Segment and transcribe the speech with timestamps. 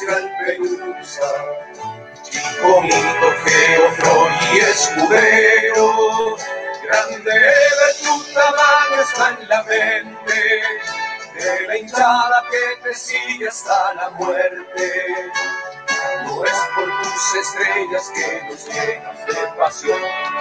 [0.00, 1.32] Y al Perusa,
[2.60, 6.36] bonito, feo, y escudero.
[6.82, 10.62] Grande de tu tamaño está en la mente,
[11.34, 15.30] de la hinchada que te sigue hasta la muerte.
[16.24, 20.00] No es por tus estrellas que nos llenas de pasión,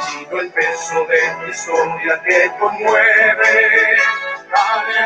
[0.10, 3.98] sino el peso de tu historia que conmueve.
[4.52, 5.06] Dale,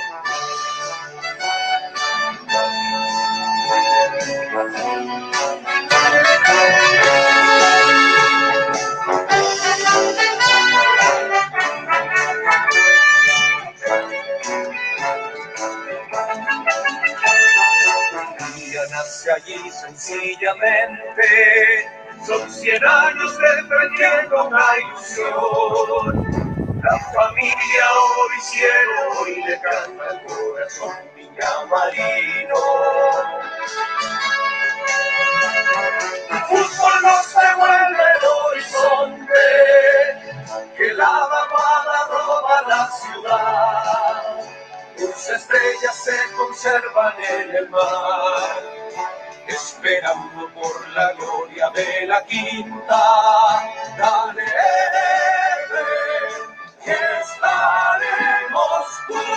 [18.89, 21.23] nace allí sencillamente.
[22.25, 26.51] Son cien años defendiendo una ilusión.
[26.83, 30.95] La familia hoy cielo y le canta el corazón
[31.31, 32.55] Viña Marino.
[36.29, 39.43] El fútbol no se vuelve el horizonte,
[40.77, 44.41] que la mamada roba la ciudad.
[44.97, 48.61] Tus estrellas se conservan en el mar,
[49.47, 53.01] esperando por la gloria de la quinta.
[53.97, 54.45] Dale,
[56.85, 58.61] estaremos
[59.07, 59.27] juntos,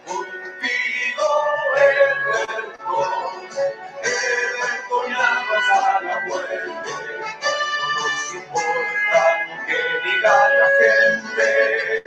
[0.06, 1.30] contigo
[1.76, 3.00] eterno,
[4.04, 5.20] eterno
[5.58, 6.60] hasta la muerte.
[8.34, 12.04] Importa que diga la gente.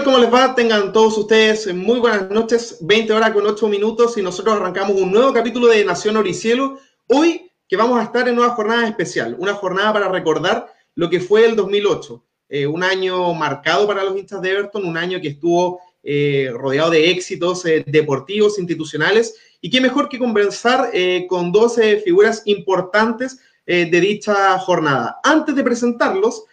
[0.00, 0.04] Tal?
[0.04, 0.54] ¿Cómo les va?
[0.54, 5.10] Tengan todos ustedes muy buenas noches, 20 horas con 8 minutos y nosotros arrancamos un
[5.10, 6.78] nuevo capítulo de Nación Oricielo.
[7.06, 11.20] Hoy que vamos a estar en una jornada especial, una jornada para recordar lo que
[11.20, 15.28] fue el 2008, eh, un año marcado para los hinchas de Everton, un año que
[15.28, 20.90] estuvo eh, rodeado de éxitos eh, deportivos, institucionales, y qué mejor que conversar
[21.28, 25.20] con 12 figuras importantes de dicha jornada.
[25.22, 26.44] Antes de presentarlos,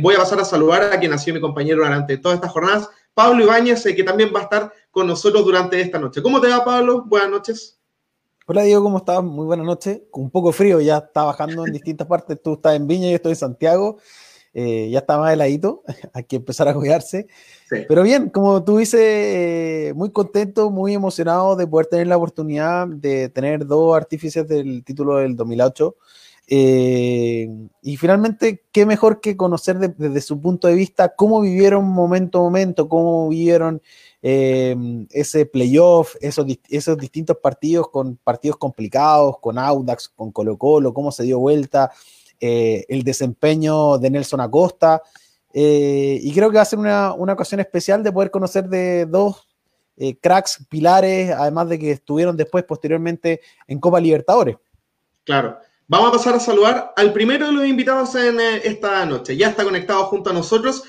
[0.00, 2.88] voy a pasar a saludar a quien ha sido mi compañero durante todas estas jornadas,
[3.14, 6.22] Pablo Ibáñez, que también va a estar con nosotros durante esta noche.
[6.22, 7.04] ¿Cómo te va, Pablo?
[7.06, 7.78] Buenas noches.
[8.46, 9.22] Hola Diego, ¿cómo estás?
[9.22, 10.02] Muy buenas noches.
[10.10, 12.42] Con un poco frío, ya está bajando en distintas partes.
[12.42, 13.98] Tú estás en Viña, yo estoy en Santiago.
[14.56, 15.82] Eh, ya está más heladito,
[16.12, 17.26] hay que empezar a cuidarse.
[17.68, 22.86] Pero bien, como tú dices, eh, muy contento, muy emocionado de poder tener la oportunidad
[22.86, 25.96] de tener dos artífices del título del 2008.
[26.46, 27.48] Eh,
[27.82, 32.42] y finalmente, qué mejor que conocer desde su punto de vista cómo vivieron momento a
[32.42, 33.80] momento, cómo vivieron
[34.26, 36.46] Em, ese playoff, esos,
[36.96, 41.92] distintos partidos con partidos complicados, con Audax, con Colo Colo, cómo se dio vuelta,
[42.40, 45.02] eh, el desempeño de Nelson Acosta.
[45.52, 49.46] Eh, y creo que va a ser una, ocasión especial de poder conocer de dos
[49.98, 54.56] eh, cracks, pilares, además de que estuvieron después, posteriormente, en Copa Libertadores.
[55.24, 55.58] Claro.
[55.86, 59.36] Vamos a pasar a saludar al primero de los invitados en esta noche.
[59.36, 60.82] Ya está conectado junto a nosotros.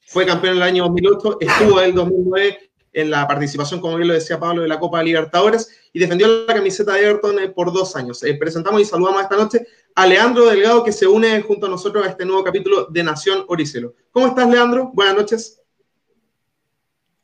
[0.00, 4.08] Fue campeón en el año 2008, estuvo en el 2009 en la participación, como bien
[4.08, 7.72] lo decía Pablo, de la Copa Libertadores y defendió la camiseta de Everton eh, por
[7.72, 8.22] dos años.
[8.22, 12.04] Eh, presentamos y saludamos esta noche a Leandro Delgado, que se une junto a nosotros
[12.04, 13.94] a este nuevo capítulo de Nación Oricelo.
[14.10, 14.90] ¿Cómo estás, Leandro?
[14.92, 15.62] Buenas noches.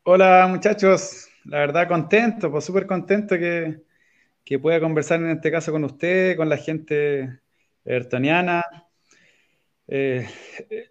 [0.04, 1.28] Hola, muchachos.
[1.44, 3.82] La verdad, contento, pues súper contento que,
[4.48, 7.40] que pueda conversar en este caso con usted, con la gente
[7.84, 8.64] evertoniana.
[9.86, 10.26] Eh,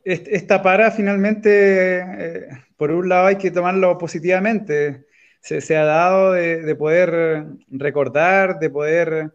[0.06, 5.07] esta para finalmente por un lado hay que tomarlo positivamente.
[5.42, 9.31] Se, ha dado de, poder recordar, de poder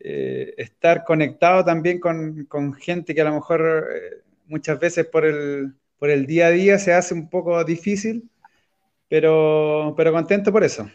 [0.00, 5.74] eh, estar conectado también con, gente que a lo mejor eh, muchas veces por el,
[6.00, 8.28] por el día a día se hace un poco difícil,
[9.08, 10.90] pero, pero contento por eso.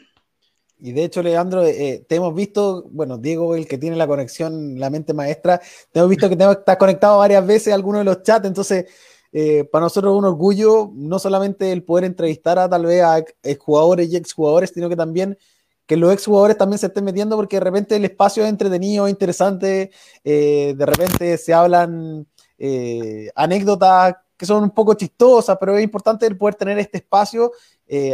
[0.79, 4.79] Y de hecho, Leandro, eh, te hemos visto, bueno, Diego, el que tiene la conexión,
[4.79, 5.59] la mente maestra,
[5.91, 8.85] te hemos visto que te estás conectado varias veces a alguno de los chats, entonces
[9.31, 13.23] eh, para nosotros es un orgullo no solamente el poder entrevistar a tal vez a
[13.59, 15.37] jugadores y exjugadores, sino que también
[15.87, 19.91] que los exjugadores también se estén metiendo porque de repente el espacio es entretenido, interesante,
[20.23, 22.27] eh, de repente se hablan
[22.57, 27.53] eh, anécdotas que son un poco chistosas, pero es importante el poder tener este espacio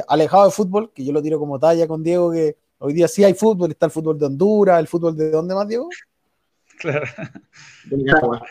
[0.07, 3.23] alejado de fútbol, que yo lo tiro como talla con Diego, que hoy día sí
[3.23, 5.89] hay fútbol, está el fútbol de Honduras, el fútbol de dónde más, Diego?
[6.79, 7.05] Claro.
[7.85, 8.41] De Nicaragua.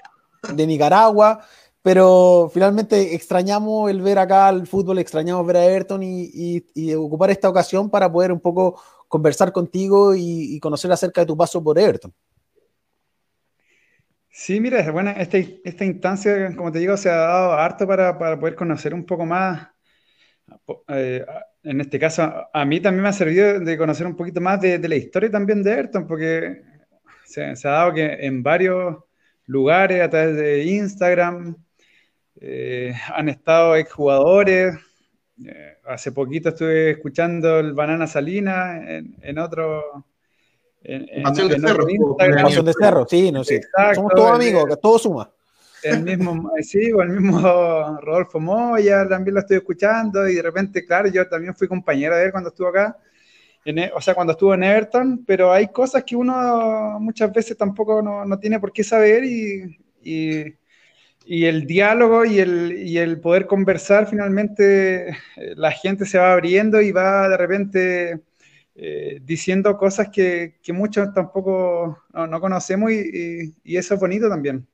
[0.54, 1.44] De Nicaragua
[1.82, 7.48] pero finalmente extrañamos el ver acá el fútbol, extrañamos ver a Everton y, ocupar esta
[7.48, 12.14] ocasión para poder un poco conversar contigo y, conocer acerca de tu paso por Everton.
[14.30, 18.16] Sí, mira, es buena esta, esta instancia, como te digo, se ha dado harto para,
[18.16, 19.69] poder conocer un poco más.
[20.88, 21.25] Eh,
[21.62, 24.79] en este caso, a mí también me ha servido de conocer un poquito más de,
[24.79, 26.62] la historia también de Everton, porque
[27.24, 28.96] se, se ha dado que en varios
[29.46, 31.56] lugares, a través de Instagram,
[32.41, 34.74] eh, han estado exjugadores.
[35.44, 40.05] Eh, hace poquito estuve escuchando el Banana Salina en, otro.
[40.82, 41.86] En, de Cerro.
[41.86, 43.60] de Cerro, sí, no sé.
[43.94, 45.31] Somos todos amigos, que todo suma.
[45.82, 47.41] El mismo, sí, el mismo
[48.01, 52.27] Rodolfo Moya también lo estoy escuchando y de repente, claro, yo también fui compañero de
[52.27, 52.96] él cuando estuvo acá,
[53.65, 58.03] e, o sea, cuando estuvo en Everton, pero hay cosas que uno muchas veces tampoco
[58.03, 60.55] no, no tiene por qué saber y, y
[61.24, 65.17] y el diálogo y el, y el, poder conversar, finalmente eh,
[65.56, 68.20] la gente se va abriendo y va de repente
[68.74, 74.67] eh, diciendo cosas que, que muchos tampoco no, conocemos y, y, eso es bonito también.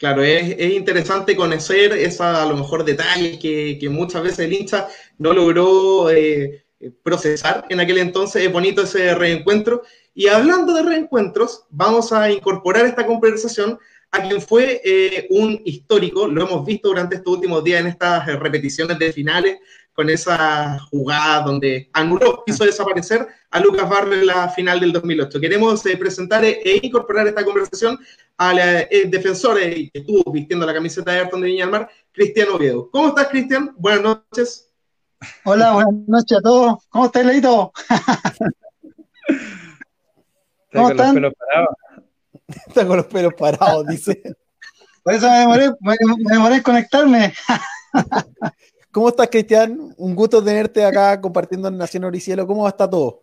[0.00, 4.54] Claro, es, es, interesante conocer esa, a lo mejor detalles que, que muchas veces el
[4.54, 4.88] hincha
[5.18, 6.64] no logró eh,
[7.02, 8.42] procesar en aquel entonces.
[8.42, 9.82] Es bonito ese reencuentro.
[10.14, 13.78] Y hablando de reencuentros, vamos a incorporar esta conversación
[14.12, 18.26] a quien fue eh, un histórico, lo hemos visto durante estos últimos días en estas
[18.28, 19.58] eh, repeticiones de finales,
[19.92, 25.40] con esa jugada donde anuló, hizo desaparecer a Lucas Barrio en la final del 2008.
[25.40, 27.98] Queremos eh, presentar e incorporar esta conversación
[28.38, 32.88] al defensor que estuvo vistiendo la camiseta de Ayrton de Viña del Mar, Cristian Oviedo.
[32.90, 33.74] ¿Cómo estás, Cristian?
[33.76, 34.72] Buenas noches.
[35.44, 36.86] Hola, buenas noches a todos.
[36.88, 37.70] ¿Cómo estás, Leito?
[40.72, 41.22] ¿Cómo están?
[42.66, 44.22] Está con los pelos parados, dice.
[45.02, 45.96] Por eso me demoré, me,
[46.30, 47.34] demoré en conectarme.
[48.92, 49.94] ¿Cómo estás, Cristian?
[49.96, 52.46] Un gusto tenerte acá compartiendo en Nación Oricielo.
[52.46, 53.22] ¿Cómo está todo?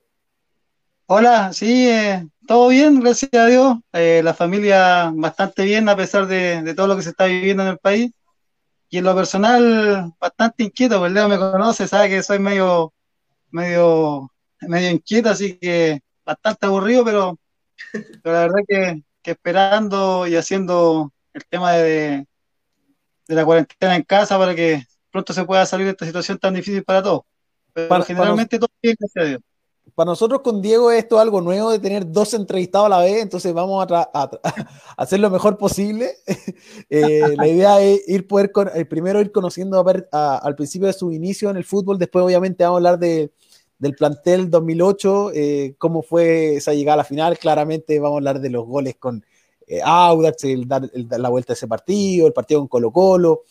[1.07, 3.77] Hola, sí, eh, todo bien, gracias a Dios.
[3.93, 7.69] Eh, la familia bastante bien a pesar de, todo lo que se está viviendo en
[7.69, 8.11] el país.
[8.89, 12.93] Y en lo personal, bastante inquieto, pues Leo me conoce, sabe que soy medio,
[13.51, 14.31] medio,
[14.61, 17.37] medio inquieto, así que bastante aburrido, pero,
[18.23, 22.25] pero la verdad que esperando y haciendo el tema de,
[23.27, 26.53] de la cuarentena en casa para que pronto se pueda salir de esta situación tan
[26.53, 27.21] difícil para todos.
[27.73, 29.41] Pero generalmente todo bien, gracias a Dios.
[29.95, 33.21] Para nosotros con Diego esto es algo nuevo de tener dos entrevistados a la vez,
[33.21, 34.31] entonces vamos a,
[34.97, 36.11] hacer lo mejor posible.
[36.89, 40.93] Eh, la idea es ir poder eh, primero ir conociendo a ver, al principio de
[40.93, 43.31] su inicio en el fútbol, después obviamente vamos a hablar de,
[43.79, 48.39] del plantel 2008, eh, cómo fue esa llegada a la final, claramente vamos a hablar
[48.39, 49.23] de los goles con
[49.83, 53.43] Audax, el dar la vuelta a ese partido, el partido con Colo Colo,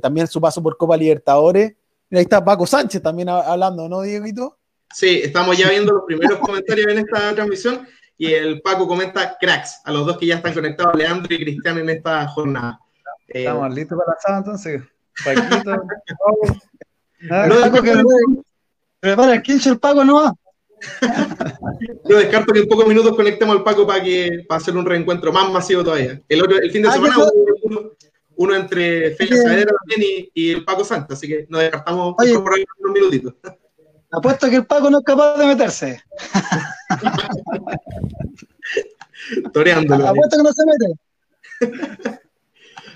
[0.00, 1.74] también su paso por Copa Libertadores.
[2.10, 4.56] ahí está Paco Sánchez también hablando, ¿no, Dieguito?
[4.94, 9.80] Sí, estamos ya viendo los primeros comentarios en esta transmisión y el Paco comenta cracks
[9.84, 12.80] a los dos que ya están conectados, Leandro y Cristian, en esta jornada.
[13.28, 14.82] Estamos listos para la sala entonces.
[15.24, 15.76] Paquito,
[17.20, 17.94] no, Paco que
[19.00, 20.34] prepara el quince el Paco no va.
[22.08, 25.32] Yo descarto que en pocos minutos conectemos al Paco para que para hacer un reencuentro
[25.32, 26.20] más masivo todavía.
[26.28, 27.16] El, otro, el fin de ah, semana
[27.62, 27.90] uno,
[28.36, 32.64] uno, entre Félix Saavedra también y, el Paco Santos, así que nos descartamos por ahí
[32.78, 33.34] unos minutitos.
[34.10, 36.02] Apuesto que el Paco no es capaz de meterse.
[39.52, 40.08] Toreándolo.
[40.08, 40.98] Apuesto que no se mete.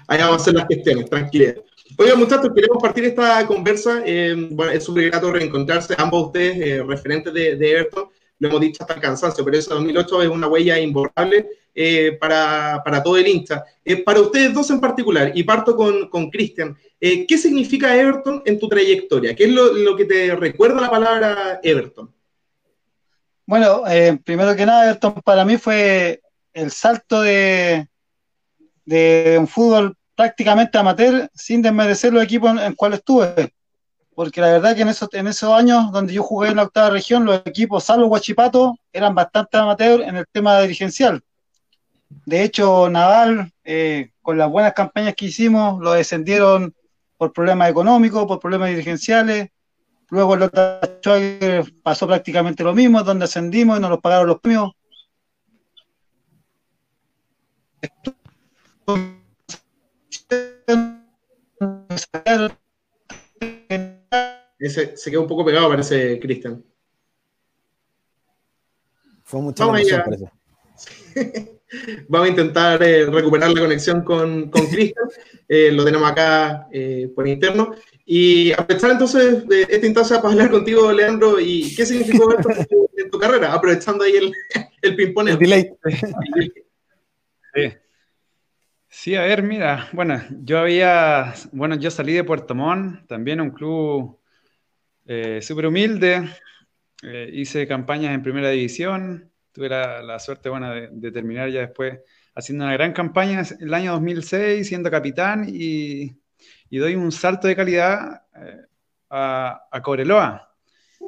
[0.09, 1.57] Ahí vamos a hacer las cuestiones, tranquilidad.
[1.99, 4.03] Oigan, muchachos, queremos partir esta conversa.
[4.07, 8.09] Eh, es súper grato reencontrarse ambos ustedes, eh, referentes de, Everton.
[8.39, 12.83] Lo hemos dicho hasta el cansancio, pero ese 2008 es una huella imborrable eh, para,
[12.85, 13.65] para, todo el hincha.
[14.05, 18.69] para ustedes dos en particular, y parto con Cristian, eh, ¿qué significa Everton en tu
[18.69, 19.35] trayectoria?
[19.35, 22.13] ¿Qué es lo, que te recuerda la palabra Everton?
[23.47, 23.83] Bueno,
[24.25, 26.21] primero que nada, Everton para mí fue
[26.53, 27.87] el salto de,
[28.85, 33.53] de un fútbol prácticamente amateur sin desmerecer los equipos en los cuales estuve.
[34.15, 36.91] Porque la verdad que en esos, en esos años donde yo jugué en la octava
[36.91, 41.21] región, los equipos, salvo Guachipato, eran bastante amateur en el tema dirigencial.
[42.25, 46.73] De hecho, Naval, eh, con las buenas campañas que hicimos, lo descendieron
[47.17, 49.49] por problemas económicos, por problemas dirigenciales.
[50.11, 50.79] Luego el otro
[51.83, 54.71] pasó prácticamente lo mismo, donde ascendimos y nos los pagaron los premios.
[64.59, 66.65] Ese se quedó un poco pegado, parece, Cristian.
[69.25, 70.33] Fue mucha sorpresa.
[72.09, 75.07] Vamos a intentar eh, recuperar la conexión con, con Cristian.
[75.49, 77.75] Eh, lo tenemos acá eh, por interno.
[78.05, 82.51] Y aprovechar entonces de esta instancia para hablar contigo, Leandro, y qué significó esto
[82.97, 84.33] en tu, carrera, aprovechando ahí el,
[84.83, 85.31] el ping-pong.
[87.55, 87.73] Sí.
[88.93, 93.51] Sí, a ver, mira, bueno, yo había, bueno, yo salí de Puerto Montt, también un
[93.51, 94.21] club
[95.41, 96.29] súper humilde,
[97.33, 102.01] hice campañas en primera división, tuve la, suerte buena de, terminar ya después
[102.35, 106.13] haciendo una gran campaña en el año 2006, siendo capitán y,
[106.71, 108.67] doy un salto de calidad eh,
[109.11, 110.49] a, a.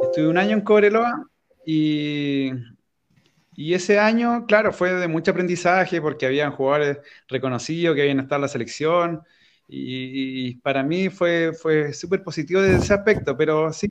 [0.03, 1.27] Estuve un año en Cobreloa
[1.67, 2.51] y,
[3.57, 8.37] y ese año, claro, fue de mucho aprendizaje porque habían jugadores reconocidos que habían estado
[8.37, 9.23] en la selección
[9.69, 13.89] y, para mí fue, fue súper positivo desde ese aspecto, pero sí,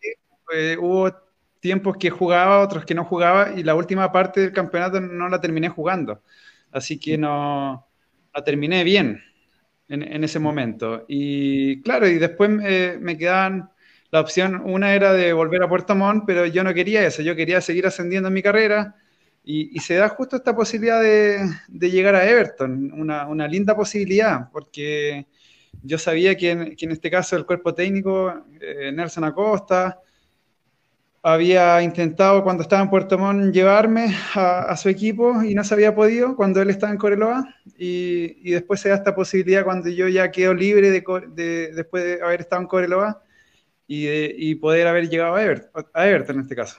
[0.80, 1.12] hubo
[1.60, 5.42] tiempos que jugaba, otros que no jugaba, y la última parte del campeonato no la
[5.42, 6.22] terminé jugando.
[6.72, 7.88] Así que no
[8.34, 9.22] la terminé bien
[9.88, 11.06] en, ese momento.
[11.08, 13.72] Y claro, y después me quedaban
[14.12, 17.36] la opción, una era de volver a Puerto Montt, pero yo no quería eso, yo
[17.36, 18.96] quería seguir ascendiendo en mi carrera.
[19.46, 25.28] Y, se da justo esta posibilidad de, llegar a Everton, una, linda posibilidad, porque
[25.82, 30.00] yo sabía que en, este caso el cuerpo técnico, eh, Nelson Acosta,
[31.26, 35.96] había intentado cuando estaba en Puerto Montt llevarme a, su equipo y no se había
[35.96, 37.48] podido cuando él estaba en Coreloa
[37.78, 42.42] y, después se da esta posibilidad cuando yo ya quedo libre de, después de haber
[42.42, 43.24] estado en Coreloa
[43.88, 46.78] y, poder haber llegado a Everton en este caso.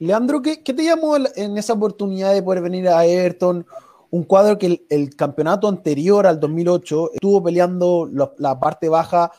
[0.00, 3.64] Leandro, ¿qué, te llamó en esa oportunidad de poder venir a Everton?
[4.10, 9.30] Un cuadro que el, campeonato anterior al 2008 estuvo peleando la, parte baja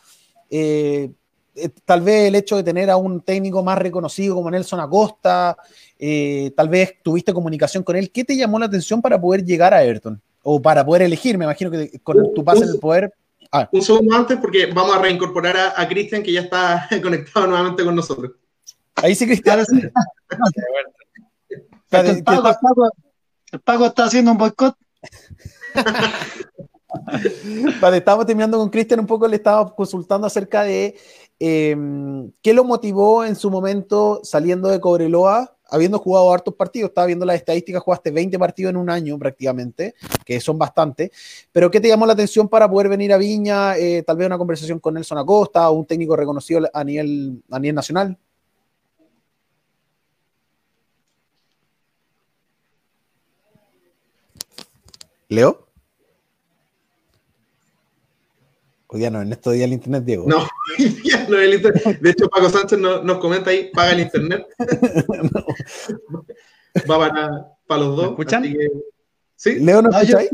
[0.50, 1.12] eh,
[1.56, 5.58] eh, tal vez el hecho de tener a un técnico más reconocido como Nelson Acosta,
[6.00, 8.12] eh, tal vez tuviste comunicación con él.
[8.12, 10.22] ¿Qué te llamó la atención para poder llegar a Everton?
[10.44, 13.13] O para poder elegir, me imagino que con tu pase en el poder.
[13.51, 13.68] Ah.
[13.72, 17.96] Un segundo antes, porque vamos a reincorporar a, Cristian, que ya está conectado nuevamente con
[17.96, 18.32] nosotros.
[19.01, 19.65] Ahí sí, Cristian.
[23.51, 24.75] El Paco está haciendo un boicot.
[27.81, 30.96] vale, estábamos terminando con Cristian un poco, le estaba consultando acerca de
[31.39, 37.08] em, qué lo motivó en su momento saliendo de Cobreloa, habiendo jugado hartos partidos, estaba
[37.08, 41.12] viendo las estadísticas, jugaste 20 partidos en un año prácticamente, que son bastante,
[41.51, 44.38] pero ¿qué te llamó la atención para poder venir a Viña, eh, tal vez una
[44.38, 48.17] conversación con Nelson Acosta o un técnico reconocido a nivel, a nivel nacional?
[55.31, 55.67] ¿Leo?
[58.88, 60.27] Hoy día no, en estos días el internet, Diego.
[60.27, 60.39] No,
[60.77, 62.01] hoy día no el internet.
[62.01, 64.45] De hecho, Paco Sánchez nos, comenta ahí, paga el internet.
[66.89, 68.07] Va para, para, los dos.
[68.07, 68.43] ¿Me escuchan?
[69.38, 69.59] ¿Sí?
[69.59, 70.27] Leo, ¿no ah, yo, yo,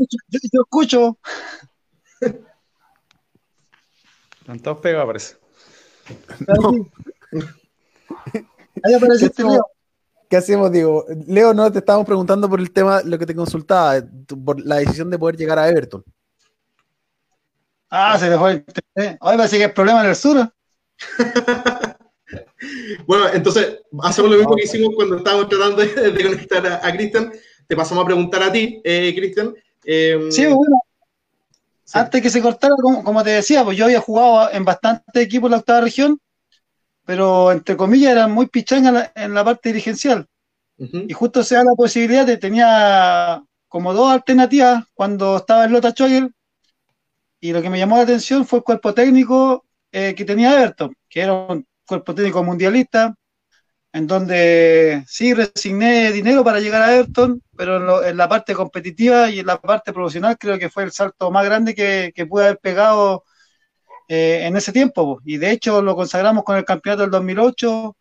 [0.52, 1.16] yo, escucho.
[4.40, 5.36] Están todos pegados, parece.
[6.48, 6.90] No.
[8.82, 9.64] Ahí apareciste, Leo.
[10.28, 11.06] ¿Qué hacemos, Diego?
[11.26, 14.02] Leo, no te estábamos preguntando por el tema, lo que te consultaba,
[14.44, 16.04] por la decisión de poder llegar a Everton.
[17.90, 19.18] Ah, se dejó el internet.
[19.20, 20.52] Hoy parece que hay problema en el sur.
[23.06, 27.32] bueno, entonces hacemos lo mismo que hicimos cuando estábamos tratando de, conectar a, Cristian.
[27.66, 29.54] Te pasamos a preguntar a ti, eh, Cristian.
[29.84, 30.78] Em, sí, bueno.
[31.94, 35.52] Antes que se cortara, como, te decía, pues yo había jugado en bastantes equipos en
[35.52, 36.20] la octava región
[37.08, 40.26] pero entre comillas era muy pichanga en la, parte dirigencial.
[40.76, 45.94] Y justo se da la posibilidad de, tenía como dos alternativas cuando estaba en Lota
[45.94, 46.30] Choyer,
[47.40, 50.94] y lo que me llamó la atención fue el cuerpo técnico eh, que tenía Everton,
[51.08, 53.14] que era un cuerpo técnico mundialista,
[53.90, 59.38] en donde sí resigné dinero para llegar a Everton, pero en, la parte competitiva y
[59.38, 62.58] en la parte profesional creo que fue el salto más grande que, que pude haber
[62.58, 63.24] pegado
[64.08, 65.20] eh, en ese tiempo.
[65.24, 67.96] Y de hecho lo consagramos con el campeonato del 2008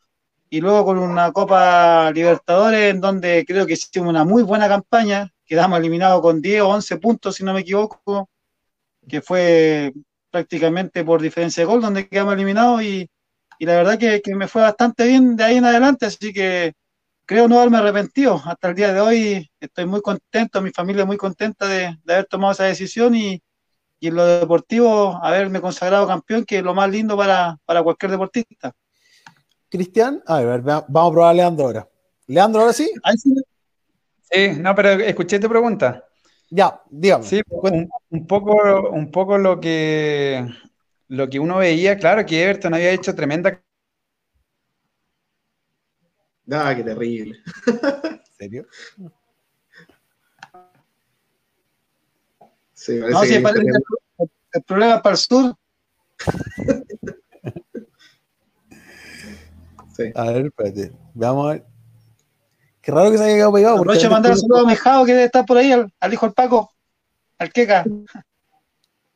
[0.49, 5.33] y luego con una Copa Libertadores en donde creo que hicimos una muy buena campaña.
[5.45, 8.29] Quedamos eliminados con 10 o 11 puntos, si no me equivoco,
[9.07, 9.93] que fue
[10.31, 13.09] prácticamente por diferencia de gol donde quedamos eliminados y,
[13.59, 16.73] y la verdad que, que, me fue bastante bien de ahí en adelante, así que
[17.25, 18.41] creo no haberme arrepentido.
[18.45, 22.25] Hasta el día de hoy estoy muy contento, mi familia muy contenta de, de haber
[22.25, 23.41] tomado esa decisión y,
[23.99, 28.73] y en lo deportivo haberme consagrado campeón, que es lo más lindo para, cualquier deportista.
[29.69, 31.89] Cristian, a ver, vamos a probar a Leandro ahora.
[32.27, 32.91] Leandro, ahora sí.
[34.31, 34.49] sí.
[34.59, 36.03] no, pero escuché tu pregunta.
[36.49, 37.25] Ya, dígame.
[37.25, 37.41] Sí,
[38.09, 40.47] un, poco, un poco lo que
[41.09, 43.61] lo que uno veía, claro, que Everton había hecho tremenda.
[46.49, 47.37] Ah, qué terrible.
[47.65, 48.67] ¿En serio?
[52.87, 53.43] no, si el,
[54.65, 55.55] problema es para el sur.
[60.15, 60.91] A ver, espérate.
[61.15, 61.65] Vamos a ver.
[62.81, 63.77] Qué raro que se haya quedado pegado.
[63.77, 66.33] Aprovecho a mandar un saludo a Mejado que debe estar por ahí, al, hijo del
[66.33, 66.71] Paco,
[67.37, 67.83] al Queca.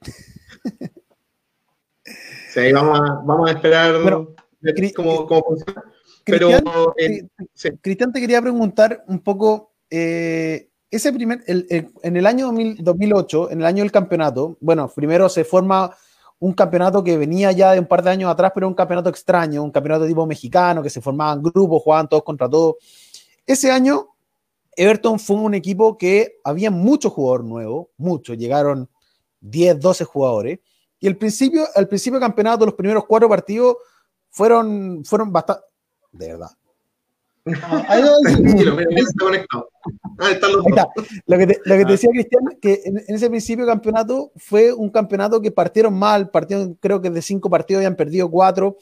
[2.54, 3.96] Sí, vamos a, vamos a esperar
[4.94, 5.84] cómo, cómo, funciona.
[6.26, 7.26] Pero, eh,
[7.80, 13.66] Cristian, te quería preguntar un poco eh, ese primer, en el año 2008, en el
[13.66, 15.96] año del campeonato, bueno, primero se forma
[16.40, 19.64] un campeonato que venía ya de un par de años atrás, pero un campeonato extraño,
[19.64, 22.76] un campeonato tipo mexicano, que se formaban grupos, jugaban todos contra todos.
[23.46, 24.10] Ese año,
[24.76, 28.90] Everton fue un equipo que había muchos jugadores nuevos, muchos, llegaron
[29.40, 30.60] 10, 12 jugadores,
[31.00, 33.78] y el principio, al principio del campeonato, los primeros cuatro partidos
[34.30, 35.64] fueron, fueron bastante,
[36.12, 36.50] de verdad,
[41.26, 41.86] lo que te, ah.
[41.86, 47.02] decía Cristian, que en, ese principio campeonato fue un campeonato que partieron mal, partieron creo
[47.02, 48.78] que de cinco partidos habían perdido cuatro,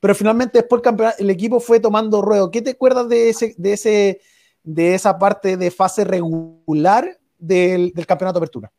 [0.00, 2.50] pero finalmente después el, el equipo fue tomando ruedo.
[2.50, 4.20] ¿Qué te acuerdas de ese, de ese,
[4.62, 8.72] de esa parte de fase regular del, campeonato de apertura?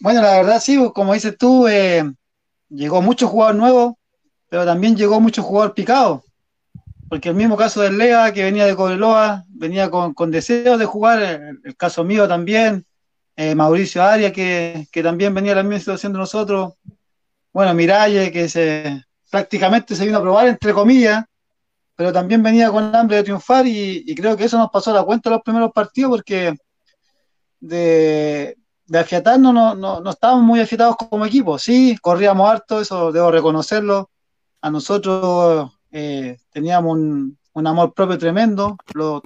[0.00, 2.04] Bueno, la verdad sí, como dices tú, eh,
[2.68, 3.98] llegó mucho jugador nuevo,
[4.50, 6.24] pero también llegó mucho jugador picado
[7.12, 10.86] porque el mismo caso del Lea, que venía de Cobreloa, venía con, con deseos de
[10.86, 11.20] jugar,
[11.62, 12.86] el, caso mío también,
[13.36, 16.72] eh, Mauricio Arias, que, también venía a la misma situación de nosotros,
[17.52, 21.22] bueno, Miralle, que se, prácticamente se vino a probar, entre comillas,
[21.94, 25.28] pero también venía con hambre de triunfar y, creo que eso nos pasó la cuenta
[25.28, 26.54] en los primeros partidos porque
[27.60, 33.12] de, de afiatarnos no, no, no, estábamos muy afiatados como equipo, sí, corríamos harto, eso
[33.12, 34.08] debo reconocerlo,
[34.62, 39.22] a nosotros eh, teníamos un, amor propio tremendo, los,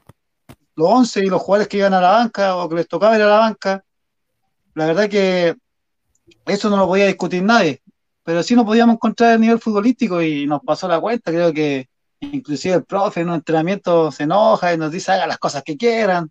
[0.75, 3.23] los 11 y los jugadores que iban a la banca o que les tocaba ir
[3.23, 3.85] a la banca,
[4.75, 5.57] la verdad que
[6.45, 7.83] eso no lo podía discutir nadie,
[8.23, 11.89] pero sí nos podíamos encontrar a nivel futbolístico y nos pasó la cuenta, creo que
[12.21, 15.77] inclusive el profe en un entrenamiento se enoja y nos dice haga las cosas que
[15.77, 16.31] quieran,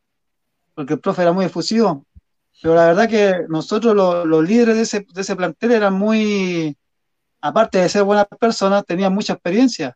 [0.73, 2.05] porque el profe era muy efusivo.
[2.61, 6.77] Pero la verdad que nosotros los, líderes de ese, de ese plantel eran muy,
[7.41, 9.95] aparte de ser buenas personas, tenían mucha experiencia.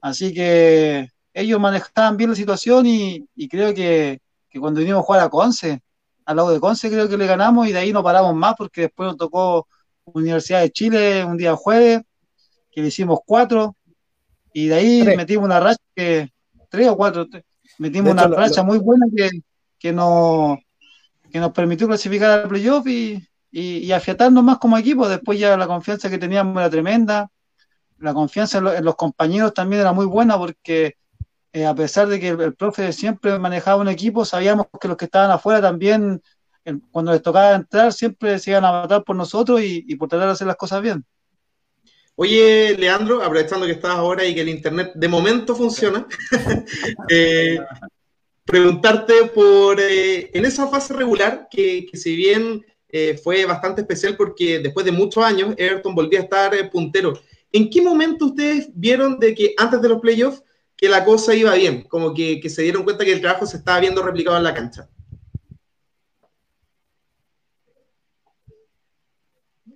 [0.00, 4.20] Así que ellos manejaban bien la situación y, creo que,
[4.58, 5.80] cuando vinimos a jugar a Conce,
[6.24, 8.82] al lado de Conce creo que le ganamos y de ahí no paramos más porque
[8.82, 9.66] después nos tocó
[10.04, 12.02] Universidad de Chile un día jueves,
[12.70, 13.76] que le hicimos cuatro
[14.52, 16.30] y de ahí metimos una racha que,
[16.68, 17.26] tres o cuatro,
[17.78, 19.30] metimos una racha muy buena que,
[19.78, 20.58] que, nos,
[21.30, 25.08] que nos permitió clasificar al playoff y, y, afiatarnos más como equipo.
[25.08, 27.30] Después ya la confianza que teníamos era tremenda,
[28.00, 30.96] la confianza en, los compañeros también era muy buena porque
[31.52, 35.04] eh, a pesar de que el, profe siempre manejaba un equipo, sabíamos que los que
[35.04, 36.22] estaban afuera también,
[36.90, 40.32] cuando les tocaba entrar, siempre se iban a matar por nosotros y, por tratar de
[40.32, 41.04] hacer las cosas bien.
[42.14, 46.06] Oye, Leandro, aprovechando que estás ahora y que el internet de momento funciona,
[47.08, 47.58] eh,
[48.44, 52.64] preguntarte por, eh, en esa fase regular, que, si bien
[53.22, 57.14] fue bastante especial porque después de muchos años Everton volvía a estar puntero,
[57.52, 60.42] ¿en qué momento ustedes vieron de que antes de los playoffs
[60.80, 63.80] que la cosa iba bien, como que, se dieron cuenta que el trabajo se estaba
[63.80, 64.88] viendo replicado en la cancha.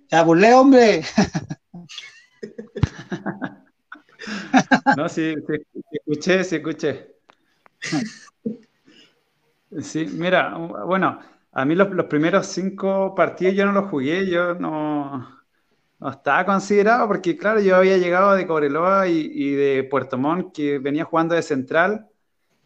[0.09, 1.03] Ya burlé, hombre.
[4.97, 7.15] No, sí, sí, escuché, sí, escuché.
[9.81, 11.19] Sí, mira, bueno,
[11.51, 15.44] a mí los, los, primeros cinco partidos yo no los jugué, yo no,
[15.99, 20.79] no estaba considerado porque, claro, yo había llegado de Cobreloa y, de Puerto Montt, que
[20.79, 22.07] venía jugando de central,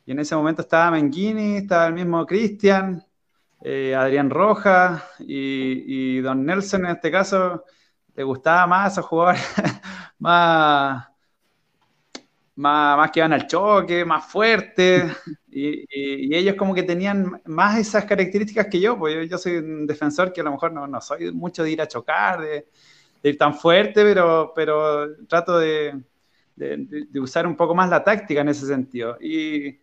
[0.05, 3.05] y en ese momento estaba Menghini, estaba el mismo Cristian,
[3.61, 7.63] eh, Adrián Rojas y, Don Nelson en este caso,
[8.15, 9.37] le gustaba más a jugar
[10.19, 11.07] más,
[12.55, 15.05] más, más, que iban al choque, más fuerte,
[15.51, 20.33] y, ellos como que tenían más esas características que yo, pues yo, soy un defensor
[20.33, 22.67] que a lo mejor no, no soy mucho de ir a chocar, de
[23.23, 26.01] ir tan fuerte, pero, pero trato de,
[26.55, 29.17] de, usar un poco más la táctica en ese sentido.
[29.21, 29.79] Y,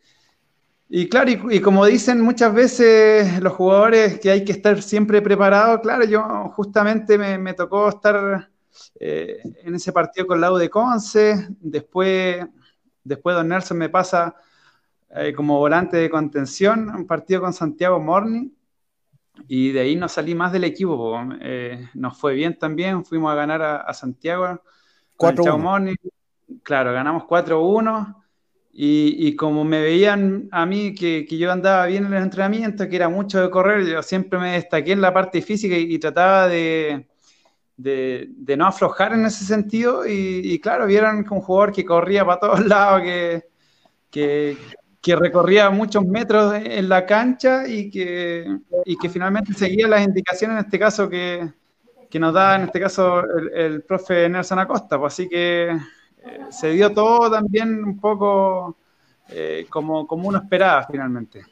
[0.88, 5.80] y claro, y, como dicen muchas veces los jugadores que hay que estar siempre preparado,
[5.80, 6.22] claro, yo
[6.54, 8.50] justamente me, tocó estar
[9.00, 12.46] eh, en ese partido con lado de Conce, después,
[13.02, 14.36] después Don Nelson me pasa
[15.10, 18.50] eh, como volante de contención, un partido con Santiago Morning,
[19.48, 21.20] y de ahí no salí más del equipo.
[21.40, 24.62] Eh, nos fue bien también, fuimos a ganar a, Santiago.
[25.16, 25.58] 4
[26.62, 28.22] Claro, ganamos 4-1.
[28.72, 32.86] Y, y, como me veían a mí que, que, yo andaba bien en el entrenamiento,
[32.86, 36.46] que era mucho de correr, yo siempre me destaqué en la parte física y, trataba
[36.46, 37.08] de,
[37.78, 40.06] de, de, no aflojar en ese sentido.
[40.06, 43.44] Y, y, claro, vieron que un jugador que corría para todos lados, que,
[44.10, 44.56] que,
[45.06, 48.44] que recorría muchos metros en la cancha y que,
[48.84, 51.48] y que finalmente seguía las indicaciones, en este caso, que,
[52.10, 53.22] que nos da, en este caso,
[53.54, 54.98] el, profe Nelson Acosta.
[54.98, 55.78] Pues así que eh,
[56.50, 58.78] se dio todo también un poco
[59.28, 61.44] eh, como, como uno esperaba finalmente.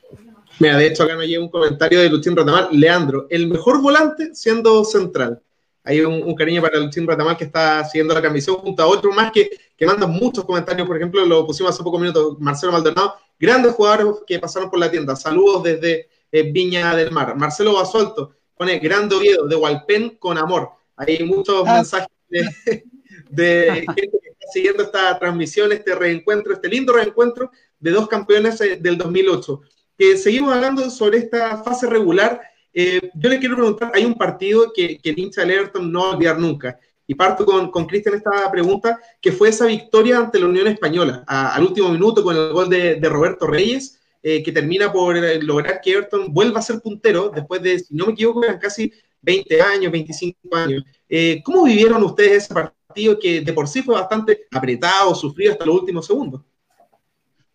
[0.58, 2.70] Mira, de hecho acá me llega un comentario de Luchín Ratamal.
[2.72, 5.40] Leandro, el mejor volante siendo central.
[5.84, 9.30] Hay un, cariño para Luchín Ratamal que está siguiendo la transmisión junto a otro más
[9.30, 10.88] que, que manda muchos comentarios.
[10.88, 13.14] Por ejemplo, lo pusimos hace pocos minutos, Marcelo Maldonado
[13.44, 15.14] grandes jugadores que pasaron por la tienda.
[15.14, 17.37] Saludos desde eh, Viña del Mar.
[17.37, 20.70] Marcelo Basolto pone Grande Oviedo de Hualpén con amor.
[20.96, 21.74] Hay muchos ah.
[21.74, 22.09] mensajes
[23.30, 28.61] de, gente que está siguiendo esta transmisión, este reencuentro, este lindo reencuentro de dos campeones
[28.62, 29.61] eh, del 2008.
[29.98, 32.40] Que seguimos hablando sobre esta fase regular.
[32.72, 36.07] Eh, yo le quiero preguntar, hay un partido que, que el hincha Everton no va
[36.07, 40.38] a olvidar nunca, y parto con, con Cristian esta pregunta, que fue esa victoria ante
[40.38, 44.52] la Unión Española, al último minuto con el gol de, de Roberto Reyes, eh, que
[44.52, 48.12] termina por eh, lograr que Everton vuelva a ser puntero después de, si no me
[48.12, 48.90] equivoco, eran casi
[49.20, 50.82] 20 años, 25 años.
[51.08, 55.66] Eh, ¿Cómo vivieron ustedes ese partido que de por sí fue bastante apretado, sufrido hasta
[55.66, 56.40] los últimos segundos?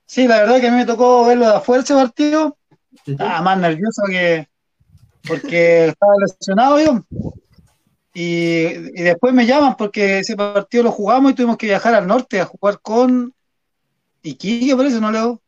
[0.06, 2.56] Sí, la verdad que a mí me tocó verlo de afuera ese partido.
[3.04, 4.48] Estaba más nervioso que
[5.28, 7.06] porque estaba lesionado yo.
[8.14, 8.64] Y,
[9.04, 12.46] después me llaman porque ese partido lo jugamos y tuvimos que viajar al norte a
[12.46, 13.34] jugar con
[14.24, 15.42] Iquique, por eso no leo.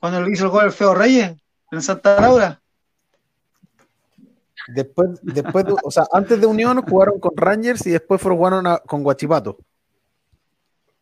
[0.00, 1.32] Cuando le hizo el gol el Feo Reyes
[1.70, 2.60] en Santa Laura.
[4.68, 9.02] Después, después o sea, antes de Unión jugaron con Rangers y después fueron jugaron con
[9.04, 9.58] Guachipato.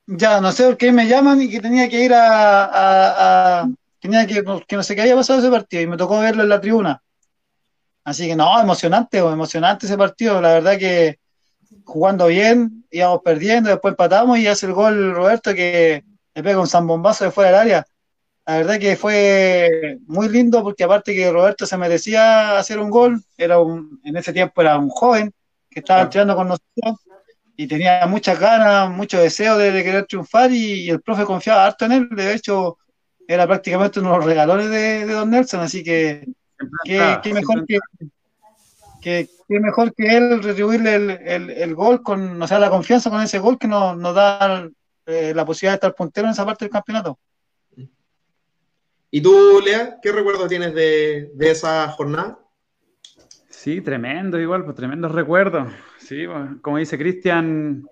[0.07, 4.27] Ya, no sé por qué me llaman y que tenía que ir a, a tenía
[4.27, 6.61] que, que no sé qué había pasado ese partido y me tocó verlo en la
[6.61, 7.03] tribuna.
[8.05, 10.41] Así que no, emocionante, emocionante ese partido.
[10.41, 11.19] La verdad que
[11.85, 16.67] jugando bien, íbamos perdiendo, después empatamos y hace el gol Roberto que le pega un
[16.67, 17.87] zambombazo de fuera del área.
[18.47, 23.23] la verdad que fue muy lindo porque aparte que Roberto se merecía hacer un gol,
[23.37, 25.33] era un, en ese tiempo era un joven
[25.71, 27.01] que estaba entrenando con nosotros
[27.57, 31.93] y tenía muchas ganas, mucho deseo de, querer triunfar y, el profe confiaba harto en
[31.93, 32.79] él, de hecho
[33.27, 36.27] era prácticamente uno de los regalones de, Don Nelson, así que
[36.85, 37.79] qué, mejor que,
[39.01, 43.39] que, mejor que él retribuirle el, el, gol con, o sea, la confianza con ese
[43.39, 44.69] gol que nos, nos da
[45.07, 47.19] eh, la posibilidad de estar puntero en esa parte del campeonato.
[49.11, 52.39] ¿Y tú, Lea, qué recuerdo tienes de, esa jornada?
[53.49, 55.73] Sí, tremendo, igual, pues tremendos recuerdos.
[55.99, 57.87] Sí, pues, como dice Cristian,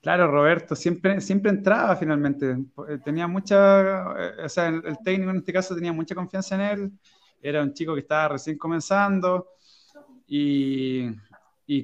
[0.00, 2.56] claro, Roberto siempre, siempre entraba finalmente.
[3.04, 6.92] Tenía mucha, eh, o sea, el, técnico en este caso tenía mucha confianza en él.
[7.40, 9.48] Era un chico que estaba recién comenzando.
[10.26, 11.08] Y,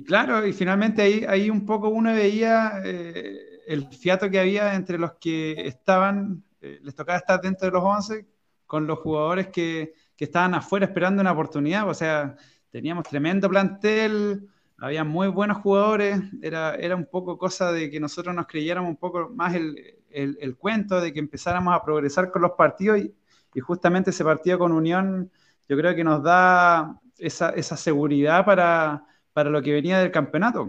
[0.07, 4.99] claro, y finalmente ahí, ahí un poco uno veía eh, el fiato que había entre
[4.99, 8.27] los que estaban, les tocaba estar dentro de los 11
[8.67, 11.88] con los jugadores que, que estaban afuera esperando una oportunidad.
[11.88, 12.37] O sea,
[12.71, 18.35] teníamos tremendo plantel, había muy buenos jugadores, era, era un poco cosa de que nosotros
[18.35, 19.77] nos creyéramos un poco más el,
[20.11, 23.14] el, cuento, de que empezáramos a progresar con los partidos y,
[23.55, 25.31] y, justamente ese partido con Unión
[25.68, 30.68] yo creo que nos da esa, seguridad para, para lo que venía del campeonato.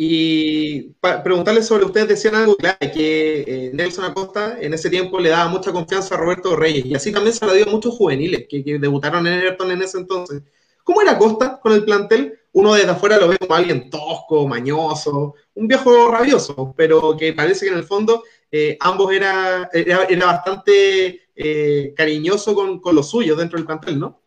[0.00, 5.18] Y para preguntarle sobre ustedes, decían algo clave, que eh, Nelson Acosta en ese tiempo
[5.18, 7.96] le daba mucha confianza a Roberto Reyes, y así también se lo dio a muchos
[7.96, 10.44] juveniles que, debutaron en Everton en ese entonces.
[10.84, 12.38] ¿Cómo era Acosta con el plantel?
[12.52, 17.66] Uno desde afuera lo ve como alguien tosco, mañoso, un viejo rabioso, pero que parece
[17.66, 23.36] que en el fondo eh, ambos era, era, bastante eh, cariñoso con, con los suyos
[23.36, 24.22] dentro del plantel, ¿no?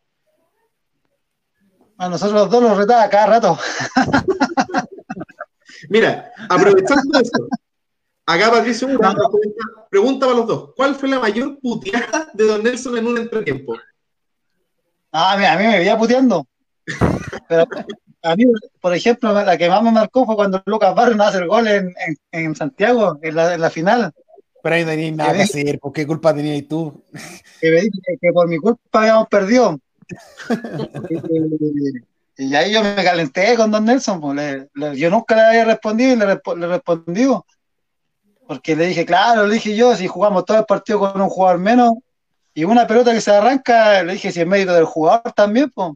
[1.97, 3.57] A nosotros los dos nos retaba cada rato.
[5.89, 7.47] Mira, aprovechando eso,
[8.25, 9.21] acá Patricio pregunta,
[9.89, 13.75] pregunta para los dos: ¿Cuál fue la mayor puteada de Don Nelson en un entretiempo?
[15.11, 16.47] Ah, mira, a mí me veía puteando.
[17.49, 17.65] Pero
[18.23, 18.45] a mí,
[18.79, 21.67] por ejemplo, la que más me marcó fue cuando Lucas Barrio no hace el gol
[21.67, 21.93] en,
[22.31, 24.11] en, Santiago, en la, en la, final.
[24.61, 27.03] Pero ahí no tenías nada que hacer, ¿por qué culpa tenías tú?
[27.59, 29.79] Que, me, que por mi culpa habíamos perdido.
[32.37, 36.15] Y ahí yo me calenté con Don Nelson, pues, yo nunca le había respondido y
[36.15, 36.25] le,
[36.57, 37.45] le respondió.
[38.47, 41.59] Porque le dije, claro, le dije yo, si jugamos todo el partido con un jugador
[41.59, 41.91] menos
[42.55, 45.91] y una pelota que se arranca, le dije si es mérito del jugador también, pues.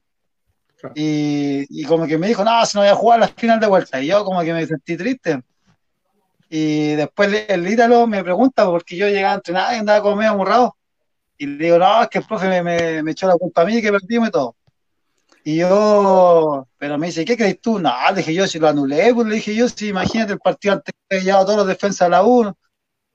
[0.94, 4.02] Y, como que me dijo, no, si no voy a jugar la final de vuelta.
[4.02, 5.42] Y yo como que me sentí triste.
[6.50, 10.32] Y después el Ítalo me pregunta, porque yo llegaba a entrenar y andaba como medio
[10.32, 10.78] amurrado.
[11.38, 13.66] Y le digo, no, es que el profe me, me, me echó la culpa a
[13.66, 14.56] mí que perdimos y todo.
[15.48, 17.78] Y yo, pero me dice, ¿qué crees tú?
[17.80, 20.74] No, le dije yo, si lo anulé, pues le dije yo, si imagínate el partido
[20.74, 22.58] antes que llevado todos los defensas a la 1,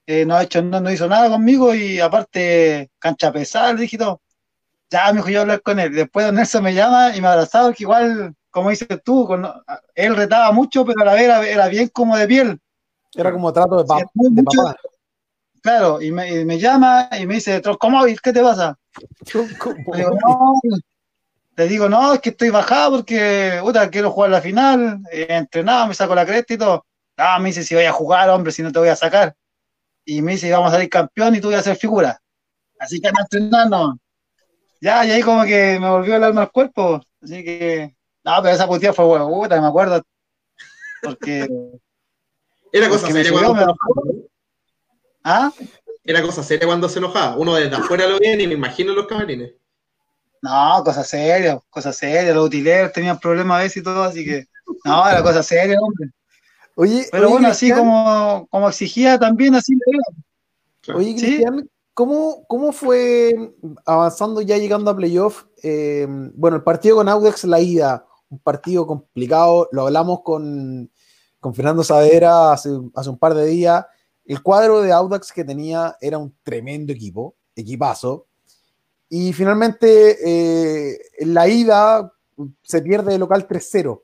[0.06, 3.98] eh, no ha hecho, no, no, hizo nada conmigo y aparte cancha pesada, le dije
[3.98, 4.20] todo.
[4.90, 5.94] Ya me dijo yo hablar con él.
[5.94, 9.28] Después Don Nelson me llama y me abrazaba, que igual, como dices tú,
[9.94, 12.60] él retaba mucho, pero a la vez era, bien como de piel.
[13.14, 14.76] Era como trato de, papá.
[15.62, 18.04] Claro, y me, me, llama y me dice, ¿cómo?
[18.04, 18.78] ¿Qué te pasa?
[19.92, 20.54] Le digo, no,
[21.56, 25.88] le digo, no, es que estoy bajado porque, puta, quiero jugar la final, he entrenado,
[25.88, 26.86] me saco la cresta y todo.
[27.16, 29.36] Ah, me dice, si voy a jugar, hombre, si no te voy a sacar.
[30.04, 32.18] Y me dice, vamos a salir campeón y tú voy a hacer figura.
[32.78, 33.98] Así que anda entrenando.
[34.80, 37.00] Ya, y ahí como que me volvió el alma al cuerpo.
[37.22, 40.02] Así que, no, pero esa putilla fue buena, puta, me acuerdo.
[41.02, 41.46] Porque...
[42.72, 43.76] Era cosa seria cuando.
[45.24, 45.52] ¿Ah?
[46.04, 47.36] Era cosa seria cuando se enojaba.
[47.36, 49.54] Uno desde afuera lo ve y me imagino los camarines.
[50.40, 52.32] No, cosa seria, cosa seria.
[52.32, 54.46] Los utileros tenían problemas a veces y todo, así que.
[54.84, 56.10] No, era cosa seria, hombre.
[56.76, 61.68] Oye, pero bueno, así como, como exigía también, así le Oye, Cristian,
[62.00, 63.52] ¿cómo, ¿cómo, fue
[63.84, 65.44] avanzando ya llegando a playoff?
[65.62, 70.90] Eh, bueno, el partido con Audex, la ida, un partido complicado, lo hablamos con,
[71.52, 73.84] Fernando Sadera hace, hace, un par de días.
[74.24, 78.28] El cuadro de Audax que tenía era un tremendo equipo, equipazo,
[79.10, 82.14] y finalmente, eh, en la ida
[82.62, 84.00] se pierde el local 3-0.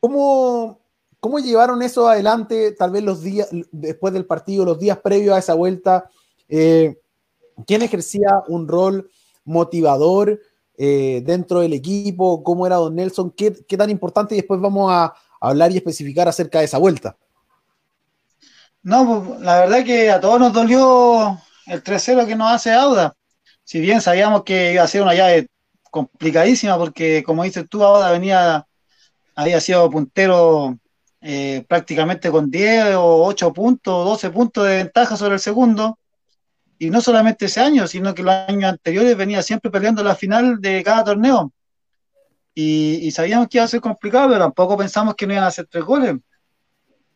[0.00, 0.80] ¿Cómo,
[1.20, 5.38] ¿Cómo llevaron eso adelante, tal vez los días, después del partido, los días previos a
[5.38, 6.10] esa vuelta?
[6.48, 6.96] Eh,
[7.66, 9.10] ¿Quién ejercía un rol
[9.44, 10.40] motivador
[10.76, 12.42] eh, dentro del equipo?
[12.42, 13.30] ¿Cómo era Don Nelson?
[13.30, 14.34] ¿Qué, ¿Qué, tan importante?
[14.34, 17.16] Y después vamos a hablar y especificar acerca de esa vuelta.
[18.82, 23.14] No, pues, la verdad que a todos nos dolió el 3-0 que nos hace Auda
[23.64, 25.48] si bien sabíamos que iba a ser una llave
[25.90, 28.66] complicadísima, porque como dices tú, ahora venía,
[29.34, 30.78] había sido puntero
[31.20, 35.98] eh, prácticamente con 10 o 8 puntos, 12 puntos de ventaja sobre el segundo,
[36.82, 40.60] y no solamente ese año, sino que los años anteriores venía siempre peleando la final
[40.60, 41.52] de cada torneo.
[42.56, 45.68] Y, sabíamos que iba a ser complicado, pero tampoco pensamos que no iban a hacer
[45.70, 46.16] tres goles.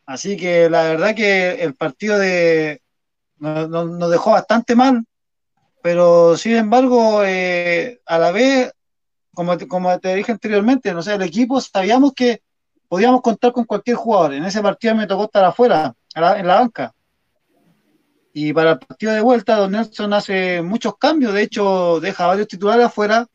[0.07, 2.81] Así que la verdad que el partido de
[3.39, 5.05] nos, dejó bastante mal,
[5.83, 8.73] pero sin embargo, eh, a la vez,
[9.35, 12.41] como, como te dije anteriormente, no sé, el equipo sabíamos que
[12.89, 14.35] podíamos contar con cualquier jugador.
[14.35, 16.95] En ese partido me tocó estar afuera, en la banca.
[18.39, 22.47] Y para el partido de vuelta, Don Nelson hace muchos cambios, de hecho deja varios
[22.47, 23.27] titulares afuera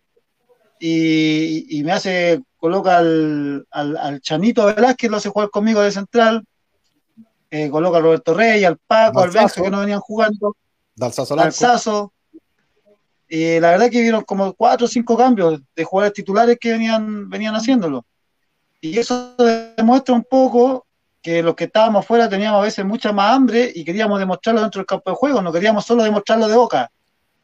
[0.80, 6.46] y, me hace, coloca al, al, Chanito Velázquez, lo hace jugar conmigo de central,
[7.50, 10.56] eh, coloca a Roberto Rey, al Paco, al Benzo, que no venían jugando,
[11.00, 12.14] al Sazo.
[13.28, 17.28] Y la verdad que vieron como cuatro o cinco cambios de jugadores titulares que venían,
[17.28, 18.06] venían haciéndolo.
[18.80, 19.34] Y eso
[19.76, 20.86] demuestra un poco
[21.22, 24.80] que los que estábamos fuera teníamos a veces mucha más hambre y queríamos demostrarlo dentro
[24.80, 26.92] del campo de juego, no queríamos solo demostrarlo de boca.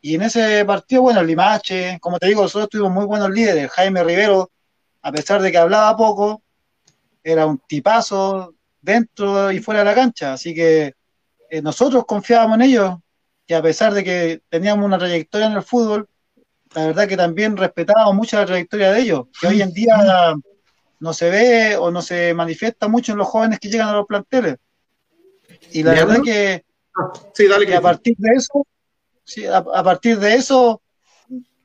[0.02, 3.70] Y en ese partido, bueno, Limache, como te digo, nosotros tuvimos muy buenos líderes.
[3.72, 4.52] Jaime Rivero,
[5.02, 6.42] a pesar de que hablaba poco,
[7.24, 10.34] era un tipazo dentro y fuera de la cancha.
[10.34, 10.94] Así que
[11.50, 12.96] eh, nosotros confiábamos en ellos
[13.48, 16.08] y a pesar de que teníamos una trayectoria en el fútbol,
[16.74, 20.36] la verdad que también respetábamos mucho la trayectoria de ellos, que hoy en día
[21.00, 24.08] no se ve o no se manifiesta mucho en los jóvenes que llegan a los
[24.08, 24.58] planteles.
[25.72, 26.64] Y la verdad que,
[27.34, 28.66] sí, dale que, a partir de eso,
[29.24, 30.82] sí, a, partir de eso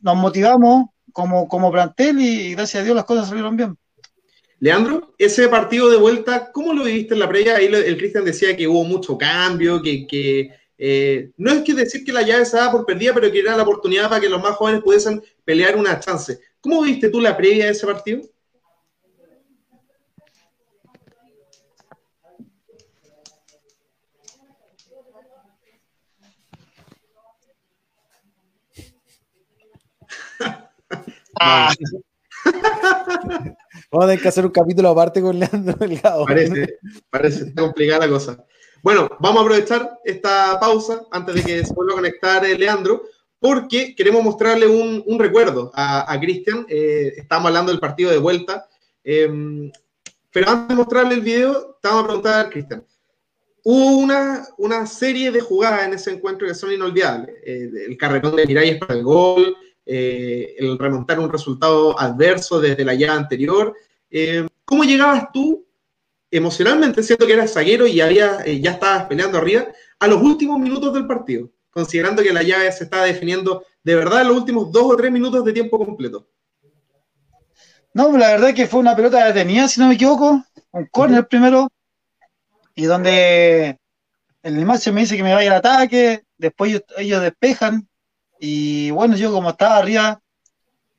[0.00, 3.76] nos motivamos como, como plantel y, gracias a Dios las cosas salieron bien.
[4.58, 7.56] Leandro, ese partido de vuelta, ¿cómo lo viviste en la previa?
[7.56, 12.04] Ahí el Cristian decía que hubo mucho cambio, que, que eh, no es que decir
[12.04, 14.42] que la llave se daba por perdida, pero que era la oportunidad para que los
[14.42, 16.40] más jóvenes pudiesen pelear una chance.
[16.60, 18.22] ¿Cómo viste tú la previa de ese partido?
[31.40, 31.72] Ah.
[33.90, 36.24] Vamos a tener que hacer un capítulo aparte con Leandro Delgado.
[36.26, 36.78] Parece,
[37.10, 38.44] parece complicada la cosa.
[38.82, 43.02] Bueno, vamos a aprovechar esta pausa antes de que se vuelva a conectar eh, Leandro,
[43.38, 46.66] porque queremos mostrarle un, recuerdo a, Cristian.
[46.68, 48.66] Eh, estamos hablando del partido de vuelta.
[49.04, 49.70] Em,
[50.32, 52.84] pero antes de mostrarle el video, te vamos a preguntar, Cristian.
[53.64, 57.36] Hubo una, una serie de jugadas en ese encuentro que son inolvidables.
[57.44, 62.84] Eh, el carretón de Miralles para el gol, eh, el remontar un resultado adverso desde
[62.84, 63.74] la llave anterior.
[64.10, 65.66] Eh, ¿Cómo llegabas tú
[66.30, 69.66] emocionalmente, siendo que eras zaguero y había, eh, ya estabas peleando arriba,
[69.98, 74.22] a los últimos minutos del partido, considerando que la llave se estaba definiendo de verdad
[74.22, 76.26] en los últimos dos o tres minutos de tiempo completo?
[77.92, 81.68] No, la verdad que fue una pelota detenida, si no me equivoco, un córner primero,
[82.74, 83.78] y donde
[84.42, 87.86] el match me dice que me vaya al ataque, después ellos despejan,
[88.44, 90.20] y bueno, yo como estaba arriba,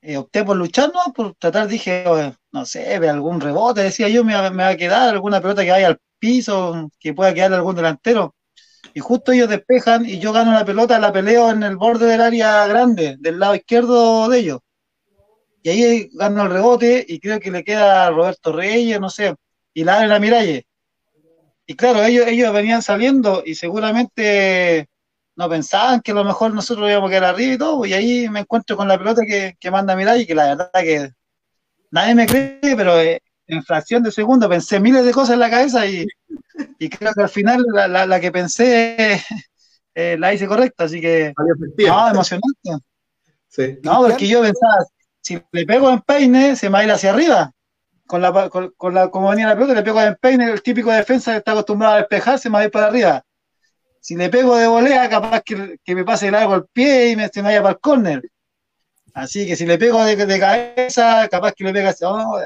[0.02, 1.12] eh, opté por luchar, ¿no?
[1.14, 2.06] Por tratar, dije,
[2.54, 6.00] no sé, algún rebote, decía yo, me, va a quedar alguna pelota que vaya al
[6.20, 8.34] piso, que pueda quedar algún delantero.
[8.94, 12.22] Y justo ellos despejan y yo gano la pelota, la peleo en el borde del
[12.22, 14.60] área grande, del lado izquierdo de ellos.
[15.64, 19.36] Y ahí gano el rebote y creo que le queda a Roberto Reyes, no sé,
[19.74, 20.66] y la la Miralle.
[21.66, 24.88] Y claro, ellos, ellos venían saliendo y seguramente
[25.36, 28.30] no pensaban que a lo mejor nosotros íbamos a quedar arriba y todo, y ahí
[28.30, 31.12] me encuentro con la pelota que, que manda mirar y que la verdad que
[31.92, 35.50] nadie me cree, pero eh, en fracción de segundo pensé miles de cosas en la
[35.50, 36.06] cabeza y,
[36.78, 39.22] y creo que al final la, la, que pensé
[39.96, 41.34] eh, la hice correcta, así que
[41.78, 42.86] no, emocionante.
[43.48, 43.78] Sí.
[43.84, 44.78] No, porque yo pensaba,
[45.22, 47.52] si le pego en peine, se me va a ir hacia arriba.
[48.06, 51.32] Con la, con, la, como venía la pelota, le pego en peine, el típico defensa
[51.32, 53.24] que está acostumbrado a despejar, se me va a ir para arriba
[54.04, 57.30] si le pego de volea, capaz que, me pase el algo al pie y me,
[57.30, 58.22] se me vaya para el córner.
[59.14, 61.96] Así que si le pego de, cabeza, capaz que le pega.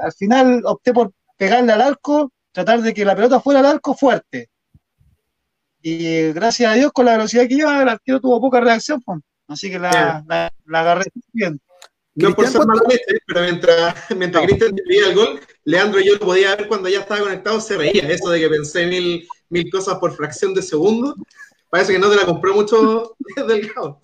[0.03, 3.95] al final opté por pegarle al arco, tratar de que la pelota fuera al arco
[3.95, 4.49] fuerte.
[5.81, 9.01] Y gracias a Dios, con la velocidad que iba, el arquero tuvo poca reacción,
[9.47, 11.59] así que la, la, agarré bien.
[12.13, 12.83] No por ser malo
[13.25, 16.99] pero mientras, mientras Cristian veía el gol, Leandro y yo lo podía ver cuando ya
[16.99, 18.07] estaba conectado, se reía.
[18.09, 21.15] Eso de que pensé mil, mil cosas por fracción de segundo.
[21.69, 23.15] Parece que no te la compró mucho
[23.47, 23.99] Delgado.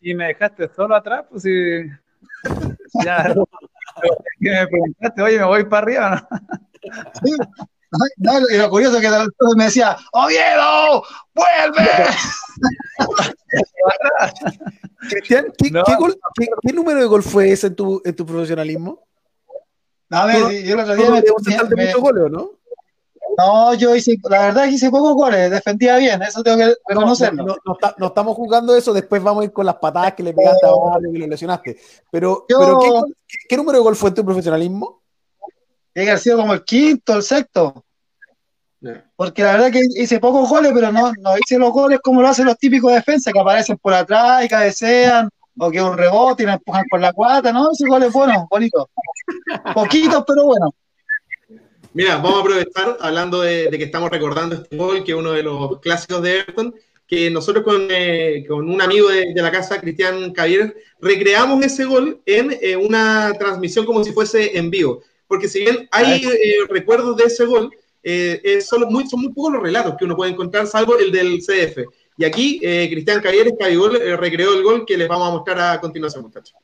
[0.00, 1.50] Y me dejaste solo atrás, pues si.
[3.04, 3.34] Ya.
[4.38, 6.38] me preguntaste, oye, me voy para arriba, ¿no?
[8.48, 9.10] y lo curioso es que
[9.56, 11.02] me decía, ¡Oviedo!
[11.34, 11.90] ¡Vuelve!
[15.10, 15.70] Cristian, ¿qué,
[16.62, 19.06] ¿qué, número de gol fue ese en tu, en tu profesionalismo?
[20.10, 21.22] A ver, yo el otro día me,
[21.76, 22.50] me, me, gol, ¿no?
[23.36, 27.56] No, yo hice, la verdad que hice pocos goles, defendía bien, eso tengo que reconocerlo.
[27.98, 30.70] No, estamos jugando eso, después vamos a ir con las patadas que le pegaste a
[30.70, 31.76] Mario y lo lesionaste.
[32.10, 32.46] Pero,
[33.48, 35.02] ¿qué, número de gol fue en tu profesionalismo?
[35.92, 37.84] Tiene que haber sido como el quinto, el sexto.
[39.16, 42.28] Porque la verdad que hice pocos goles, pero no, no hice los goles como lo
[42.28, 45.28] hacen los típicos defensas, que aparecen por atrás y cabecean,
[45.58, 47.72] o que un rebote y me empujan por la cuata, ¿no?
[47.72, 48.90] Ese gol es bueno, bonito.
[49.74, 50.74] Poquitos, pero bueno.
[51.94, 55.44] Mira, vamos a aprovechar, hablando de, que estamos recordando este gol, que es uno de
[55.44, 56.74] los clásicos de Everton,
[57.06, 62.58] que nosotros con, eh, un amigo de, la casa, Cristian Javier, recreamos ese gol en
[62.60, 65.02] eh, una transmisión como si fuese en vivo.
[65.28, 67.70] Porque si bien hay eh, recuerdos de ese gol,
[68.60, 71.78] solo muy, son muy pocos los relatos que uno puede encontrar, salvo el del CF.
[72.18, 73.54] Y aquí Cristian Javier
[74.18, 76.56] recreó el gol que les vamos a mostrar a continuación, muchachos.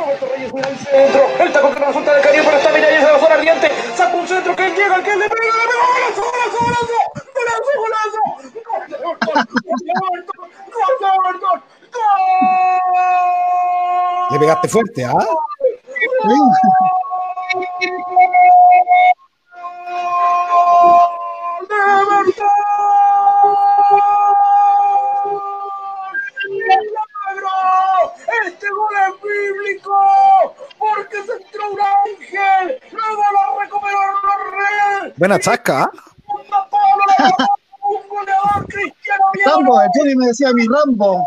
[0.00, 1.28] Roberto Reyes mira el centro.
[1.38, 3.70] El taco que resulta de Caribe, pero está Miralles de la zona ardiente.
[3.96, 5.84] Saca un centro que llega, que le pega, le pega.
[5.90, 6.98] ¡Golazo, golazo, golazo!
[7.34, 8.20] ¡Golazo, golazo!
[8.70, 10.48] ¡Gol de Everton!
[10.72, 11.58] ¡Gol de Everton!
[14.30, 15.12] Le pegaste fuerte, ¿ah?
[15.12, 15.26] ¿eh?
[21.68, 22.49] ¡De Everton!
[30.78, 33.98] Porque se entró un ángel, luego lo recuperó
[35.04, 35.90] el Buena chasca.
[37.82, 39.24] Un goleador cristiano.
[39.44, 41.24] Rambo, Jenny me decía mi Rambo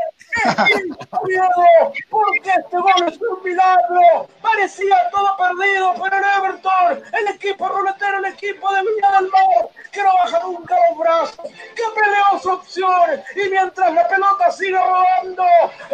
[2.10, 4.28] porque este gol es un milagro.
[4.42, 9.70] Parecía todo perdido, pero en Everton, el equipo ruletero, el equipo de Villa del Mar,
[9.92, 14.78] que no baja nunca los brazos, que peleó su opción, y mientras la pelota sigue
[14.78, 15.46] rodando,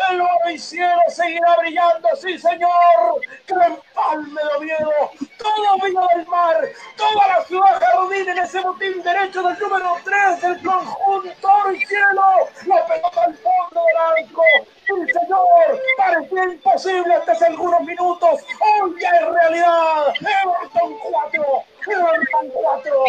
[0.09, 6.27] el oro y cielo seguirá brillando, sí señor, que empalme de miedo, todo Villa del
[6.27, 6.57] Mar,
[6.97, 12.23] toda la ciudad jardín en ese botín derecho del número 3 del conjunto y cielo,
[12.65, 13.97] la pelota al fondo del
[14.30, 23.05] sí señor, parecía imposible hasta algunos minutos, hoy ya es realidad, Everton 4, Everton 4,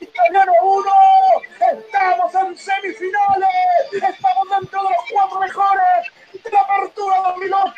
[0.00, 0.92] Italiano 1,
[1.72, 3.48] estamos en semifinales,
[3.92, 7.74] estamos dentro de los cuatro mejores de la apertura 2008,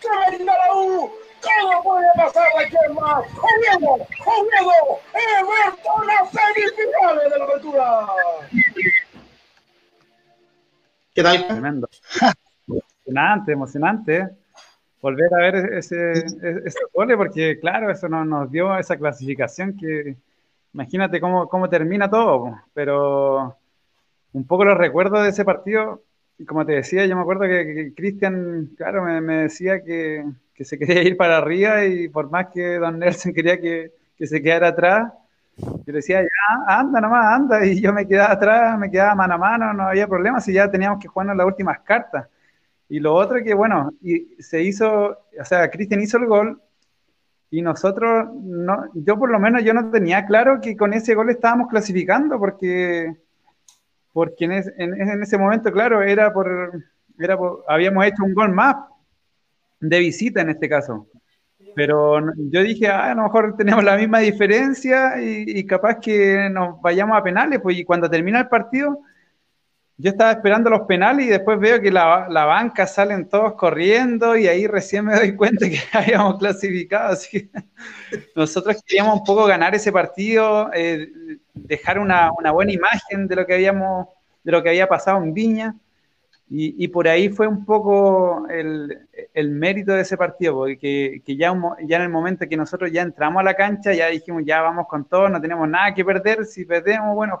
[0.00, 7.30] que venga la U, todo puede pasar aquí en más, Oviedo, Oviedo, Everton a semifinales
[7.30, 8.06] de la apertura.
[11.14, 11.46] ¿Qué tal?
[11.46, 11.88] Tremendo.
[12.66, 14.30] emocionante, emocionante
[15.00, 20.16] volver a ver ese, ese, gol, porque claro, eso nos, nos dio esa clasificación que
[20.72, 23.56] imagínate cómo, termina todo, pero
[24.32, 26.02] un poco los recuerdos de ese partido,
[26.46, 31.02] como te decía, yo me acuerdo que, Cristian, claro, me, decía que, que, se quería
[31.02, 35.12] ir para arriba y por más que Don Nelson quería que, que se quedara atrás,
[35.60, 36.28] yo le decía, ya,
[36.66, 40.06] anda nomás, anda, y yo me quedaba atrás, me quedaba mano a mano, no había
[40.06, 42.26] problema, si ya teníamos que jugarnos las últimas cartas.
[42.88, 43.92] Y lo otro que, bueno,
[44.38, 46.60] se hizo, o sea, Cristian hizo el gol
[47.50, 51.30] y nosotros, no, yo por lo menos yo no tenía claro que con ese gol
[51.30, 53.16] estábamos clasificando porque,
[54.12, 56.82] porque en, en, ese momento, claro, era por,
[57.18, 57.38] era
[57.68, 58.76] habíamos hecho un gol más
[59.80, 61.08] de visita en este caso.
[61.74, 66.80] Pero yo dije, ah, a lo mejor tenemos la misma diferencia y, capaz que nos
[66.80, 69.00] vayamos a penales, pues y cuando termina el partido,
[69.96, 74.34] yo estaba esperando los penales y después veo que la, la, banca salen todos corriendo
[74.34, 77.12] y ahí recién me doy cuenta que habíamos clasificado.
[77.12, 77.50] Así que
[78.34, 81.08] nosotros queríamos un poco ganar ese partido, eh,
[81.52, 84.08] dejar una, una, buena imagen de lo que habíamos,
[84.42, 85.74] de lo que había pasado en Viña.
[86.52, 91.36] Y, y por ahí fue un poco el, el mérito de ese partido, porque que
[91.36, 94.60] ya, ya en el momento que nosotros ya entramos a la cancha, ya dijimos, ya
[94.60, 97.40] vamos con todo, no tenemos nada que perder, si perdemos, bueno,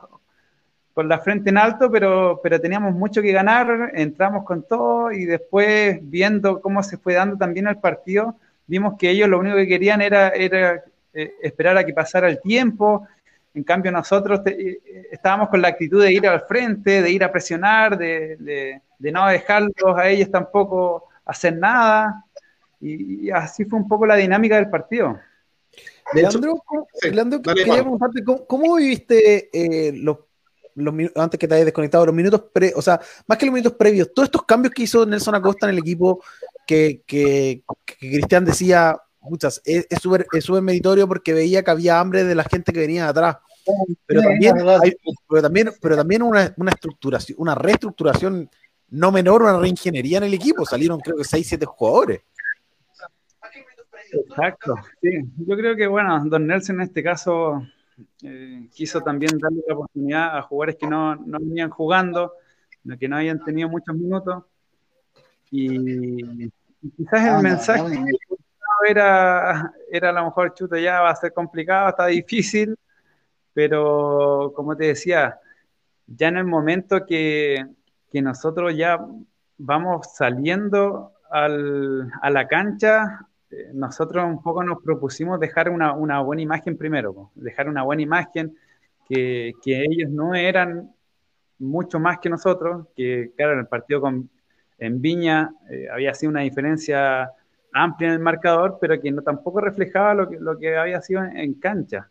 [0.94, 5.24] con la frente en alto, pero, pero teníamos mucho que ganar, entramos con todo y
[5.24, 8.36] después viendo cómo se fue dando también el partido,
[8.66, 12.40] vimos que ellos lo único que querían era, era eh, esperar a que pasara el
[12.40, 13.08] tiempo,
[13.54, 14.78] en cambio nosotros eh,
[15.10, 19.96] estábamos con la actitud de ir al frente, de ir a presionar, de, no dejarlos
[19.96, 22.24] a ellos tampoco hacer nada,
[22.80, 25.18] y, así fue un poco la dinámica del partido.
[26.12, 30.18] Leandro, quería preguntarte, ¿cómo, viviste eh, los
[31.14, 34.12] antes que te hayas desconectado, los minutos pre, o sea, más que los minutos previos,
[34.14, 36.22] todos estos cambios que hizo Nelson Acosta en el equipo,
[36.66, 37.62] que, que,
[37.98, 42.72] Cristian decía, muchas, es súper es meritorio porque veía que había hambre de la gente
[42.72, 43.36] que venía de atrás.
[44.06, 44.54] Pero también,
[45.28, 48.50] pero también, pero también una, una estructuración, una reestructuración
[48.90, 50.64] no menor, una reingeniería en el equipo.
[50.64, 52.22] Salieron creo que 6, 7 jugadores.
[54.12, 55.20] Exacto, sí.
[55.36, 57.62] Yo creo que, bueno, Don Nelson en este caso
[58.22, 62.32] eh, quiso también darle la oportunidad a jugadores que no, no venían jugando,
[62.98, 64.44] que no habían tenido muchos minutos.
[65.50, 66.50] Y,
[66.96, 68.04] quizás el mensaje
[68.88, 72.76] era, era a lo mejor, chuta, ya va a ser complicado, está difícil,
[73.52, 75.38] pero como te decía,
[76.06, 77.64] ya en el momento que,
[78.10, 78.98] que nosotros ya
[79.58, 86.42] vamos saliendo al, a la cancha, eh, nosotros un poco nos propusimos dejar una, buena
[86.42, 88.56] imagen primero, dejar una buena imagen,
[89.08, 90.92] que, que, ellos no eran
[91.58, 94.30] mucho más que nosotros, que claro, en el partido con,
[94.78, 97.30] en Viña eh, había sido una diferencia
[97.72, 101.22] amplia en el marcador, pero que no, tampoco reflejaba lo que, lo que había sido
[101.22, 102.10] en, cancha.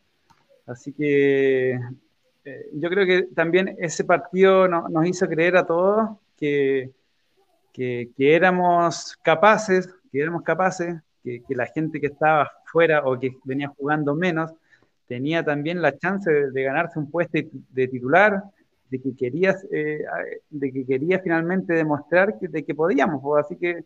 [0.66, 1.80] Así que
[2.46, 6.92] eh, yo creo que también ese partido nos hizo creer a todos que,
[7.74, 13.68] que, éramos capaces, que éramos capaces, que, la gente que estaba fuera o que venía
[13.70, 14.52] jugando menos
[15.08, 17.40] tenía también la chance de, ganarse un puesto
[17.72, 18.44] de titular,
[18.90, 20.04] de que querías, eh,
[20.50, 23.22] de que quería finalmente demostrar que, de que podíamos.
[23.22, 23.84] Pues, así que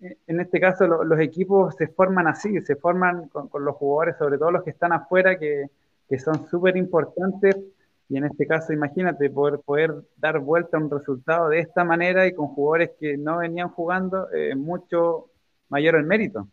[0.00, 4.38] eh, en este caso los equipos se forman así, se forman con, los jugadores, sobre
[4.38, 5.66] todo los que están afuera, que,
[6.08, 7.56] que son súper importantes
[8.08, 12.26] y en este caso, imagínate, poder, poder dar vuelta a un resultado de esta manera
[12.26, 15.30] y con jugadores que no venían jugando, es mucho
[15.68, 16.46] mayor el mérito.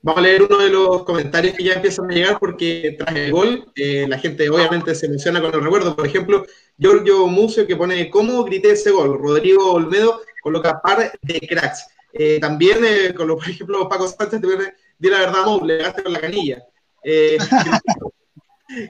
[0.00, 3.32] Vamos a leer uno de los comentarios que ya empiezan a llegar porque tras el
[3.32, 5.96] gol eh, la gente obviamente se emociona con el recuerdo.
[5.96, 6.46] Por ejemplo,
[6.78, 9.18] Giorgio Mucio que pone ¿Cómo grité ese gol?
[9.18, 11.88] Rodrigo Olmedo coloca par de cracks.
[12.12, 14.48] Eh, también, eh, con lo, por ejemplo, Paco Sánchez te
[14.98, 16.62] di la verdad, no, le con la canilla.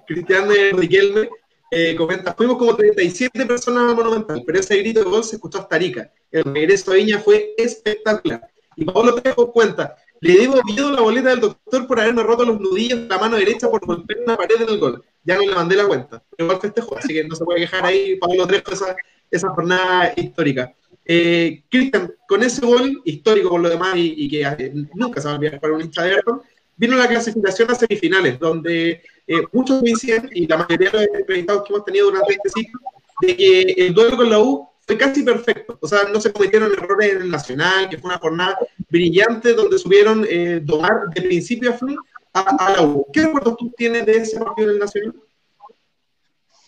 [0.06, 1.28] Cristian Riquelme
[1.70, 5.58] eh, comenta, fuimos como 37 personas al Monumental, pero ese grito de gol se escuchó
[5.58, 6.10] hasta Arica.
[6.30, 8.40] El regreso a Viña fue espectacular.
[8.74, 12.58] Y Pablo Trejo cuenta, le debo miedo la boleta del doctor por haberme roto los
[12.58, 15.04] nudillos de la mano derecha por golpear una pared en el gol.
[15.24, 16.22] Ya no le mandé la cuenta.
[16.38, 18.96] Igual festejó, así que no se puede quejar ahí Pablo Trejo esa,
[19.30, 20.72] esa jornada histórica.
[21.04, 25.34] Eh, Cristian, con ese gol histórico por lo demás y, que eh, nunca se va
[25.34, 26.42] a olvidar para un hincha de Everton,
[26.76, 31.62] vino la clasificación a semifinales, donde eh, muchos dicen, y la mayoría de los entrevistados
[31.64, 32.80] que hemos tenido durante este ciclo,
[33.20, 35.78] de que el duelo con la U fue casi perfecto.
[35.82, 38.58] O sea, no se cometieron errores en el Nacional, que fue una jornada
[38.88, 41.96] brillante donde subieron eh, de principio a fin
[42.32, 43.06] a, la U.
[43.12, 45.14] ¿Qué recuerdos tú tienes de ese partido en el Nacional?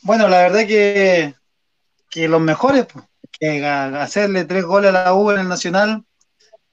[0.02, 1.34] Bueno, la verdad que,
[2.10, 3.06] que los mejores, pues,
[3.38, 6.04] que hacerle tres goles a la U en el Nacional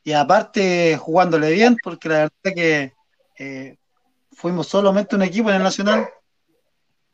[0.03, 2.93] y aparte jugándole bien, porque la verdad que
[3.39, 3.77] eh,
[4.37, 6.07] fuimos solamente un equipo en el Nacional.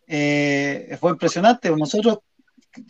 [0.06, 1.72] Eh, fue impresionante.
[1.72, 2.20] Nosotros,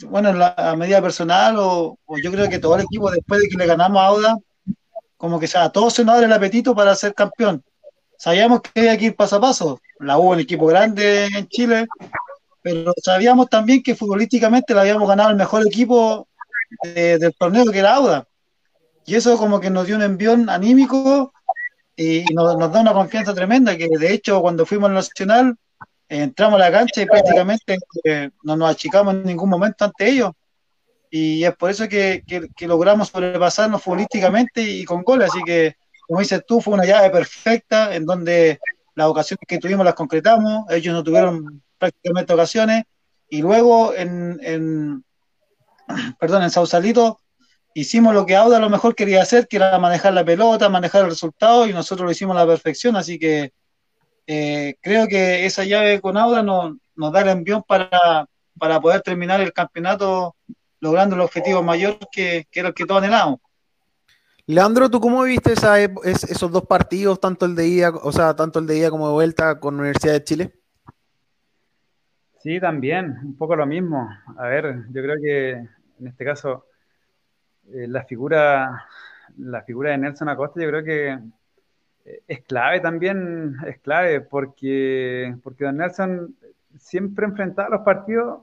[0.07, 3.67] bueno, a medida personal, o, yo creo que todo el equipo, después de que le
[3.67, 4.37] ganamos a Auda,
[5.17, 7.63] como que a todos se nos abre el apetito para ser campeón.
[8.17, 9.79] Sabíamos que había que ir paso a paso.
[9.99, 11.85] La hubo un equipo grande en Chile,
[12.63, 16.27] pero sabíamos también que futbolísticamente le habíamos ganado el mejor equipo
[16.81, 18.27] del torneo que era Auda.
[19.05, 21.33] Y eso como que nos dio un envión anímico
[21.95, 25.55] y nos, da una confianza tremenda, que de hecho cuando fuimos al Nacional
[26.09, 30.31] entramos a la cancha y prácticamente eh, no nos achicamos en ningún momento ante ellos.
[31.09, 35.29] Y es por eso que, que, logramos sobrepasarnos futbolísticamente y con goles.
[35.29, 35.75] Así que,
[36.07, 38.59] como dices tú, fue una llave perfecta en donde
[38.95, 42.85] las ocasiones que tuvimos las concretamos, ellos no tuvieron prácticamente ocasiones.
[43.29, 45.05] Y luego en, en
[46.19, 47.19] perdón, en Sausalito
[47.73, 51.03] hicimos lo que Auda a lo mejor quería hacer, que era manejar la pelota, manejar
[51.03, 53.53] el resultado, y nosotros lo hicimos a la perfección, así que
[54.27, 59.41] eh, creo que esa llave con Auda nos, da el envión para, para poder terminar
[59.41, 60.35] el campeonato
[60.79, 63.39] logrando el objetivo mayor que, era el que todos anhelamos.
[64.45, 68.59] Leandro, ¿tú cómo viste esa, esos dos partidos, tanto el de ida, o sea, tanto
[68.59, 70.53] el de ida como de vuelta con la Universidad de Chile?
[72.41, 74.09] Sí, también, un poco lo mismo.
[74.37, 76.65] A ver, yo creo que en este caso
[77.71, 78.87] eh, la figura
[79.37, 81.19] la figura de Nelson Acosta yo creo que
[82.05, 86.35] eh, es clave también, es clave porque, porque Don Nelson
[86.77, 88.41] siempre enfrentaba los partidos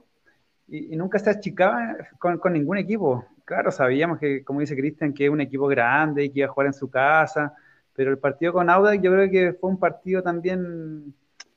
[0.67, 3.25] y, nunca se achicaba con, con, ningún equipo.
[3.43, 6.51] Claro, sabíamos que, como dice Cristian, que es un equipo grande y que iba a
[6.51, 7.53] jugar en su casa,
[7.93, 11.13] pero el partido con Audax yo creo que fue un partido también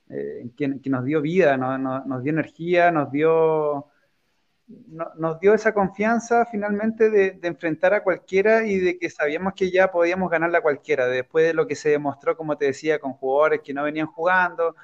[0.09, 3.87] eh, que, que, nos dio vida, nos dio energía, nos dio
[4.67, 9.91] nos dio esa confianza finalmente de, enfrentar a cualquiera y de que sabíamos que ya
[9.91, 13.61] podíamos ganarla a cualquiera, después de lo que se demostró, como te decía, con jugadores
[13.62, 14.75] que no venían jugando,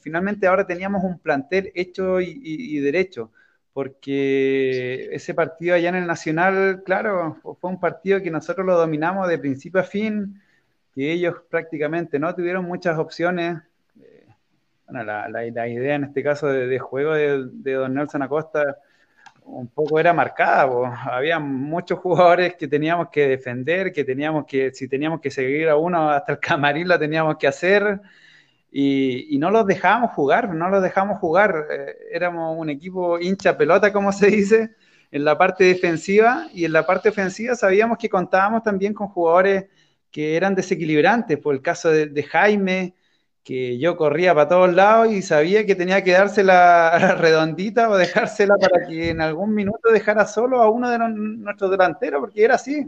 [0.00, 3.30] finalmente ahora teníamos un plantel hecho y, derecho,
[3.72, 9.28] porque ese partido allá en el Nacional, claro, fue un partido que nosotros lo dominamos
[9.28, 10.40] de principio a fin,
[10.94, 13.58] que ellos prácticamente no tuvieron muchas opciones.
[14.00, 14.26] Eh,
[14.86, 18.76] bueno, la, la, idea en este caso de, juego de, de, Don Nelson Acosta
[19.44, 20.64] un poco era marcada.
[21.10, 25.76] Había muchos jugadores que teníamos que defender, que teníamos que, si teníamos que seguir a
[25.76, 28.00] uno hasta el camarín, lo teníamos que hacer.
[28.70, 31.66] Y, no los dejábamos jugar, no los dejábamos jugar.
[31.70, 34.70] Eh, éramos un equipo hincha pelota, como se dice,
[35.10, 39.66] en la parte defensiva y en la parte ofensiva sabíamos que contábamos también con jugadores
[40.10, 42.94] que eran desequilibrantes, por el caso de, Jaime,
[43.44, 48.56] que yo corría para todos lados y sabía que tenía que dársela redondita o dejársela
[48.56, 52.86] para que en algún minuto dejara solo a uno de nuestros delanteros, porque era así.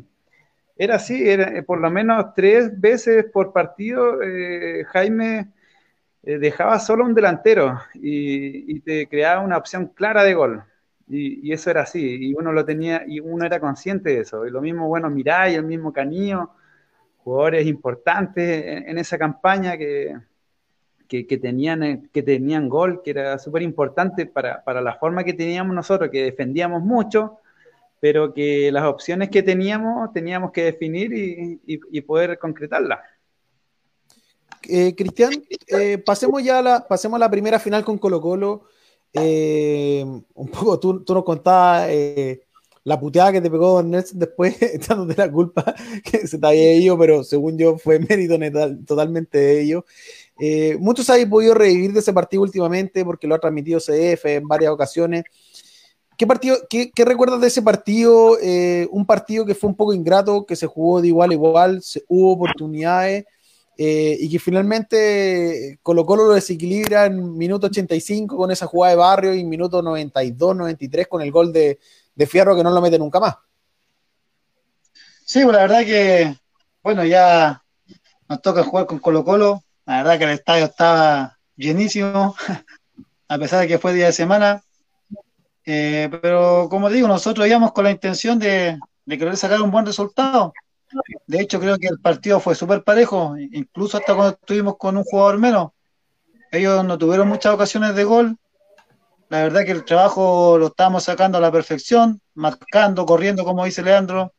[0.76, 5.52] Era así, era, por lo menos tres veces por partido eh, Jaime
[6.26, 10.64] eh, dejaba solo un delantero y, te creaba una opción clara de gol.
[11.09, 14.46] Y, eso era así, y uno lo tenía, y uno era consciente de eso.
[14.46, 16.50] Y lo mismo, bueno, Miray, el mismo Canillo,
[17.18, 20.16] jugadores importantes en, esa campaña que,
[21.09, 25.74] que, tenían, que tenían gol, que era súper importante para, para, la forma que teníamos
[25.74, 27.38] nosotros, que defendíamos mucho,
[28.00, 33.00] pero que las opciones que teníamos teníamos que definir y, y, poder concretarlas.
[34.68, 35.32] Eh, Cristian,
[35.68, 38.64] eh, pasemos ya a la, pasemos a la primera final con Colo Colo.
[39.12, 41.88] Eh, un poco tú, tú nos contabas
[42.84, 45.74] la puteada que te pegó Don Nelson después, echándote la culpa
[46.05, 48.38] que se te había ido, pero según yo fue mérito
[48.86, 49.84] totalmente de ellos.
[50.41, 54.49] Eh, muchos habéis podido revivir de ese partido últimamente porque lo ha transmitido CF en
[54.49, 55.24] varias ocasiones.
[56.16, 58.39] ¿Qué, partido, qué, recuerdas de ese partido?
[58.41, 61.82] Eh, un partido que fue un poco ingrato, que se jugó de igual a igual,
[62.09, 63.24] hubo oportunidades
[63.76, 68.97] eh, y que finalmente Colo Colo lo desequilibra en minuto 85 con esa jugada de
[68.97, 71.80] barrio y en minuto 92, 93 con el gol de,
[72.14, 73.35] de Fierro que no lo mete nunca más.
[75.24, 76.37] Sí, pues la verdad que,
[76.82, 77.62] bueno, ya
[78.28, 79.64] nos toca jugar con Colo Colo.
[79.87, 82.35] La verdad que el estadio estaba llenísimo,
[83.28, 84.62] a pesar de que fue día de semana.
[85.66, 90.53] Eh, pero como digo, nosotros íbamos con la intención de, querer sacar un buen resultado.
[91.26, 95.05] De hecho, creo que el partido fue súper parejo, incluso hasta cuando estuvimos con un
[95.05, 95.72] jugador menos.
[96.53, 98.39] Ellos no tuvieron muchas ocasiones de gol,
[99.28, 103.82] la verdad que el trabajo lo estamos sacando a la perfección, marcando, corriendo, como dice
[103.82, 104.32] Leandro.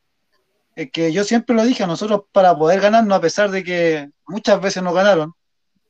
[0.75, 4.09] Es que yo siempre lo dije, a nosotros para poder ganarnos, a pesar de que
[4.27, 5.33] muchas veces nos ganaron,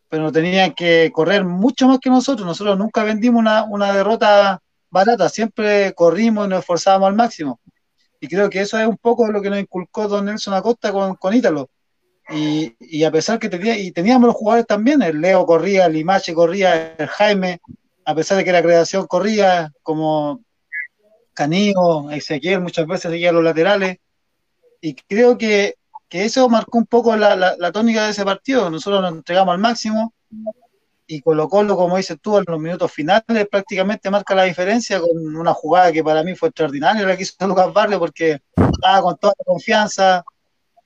[0.10, 2.46] pero tenían que correr mucho más que nosotros.
[2.46, 7.60] Nosotros nunca vendimos una, derrota barata, siempre corrimos y nos esforzábamos al máximo.
[8.20, 11.16] Y creo que eso es un poco lo que nos inculcó Don Nelson Acosta con,
[11.16, 11.70] con Ítalo.
[12.30, 16.34] Y, a pesar que tenía, y teníamos los jugadores también, el Leo corría, el Limache
[16.34, 17.60] corría, el Jaime,
[18.04, 20.42] a pesar de que la creación corría, como
[21.34, 23.98] Canillo, Ezequiel muchas veces seguía los laterales,
[24.82, 25.76] y creo que,
[26.10, 28.70] eso marcó un poco la, tónica de ese partido.
[28.70, 30.14] Nosotros nos entregamos al máximo
[31.08, 35.54] y Colo como dices tú, en los minutos finales prácticamente marca la diferencia con una
[35.54, 39.34] jugada que para mí fue extraordinaria, la que hizo Lucas Barrio, porque estaba con toda
[39.38, 40.24] la confianza.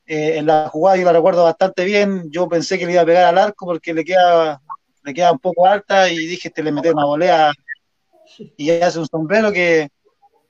[0.05, 2.29] Eh, en la jugada yo la recuerdo bastante bien.
[2.31, 4.61] Yo pensé que le iba a pegar al arco porque le queda
[5.03, 7.51] le queda un poco alta y dije, te le metí una volea
[8.57, 9.89] y hace un sombrero que,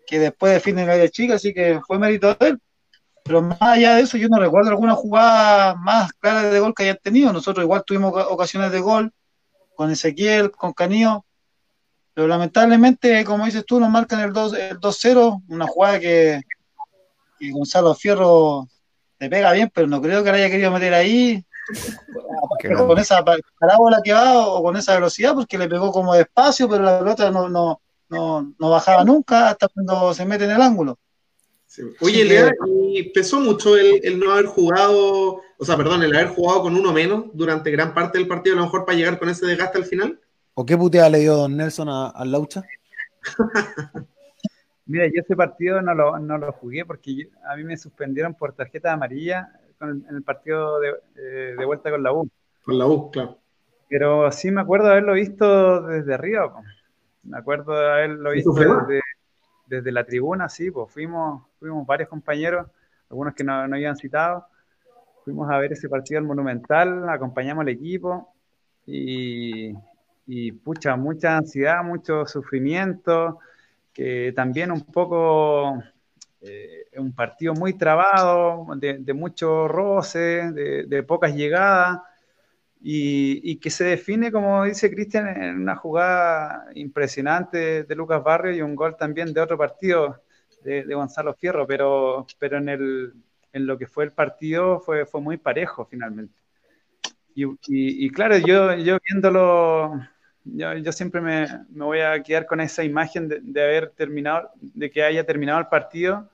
[0.06, 2.62] que después define la de chica, así que fue mérito de él.
[3.30, 6.82] Pero más allá de eso, yo no recuerdo alguna jugada más clara de gol que
[6.82, 7.32] hayan tenido.
[7.32, 9.14] Nosotros igual tuvimos ocasiones de gol
[9.76, 11.24] con Ezequiel, con Canillo,
[12.16, 16.42] pero lamentablemente, como dices tú, nos marcan el 2-0, una jugada que,
[17.38, 18.68] que Gonzalo Fierro
[19.20, 21.46] le pega bien, pero no creo que la haya querido meter ahí
[22.76, 23.24] con esa
[23.60, 27.30] parábola que va o con esa velocidad, porque le pegó como despacio, pero la pelota
[27.30, 30.98] no, no, no, no bajaba nunca hasta cuando se mete en el ángulo.
[32.02, 36.30] Oye, Lea, ¿y pesó mucho el, el, no haber jugado, o sea, perdón, el haber
[36.30, 39.30] jugado con uno menos durante gran parte del partido, a lo mejor para llegar con
[39.30, 40.20] ese desgaste al final?
[40.56, 42.64] ¿O qué puteada le dio Don Nelson al Laucha?
[44.86, 48.54] Mira, yo ese partido no lo, no lo jugué porque a mí me suspendieron por
[48.54, 49.52] tarjeta amarilla
[49.82, 52.28] en el partido de, eh, de, vuelta con la U.
[52.64, 53.38] Con la U, claro.
[53.88, 56.54] Pero sí me acuerdo de haberlo visto desde arriba.
[57.24, 59.02] Me acuerdo de haberlo visto desde,
[59.68, 62.68] desde, la tribuna, sí, pues fuimos, fuimos varios compañeros,
[63.10, 64.46] algunos que no, no habían citado.
[65.24, 68.34] Fuimos a ver ese partido al Monumental, acompañamos al equipo
[68.86, 69.74] y,
[70.26, 73.40] y pucha, mucha ansiedad, mucho sufrimiento,
[73.94, 75.82] que también un poco
[76.42, 82.00] eh, un partido muy trabado, de, mucho roce, de, pocas llegadas,
[82.82, 88.62] y, que se define, como dice Cristian, en una jugada impresionante de Lucas Barrio y
[88.62, 90.22] un gol también de otro partido
[90.64, 93.14] de, Gonzalo Fierro, pero, pero en, el,
[93.54, 96.40] en lo que fue el partido fue, fue muy parejo finalmente.
[97.36, 99.94] Y, claro, yo, yo viéndolo,
[100.44, 104.52] yo, yo siempre me, me, voy a quedar con esa imagen de, de, haber terminado,
[104.60, 106.30] de que haya terminado el partido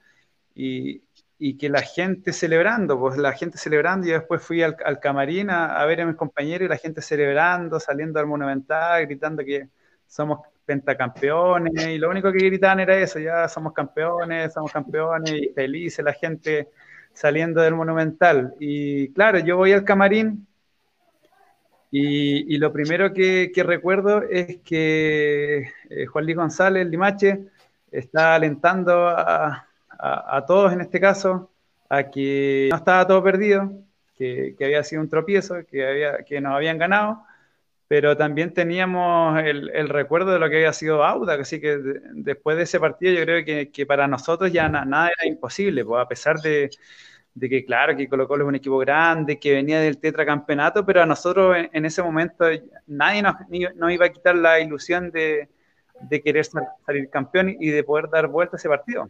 [0.56, 1.04] y,
[1.38, 5.52] y, que la gente celebrando, pues la gente celebrando, y después fui al, al camarín
[5.52, 9.70] a, a, ver a mis compañeros y la gente celebrando, saliendo al Monumental, gritando que
[10.08, 15.50] somos pentacampeones, y lo único que gritaban era eso, ya somos campeones, somos campeones, y
[15.50, 16.70] felices la gente
[17.14, 18.54] saliendo del Monumental.
[18.60, 20.46] Y claro, yo voy al camarín
[21.92, 27.46] y, y lo primero que, recuerdo es que eh, Juan Luis González, Limache,
[27.92, 31.52] está alentando a, a, a, todos en este caso
[31.88, 33.72] a que no estaba todo perdido,
[34.18, 37.24] que, que había sido un tropiezo, que, había, que nos habían ganado
[37.88, 42.02] pero también teníamos el, el, recuerdo de lo que había sido Auda, así que de,
[42.14, 45.86] después de ese partido yo creo que, que para nosotros ya na, nada era imposible,
[45.86, 46.70] pues a pesar de,
[47.36, 51.04] de, que claro, que Colo Colo es un equipo grande, que venía del tetracampeonato, pero
[51.04, 52.46] a nosotros en, en ese momento
[52.88, 53.36] nadie nos,
[53.76, 55.50] nos, iba a quitar la ilusión de,
[56.02, 59.08] de querer salir campeón y de poder dar vuelta a ese partido.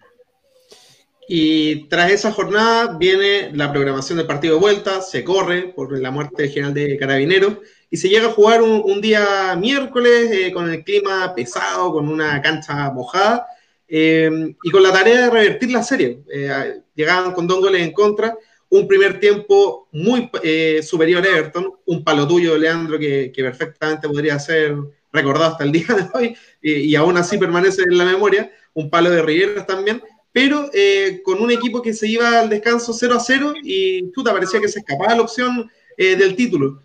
[1.28, 6.11] Y tras esa jornada viene la programación del partido de vuelta, se corre por la
[6.11, 7.57] muerte general de Carabineros
[7.89, 12.41] y se llega a jugar un, día miércoles eh, con el clima pesado, con una
[12.41, 13.47] cancha mojada
[13.88, 16.21] eh, y con la tarea de revertir la serie.
[16.32, 18.38] Eh, llegaban con dos goles en contra,
[18.69, 24.38] un primer tiempo muy eh, superior a Everton, un palo tuyo, Leandro, que, perfectamente podría
[24.38, 24.76] ser
[25.11, 28.89] recordado hasta el día de hoy y, y aún así permanece en la memoria, un
[28.89, 30.03] palo de Rivera también
[30.36, 34.21] pero eh, con un equipo que se iba al descanso 0 a 0 y te
[34.21, 36.81] parecía que se escapaba la opción eh, del título.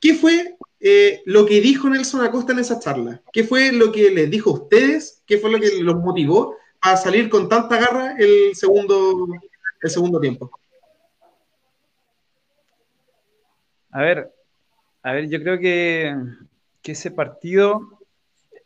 [0.00, 3.20] ¿Qué fue eh, lo que dijo Nelson Acosta en esa charla?
[3.32, 5.24] ¿Qué fue lo que les dijo a ustedes?
[5.26, 9.26] ¿Qué fue lo que los motivó a salir con tanta garra el segundo,
[9.82, 10.52] el segundo tiempo?
[13.90, 14.32] A ver,
[15.02, 16.14] a ver, yo creo que,
[16.80, 17.98] que ese partido,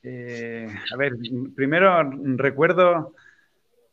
[0.05, 1.15] a ver,
[1.57, 3.15] primero recuerdo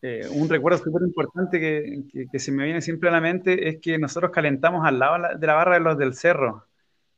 [0.07, 3.69] eh, un recuerdo súper importante que, que, que, se me viene siempre a la mente
[3.69, 6.67] es que nosotros calentamos al lado de la barra de los del cerro.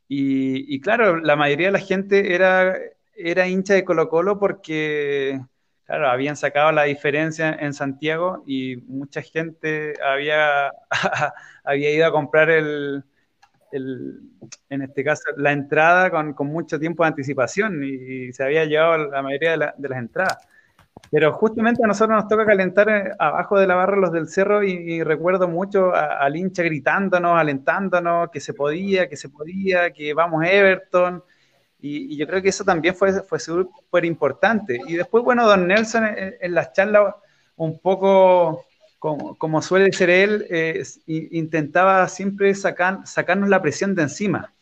[0.08, 2.78] Y, y claro, la mayoría de la gente era,
[3.14, 5.38] era hincha de Colo Colo porque,
[5.86, 10.72] claro, habían sacado la diferencia en Santiago y mucha gente había,
[11.66, 13.04] había ido a comprar el,
[13.74, 14.22] el,
[14.70, 19.22] en este caso, la entrada con, mucho tiempo de anticipación y, se había llevado la
[19.22, 20.48] mayoría de las entradas.
[21.12, 24.64] Pero justamente a nosotros nos toca calentar eh, abajo de la barra los del cerro
[24.64, 30.44] y, recuerdo mucho al hincha gritándonos, alentándonos, que se podía, que se podía, que vamos
[30.46, 31.24] Everton.
[31.80, 34.80] Y, yo creo que eso también fue, fue súper importante.
[34.88, 37.16] Y después, bueno, don Nelson en, en las charlas
[37.56, 38.66] un poco
[39.00, 44.54] como, como suele ser él, eh, intentaba siempre sacar, sacarnos la presión de encima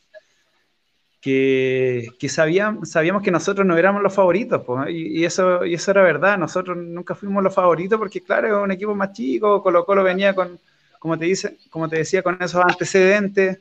[1.26, 5.90] que, que sabíamos, sabíamos que nosotros no éramos los favoritos, pues, y, eso, y eso
[5.90, 9.88] era verdad, nosotros nunca fuimos los favoritos porque, claro, es un equipo más chico, Colo
[9.88, 10.60] Colo venía con,
[11.00, 13.58] como te, dice, como te decía, con esos antecedentes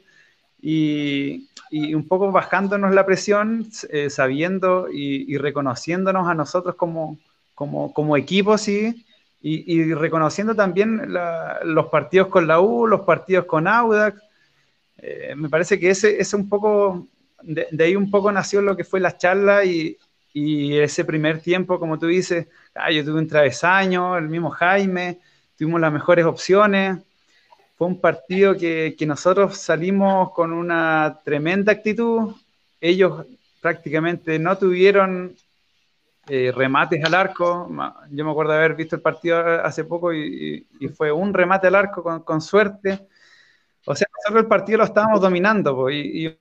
[0.60, 7.18] y, y un poco bajándonos la presión, eh, sabiendo y, reconociéndonos a nosotros como,
[7.54, 9.06] como, como equipo, sí,
[9.40, 11.14] y, reconociendo también
[11.64, 14.20] los partidos con la U, los partidos con Audax.
[14.98, 17.08] Eh, me parece que ese es un poco
[17.44, 19.98] de, ahí un poco nació lo que fue la charla y,
[20.36, 25.20] ese primer tiempo, como tú dices, ah, yo tuve un travesaño, el mismo Jaime,
[25.56, 26.98] tuvimos las mejores opciones.
[27.76, 32.34] Fue un partido que, que nosotros salimos con una tremenda actitud.
[32.80, 33.26] Ellos
[33.60, 35.36] prácticamente no tuvieron
[36.28, 37.68] eh, remates al arco.
[38.10, 40.66] Yo me acuerdo de haber visto el partido hace poco y,
[40.96, 43.06] fue un remate al arco con, con, suerte.
[43.86, 46.38] O sea, nosotros el partido lo estábamos dominando y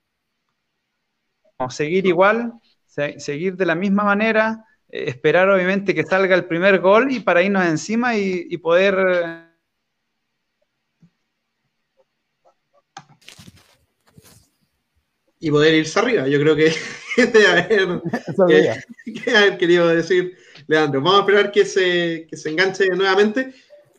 [1.70, 2.54] seguir igual,
[2.86, 7.20] se, seguir de la misma manera, eh, esperar obviamente que salga el primer gol y
[7.20, 9.44] para irnos encima y, y poder...
[15.40, 16.72] Y poder irse arriba, yo creo que
[17.16, 18.00] de haber,
[18.48, 21.00] que, que haber querido decir Leandro.
[21.02, 23.52] Vamos a esperar que se, que se enganche nuevamente.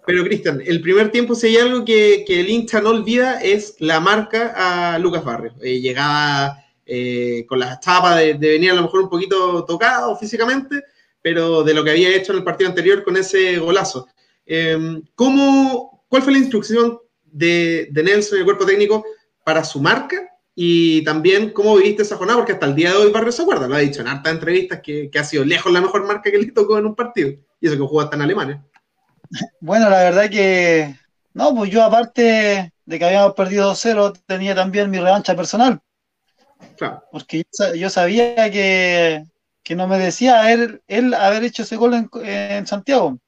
[0.05, 3.75] Pero, Cristian, el primer tiempo, si hay algo que, que, el hincha no olvida, es
[3.79, 5.55] la marca a Lucas Barrios.
[5.61, 10.83] Eh, llegaba eh, con las chapas de, venir a lo mejor un poquito tocado físicamente,
[11.21, 14.07] pero de lo que había hecho en el partido anterior con ese golazo.
[14.45, 19.03] Eh, ¿cómo, ¿Cuál fue la instrucción de, de Nelson y el cuerpo técnico
[19.43, 20.29] para su marca?
[20.53, 22.39] Y también, ¿cómo viviste esa jornada?
[22.39, 24.79] Porque hasta el día de hoy Barrio se acuerda, lo ha dicho en hartas entrevistas,
[24.81, 27.31] que, que, ha sido lejos la mejor marca que le tocó en un partido.
[27.59, 28.63] Y eso que jugó hasta en Alemania.
[29.59, 30.95] Bueno, la verdad que
[31.33, 35.81] No, pues yo aparte de que habíamos perdido 2-0, tenía también mi revancha personal.
[36.77, 37.03] Claro.
[37.11, 37.45] Porque
[37.75, 39.23] yo, sabía que,
[39.75, 43.19] no me decía él, él haber hecho ese gol en, Santiago.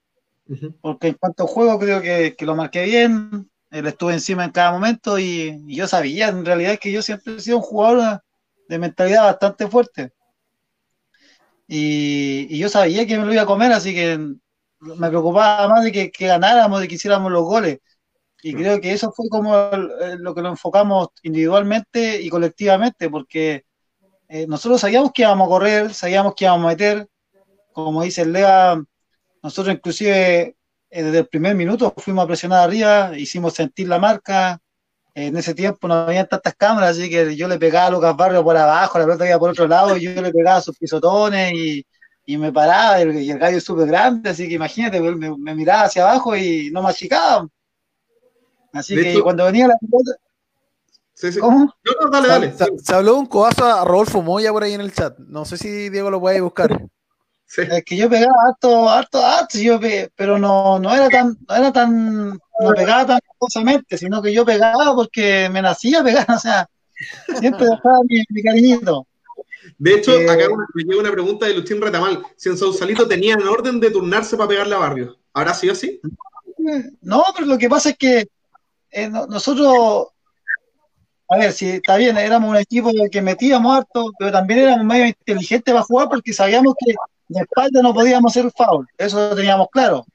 [0.81, 4.71] Porque en cuanto a juego creo que, lo marqué bien, él estuvo encima en cada
[4.71, 8.21] momento y, y, yo sabía en realidad que yo siempre he sido un jugador
[8.69, 10.13] de mentalidad bastante fuerte.
[11.67, 14.17] Y, yo sabía que me lo iba a comer, así que
[14.79, 17.79] me preocupaba más de que, ganáramos, de que hiciéramos los goles.
[18.43, 19.51] Y creo que eso fue como
[20.19, 23.65] lo que lo enfocamos individualmente y colectivamente, porque
[24.29, 27.07] eh, nosotros sabíamos que íbamos a correr, sabíamos que íbamos a meter,
[27.71, 28.81] como dice el Lega,
[29.41, 30.55] nosotros inclusive
[30.89, 34.59] eh, desde el primer minuto fuimos a presionar arriba, hicimos sentir la marca,
[35.15, 38.43] en ese tiempo no había tantas cámaras, así que yo le pegaba a Lucas Barrio
[38.43, 41.85] por abajo, la pelota iba por otro lado, y yo le pegaba sus pisotones y,
[42.25, 45.83] y me paraba, y el, gallo es súper grande, así que imagínate, me, me, miraba
[45.85, 47.47] hacia abajo y no me achicaba.
[48.79, 50.19] Así que cuando venía la pelota...
[51.39, 51.73] ¿Cómo?
[51.83, 52.53] No, dale, dale.
[52.83, 55.17] Se, habló un coazo a Rodolfo Moya por ahí en el chat.
[55.17, 56.87] No sé si Diego lo puede buscar.
[57.55, 59.79] Es que yo pegaba harto, harto, harto, yo
[60.15, 64.45] pero no, no era tan, no era tan, no pegaba tan cosamente, sino que yo
[64.45, 66.69] pegaba porque me nacía pegar, o sea,
[67.39, 69.07] siempre dejaba mi, cariñito.
[69.77, 72.21] De hecho, eh, acá me llega una pregunta de Luchín Retamal.
[72.35, 76.01] Si en Sausalito tenían orden de turnarse para pegarle a Barrio, ¿habrá sido así?
[77.01, 78.27] No, pero lo que pasa es que
[78.91, 80.07] eh, nosotros,
[81.29, 85.07] a ver, si está bien, éramos un equipo que metíamos harto, pero también éramos medio
[85.07, 86.93] inteligentes para jugar porque sabíamos que
[87.29, 90.05] de espalda no podíamos hacer foul, eso lo teníamos claro.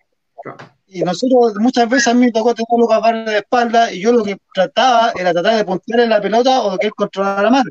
[0.86, 4.12] Y nosotros muchas veces a mí me tocó tener Lucas Barrio de espalda y yo
[4.12, 7.64] lo que trataba era tratar de puntear la pelota o que él controlara mal,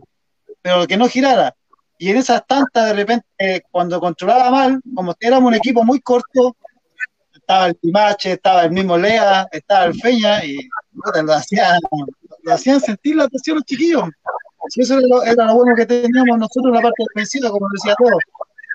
[0.61, 1.53] pero que no girara.
[1.99, 6.55] Y en esas tantas, de repente, cuando controlaba mal, como éramos un equipo muy corto,
[7.31, 10.57] estaba el Timache, estaba el mismo Lea, estaba el Feña, y
[11.23, 11.79] lo, hacían,
[12.43, 14.03] lo hacían sentir la presión los chiquillos.
[14.75, 17.95] eso era lo, era lo, bueno que teníamos nosotros en la parte defensiva, como decía
[17.97, 18.17] todo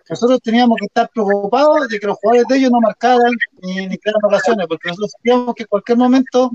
[0.08, 3.98] nosotros teníamos que estar preocupados de que los jugadores de ellos no marcaran ni, ni
[3.98, 6.50] crearan ocasiones, porque nosotros sabíamos que en cualquier momento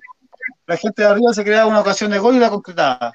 [0.68, 3.12] la gente de arriba se creaba una ocasión de gol y la concretaba.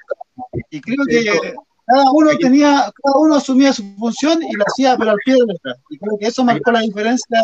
[0.69, 5.11] Y creo que cada uno tenía, cada uno asumía su función y lo hacía pero
[5.11, 5.75] al pie de nuestra.
[5.89, 7.43] Y creo que eso marcó la diferencia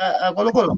[0.00, 0.74] a, Colo Colo.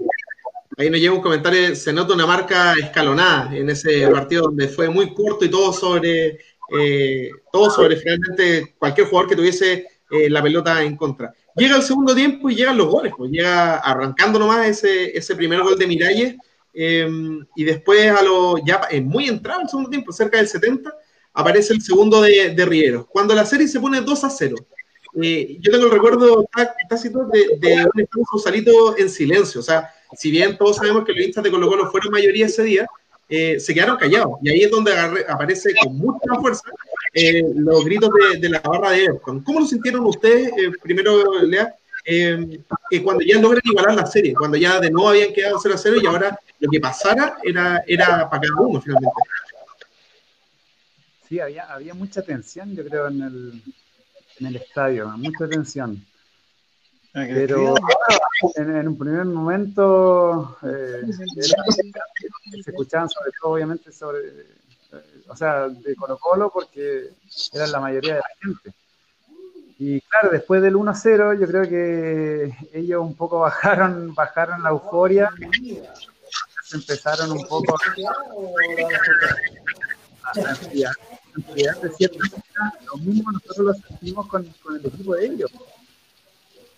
[0.80, 4.88] Ahí nos llega un comentario, se nota una marca escalonada en ese partido donde fue
[4.88, 6.38] muy corto y todo sobre,
[6.74, 11.34] eh, todo sobre finalmente cualquier jugador que tuviese eh, la pelota en contra.
[11.54, 15.60] Llega el segundo tiempo y llegan los goles, pues llega arrancando nomás ese, ese primer
[15.60, 16.36] gol de Miralles
[16.72, 20.94] em, y después a lo ya muy entrado el segundo tiempo, cerca del 70,
[21.34, 23.06] aparece el segundo de, de Rivero.
[23.06, 24.56] Cuando la serie se pone 2 a 0.
[25.20, 26.48] Eh, yo tengo el recuerdo
[26.88, 29.60] tácito de, de un estado Sausalito en silencio.
[29.60, 32.62] O sea, si bien todos sabemos que los hinchas de Colo Colo fueron mayoría ese
[32.62, 32.86] día,
[33.28, 34.38] eh, se quedaron callados.
[34.42, 34.92] Y ahí es donde
[35.28, 36.64] aparece con mucha fuerza
[37.12, 39.40] eh, los gritos de, la barra de Everton.
[39.42, 42.60] ¿Cómo lo sintieron ustedes, eh, primero, Lea, eh,
[43.02, 45.96] cuando ya logran igualar la serie, cuando ya de nuevo habían quedado 0 a 0
[46.02, 49.20] y ahora lo que pasara era, para cada uno finalmente?
[51.28, 53.62] Sí, había, había mucha tensión, yo creo, en
[54.40, 56.04] el estadio, mucha tensión.
[57.12, 57.74] Ah, Pero
[58.54, 61.02] en, en, un primer momento eh,
[61.40, 64.60] se escuchaban sobre todo, obviamente, sobre
[65.28, 67.10] o sea, de Colo Colo porque
[67.52, 68.72] eran la mayoría de la gente.
[69.78, 75.30] Y claro, después del 1-0 yo creo que ellos un poco bajaron, bajaron la euforia,
[76.72, 77.74] empezaron un poco
[80.34, 80.94] a enfriar,
[81.80, 85.50] de cierta manera, lo mismo nosotros lo sentimos con, con, el equipo de ellos,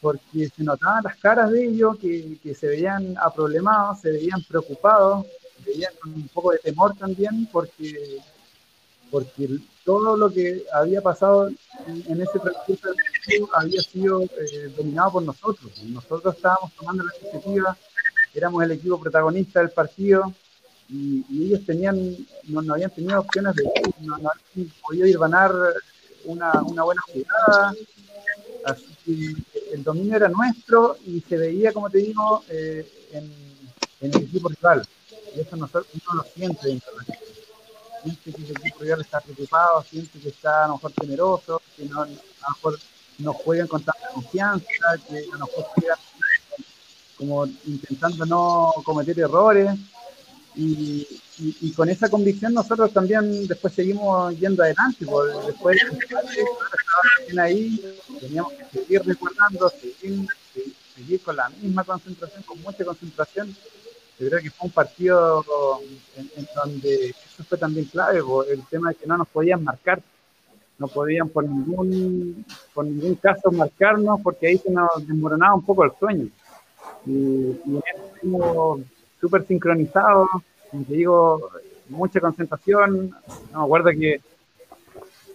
[0.03, 5.25] porque se notaban las caras de ellos que, que se veían aproblemados, se veían preocupados,
[5.65, 8.21] se veían con un poco de temor también, porque
[9.13, 9.47] porque
[9.85, 11.49] todo lo que había pasado
[11.87, 12.89] en, ese transcurso
[13.53, 15.71] había sido eh, dominado por nosotros.
[15.85, 17.77] Nosotros estábamos tomando la iniciativa,
[18.35, 20.33] éramos el equipo protagonista del partido
[20.89, 23.65] y, ellos tenían, no, habían tenido opciones de
[24.01, 25.53] no, no habían podido ir a ganar
[26.25, 27.75] una, una buena jugada.
[28.65, 33.33] Así que el dominio era nuestro y se veía, como te digo, eh, en,
[34.01, 34.87] el equipo rival.
[35.35, 36.81] Y eso nosotros, uno lo siente de
[38.03, 41.85] siente que el equipo rival está preocupado, siente que está a lo mejor temeroso, que
[41.85, 42.15] no, a lo
[42.57, 42.79] mejor
[43.19, 44.67] no juegan con tanta confianza,
[45.09, 45.99] que a lo mejor juegan
[47.17, 49.71] como intentando no cometer errores.
[50.57, 51.07] Y,
[51.39, 55.79] y, con esa convicción nosotros también después seguimos yendo adelante, porque después
[57.39, 60.27] ahí, teníamos que seguir recordando, seguir,
[60.95, 63.57] seguir con la misma concentración, con mucha concentración,
[64.19, 65.45] yo creo que fue un partido
[66.17, 68.21] en, donde eso fue también clave,
[68.51, 70.03] el tema de que no nos podían marcar,
[70.79, 75.85] no podían por ningún, por ningún caso marcarnos porque ahí se nos desmoronaba un poco
[75.85, 76.29] el sueño.
[77.07, 77.81] Y, y
[79.21, 80.29] súper sincronizados,
[80.73, 81.51] te digo,
[81.89, 83.15] mucha concentración.
[83.53, 84.21] No me que,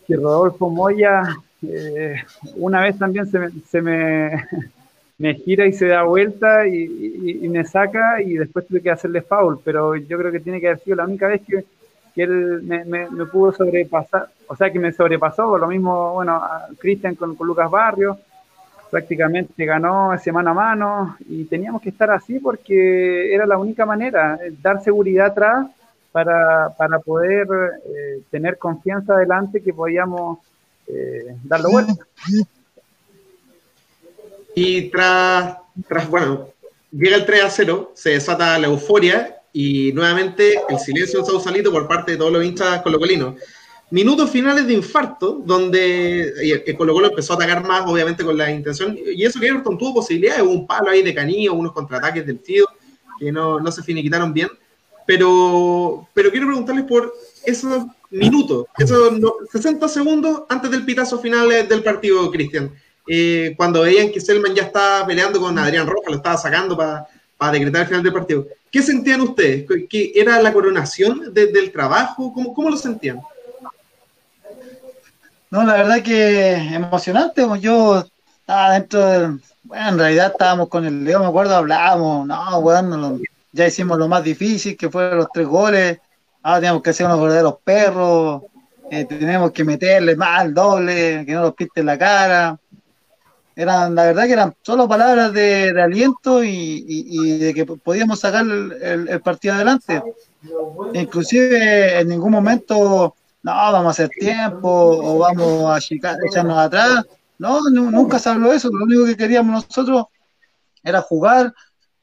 [0.05, 1.23] que Rodolfo Moya
[1.63, 2.15] eh,
[2.55, 4.45] una vez también se se me
[5.17, 9.59] me gira y se da vuelta y, me saca y después tuve que hacerle foul,
[9.63, 11.65] pero yo creo que tiene que haber sido la única vez que,
[12.15, 16.41] él me, pudo sobrepasar, o sea, que me sobrepasó, lo mismo, bueno,
[16.79, 18.17] Cristian con, con, Lucas Barrio,
[18.89, 23.85] prácticamente ganó ese mano a mano y teníamos que estar así porque era la única
[23.85, 25.67] manera, eh, dar seguridad atrás
[26.11, 27.47] para, para poder
[27.85, 30.39] eh, tener confianza adelante que podíamos
[30.87, 31.93] eh, darlo vuelta.
[34.55, 35.57] Y tras,
[35.87, 36.49] tras, bueno,
[36.91, 41.71] llega el 3 a 0, se desata la euforia y nuevamente el silencio en Sausalito
[41.71, 43.35] por parte de todos los hinchas colocolinos.
[43.89, 48.51] Minutos finales de infarto, donde el Colo Colo empezó a atacar más, obviamente, con la
[48.51, 52.25] intención, y eso que Everton tuvo posibilidades, hubo un palo ahí de Canillo, unos contraataques
[52.25, 52.65] del tío,
[53.17, 54.49] que no, no se finiquitaron bien,
[55.05, 57.13] pero, pero quiero preguntarles por
[57.45, 59.13] esos minutos, esos
[59.51, 62.71] 60 segundos antes del pitazo final del partido, Cristian.
[63.07, 67.51] Eh, cuando veían que Selman ya estaba peleando con Adrián Rojas, lo estaba sacando para
[67.53, 68.47] decretar el final del partido.
[68.69, 69.65] ¿Qué sentían ustedes?
[69.89, 72.33] ¿Que era la coronación del trabajo?
[72.33, 73.21] ¿Cómo, ¿Cómo, lo sentían?
[75.49, 77.45] No, la verdad que emocionante.
[77.59, 78.05] Yo
[78.39, 79.41] estaba dentro del...
[79.63, 83.19] Bueno, en realidad estábamos con el Leo, me acuerdo, hablábamos, no, bueno,
[83.51, 85.99] ya hicimos lo más difícil, que fueron los tres goles.
[86.41, 88.43] Ahora teníamos que hacer unos verdaderos perros,
[88.89, 92.57] eh, tenemos que meterle más al doble, que no los piste la cara
[93.57, 99.19] eran, la verdad que eran solo palabras de, aliento y, de que podíamos sacar el,
[99.21, 100.03] partido adelante.
[100.93, 105.77] Inclusive en ningún momento, no, vamos a hacer tiempo o vamos a
[106.27, 107.05] echarnos atrás.
[107.39, 108.69] No, nunca se habló eso.
[108.71, 110.05] Lo único que queríamos nosotros
[110.83, 111.53] era jugar,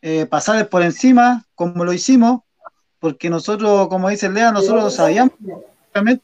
[0.00, 2.40] eh, pasar por encima, como lo hicimos,
[3.00, 5.34] porque nosotros, como dice Lea, nosotros sabíamos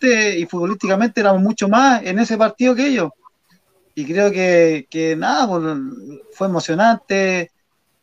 [0.03, 3.11] y futbolísticamente éramos mucho más en ese partido que ellos
[3.95, 5.63] y creo que, que nada, pues,
[6.33, 7.51] fue emocionante.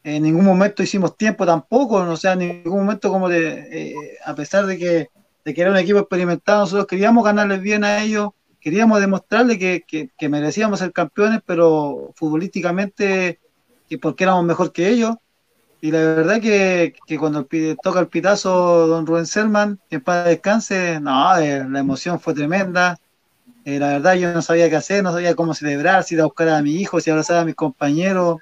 [0.03, 3.95] En ningún momento hicimos tiempo tampoco, o sea, en ningún momento como de, eh,
[4.25, 5.09] a pesar de que,
[5.47, 9.81] de que era un equipo experimentado, nosotros queríamos ganarles bien a ellos, queríamos demostrarles que,
[10.17, 13.39] que, merecíamos ser campeones, pero futbolísticamente,
[13.87, 15.15] y porque éramos mejor que ellos.
[15.79, 17.47] Y la verdad que, que cuando
[17.81, 22.99] toca el pitazo don Rubén Selman, que para descanse, no, eh, la emoción fue tremenda
[23.63, 26.25] eh, la verdad yo no sabía qué hacer, no sabía cómo celebrar, si ir a
[26.25, 28.37] buscar a mi hijo, si abrazar a mis compañeros.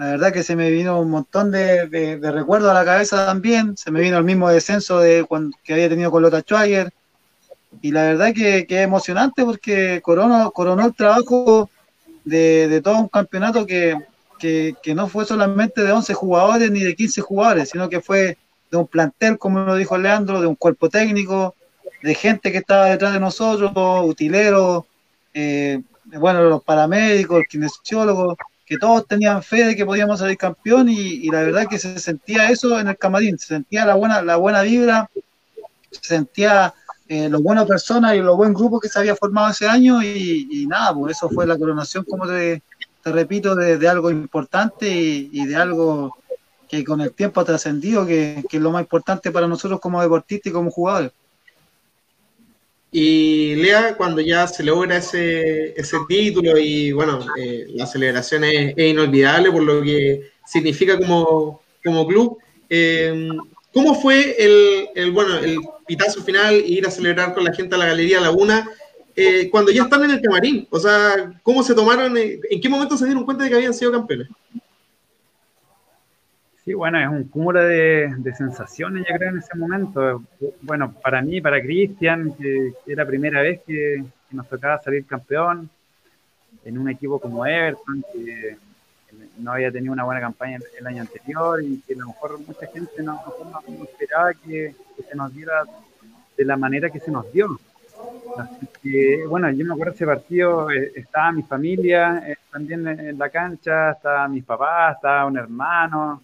[0.00, 3.76] La verdad que se me vino un montón de, de, recuerdos a la cabeza también.
[3.76, 6.90] Se me vino el mismo descenso de cuando, que había tenido con Lota Schwager.
[7.82, 11.68] Y la verdad que, es emocionante porque coronó, coronó el trabajo
[12.24, 13.94] de, de todo un campeonato que,
[14.38, 18.38] que, que, no fue solamente de 11 jugadores ni de 15 jugadores, sino que fue
[18.70, 21.54] de un plantel, como lo dijo Leandro, de un cuerpo técnico,
[22.02, 23.70] de gente que estaba detrás de nosotros,
[24.02, 24.84] utileros,
[25.34, 28.38] eh, bueno, los paramédicos, el kinesiólogos,
[28.70, 32.50] que todos tenían fe de que podíamos salir campeón y, la verdad que se sentía
[32.50, 35.10] eso en el camarín, se sentía la buena, la buena vibra,
[35.90, 36.72] se sentía
[37.08, 40.66] eh, los buenas personas y los buen grupo que se había formado ese año y,
[40.68, 42.62] nada, pues eso fue la coronación, como te,
[43.06, 46.16] repito, de, algo importante y, de algo
[46.68, 50.00] que con el tiempo ha trascendido, que, que es lo más importante para nosotros como
[50.00, 51.10] deportistas y como jugadores.
[52.92, 58.76] Y Lea, cuando ya se logra ese, ese título y bueno, eh, la celebración es,
[58.76, 62.38] inolvidable por lo que significa como, como club.
[62.68, 63.28] Eh,
[63.72, 67.76] ¿Cómo fue el, el, bueno, el pitazo final e ir a celebrar con la gente
[67.76, 68.68] a la Galería Laguna
[69.14, 70.66] eh, cuando ya están en el camarín?
[70.70, 72.16] O sea, ¿cómo se tomaron?
[72.16, 74.26] ¿En qué momento se dieron cuenta de que habían sido campeones?
[76.64, 80.22] Sí, bueno, es un cúmulo de, sensaciones, yo creo, en ese momento.
[80.60, 85.68] Bueno, para mí, para Cristian, que, era la primera vez que, nos tocaba salir campeón
[86.64, 88.56] en un equipo como Everton, que
[89.38, 92.66] no había tenido una buena campaña el, año anterior y que a lo mejor mucha
[92.68, 93.20] gente no,
[93.82, 94.74] esperaba que,
[95.08, 95.64] se nos diera
[96.36, 97.58] de la manera que se nos dio.
[98.38, 103.18] Así que, bueno, yo me acuerdo ese partido, eh, estaba mi familia eh, también en
[103.18, 106.22] la cancha, estaba mis papás, estaba un hermano,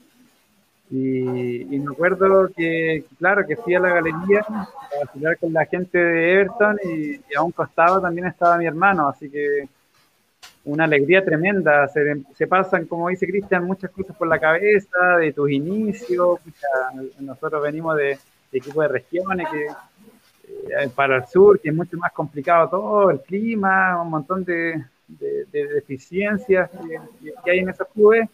[0.91, 4.69] y, me acuerdo que, claro, que fui a la galería a
[5.13, 9.29] hablar con la gente de Everton y, a un costado también estaba mi hermano, así
[9.29, 9.69] que
[10.65, 11.89] una alegría tremenda.
[11.89, 16.41] Se, pasan, como dice Cristian, muchas cosas por la cabeza de tus inicios.
[17.21, 18.19] nosotros venimos de,
[18.53, 23.21] equipos de regiones que eh, para el sur, que es mucho más complicado todo, el
[23.21, 28.29] clima, un montón de, deficiencias que, hay en esos clubes.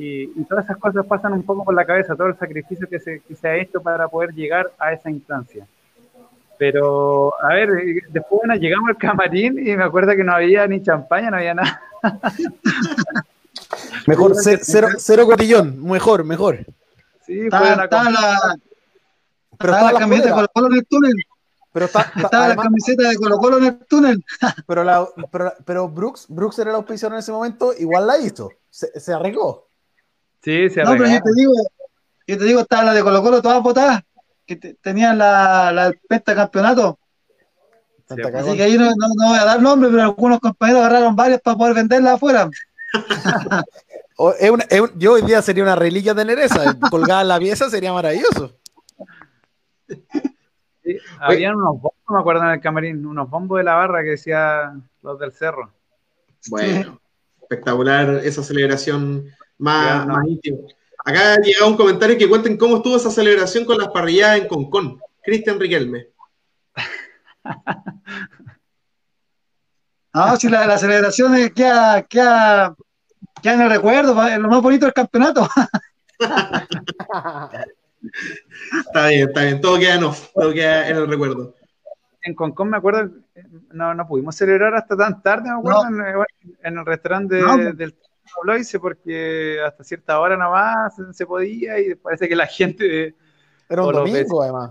[0.00, 3.20] Y, todas esas cosas pasan un poco por la cabeza, todo el sacrificio que se,
[3.20, 5.66] que se ha hecho para poder llegar a esa instancia.
[6.58, 7.70] Pero, a ver,
[8.08, 11.54] después bueno, llegamos al camarín y me acuerdo que no había ni champaña, no había
[11.54, 11.80] nada.
[14.06, 16.58] mejor, cero, cero, cotillón, mejor, mejor.
[17.24, 17.88] Sí, estaba, la,
[19.58, 21.14] pero estaba la camiseta de Colo Colo en el túnel.
[21.72, 24.24] Pero estaba la camiseta de Colo Colo en el túnel.
[24.66, 28.50] pero, la, pero, pero Brooks, Brooks era el auspiciador en ese momento, igual la hizo.
[28.68, 29.67] Se, se arregló.
[30.42, 30.82] Sí, se.
[30.82, 31.52] No, pero yo te digo,
[32.26, 34.02] yo te digo, estaba la de Colo Colo todas botadas
[34.48, 36.98] que tenían la, la pentacampeonato.
[38.08, 41.58] Así que ahí no, no, voy a dar nombre, pero algunos compañeros agarraron varias para
[41.58, 42.48] poder venderla afuera.
[44.96, 48.56] yo hoy día sería una reliquia tener esa, colgada en la pieza sería maravilloso.
[51.20, 54.72] habían unos bombos, me acuerdo en el camarín, unos bombos de la barra que decía
[55.02, 55.70] los del cerro.
[56.48, 56.98] Bueno,
[57.42, 59.26] espectacular esa celebración
[59.58, 60.58] más, más íntima.
[61.04, 64.48] Acá ha llegado un comentario que cuenten cómo estuvo esa celebración con las parrilladas en
[64.48, 65.00] Concón.
[65.22, 66.08] Cristian Riquelme.
[70.14, 71.70] No, si la, la celebración es que
[72.08, 72.74] queda,
[73.42, 75.46] en el recuerdo, es lo más bonito del campeonato.
[78.86, 81.54] está bien, está bien, todo queda, no, todo queda en el recuerdo.
[82.22, 83.10] En Concón me acuerdo,
[83.70, 85.82] no, no pudimos celebrar hasta tan tarde, me acuerdo,
[86.62, 87.94] en, el restaurante del
[88.44, 93.14] lo hice porque hasta cierta hora nada más se podía y parece que la gente.
[93.68, 94.70] Era un domingo, además.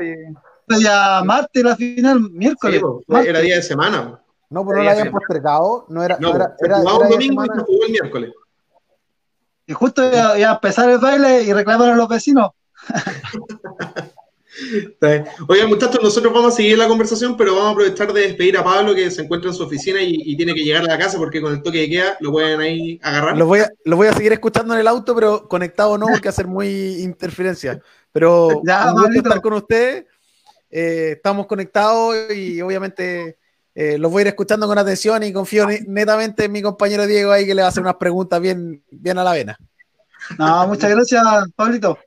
[0.00, 0.82] Y...
[0.82, 2.82] Ya martes la final, miércoles.
[3.26, 4.20] era día de semana.
[4.50, 5.86] No, pero no la habían postergado.
[5.88, 6.18] No era.
[6.18, 8.32] No, era, era, un domingo y se jugó el miércoles.
[9.66, 12.50] Y justo iba, a empezar el baile y reclamaron a los vecinos.
[15.48, 18.64] Oigan, muchachos, nosotros vamos a seguir la conversación, pero vamos a aprovechar de despedir a
[18.64, 21.40] Pablo que se encuentra en su oficina y, tiene que llegar a la casa porque
[21.40, 23.36] con el toque de queda lo pueden ahí agarrar.
[23.36, 26.28] Lo voy a, lo voy a seguir escuchando en el auto, pero conectado no, porque
[26.28, 27.80] hacer muy interferencia.
[28.12, 30.04] Pero ya, un estar con ustedes.
[30.70, 33.38] Eh, estamos conectados y obviamente
[33.74, 37.32] eh, los voy a ir escuchando con atención y confío netamente en mi compañero Diego
[37.32, 39.58] ahí que le va a hacer unas preguntas bien, bien a la vena.
[40.38, 41.22] No, muchas gracias,
[41.56, 41.98] Pablito.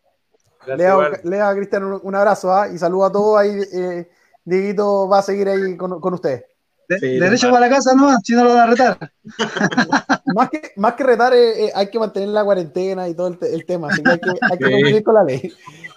[0.66, 2.68] Lea, a Cristian un, abrazo ¿ah?
[2.74, 3.60] y saludo a todos ahí.
[3.74, 4.10] Eh,
[4.44, 6.44] Dieguito va a seguir ahí con, con usted.
[6.88, 8.16] derecho para la casa, ¿no?
[8.24, 9.12] Si no lo van a retar.
[10.36, 13.66] más, que, más que retar, eh, eh, hay que mantener la cuarentena y todo el,
[13.66, 13.90] tema.
[13.90, 15.54] Así que hay que, hay que cumplir con la ley.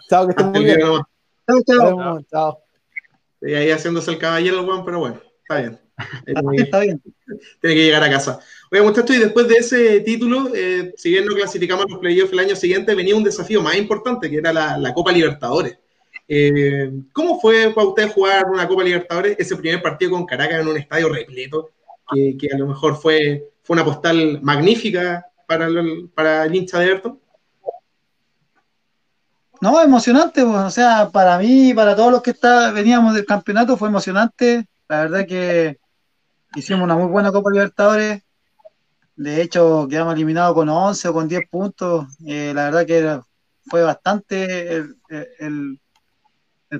[0.09, 0.81] Chao, que estén muy bien.
[0.81, 2.21] Chao, chao.
[2.31, 2.59] chao.
[3.43, 5.81] Y ahí haciéndose el caballero, Juan, pero bueno, está bien.
[6.57, 7.01] Está bien.
[7.61, 8.41] Tiene que llegar a casa.
[8.75, 12.41] Oye, muchachos, y después de ese título, eh, si bien no clasificamos los playoffs el
[12.41, 15.79] año siguiente, venía un desafío más importante, que era la, Copa Libertadores.
[16.27, 20.66] Eh, ¿Cómo fue para usted jugar una Copa Libertadores, ese primer partido con Caracas en
[20.66, 21.70] un estadio repleto,
[22.12, 26.86] que, a lo mejor fue, fue una postal magnífica para el, para el hincha de
[26.86, 27.20] Everton?
[29.61, 33.77] No, emocionante, pues, o sea, para mí, para todos los que está, veníamos del campeonato,
[33.77, 34.66] fue emocionante.
[34.89, 35.78] La verdad que
[36.57, 38.24] hicimos una muy buena Copa Libertadores.
[39.16, 42.07] De hecho, quedamos eliminados con 11 o con 10 puntos.
[42.27, 43.20] Eh, la verdad que
[43.66, 45.81] fue bastante el,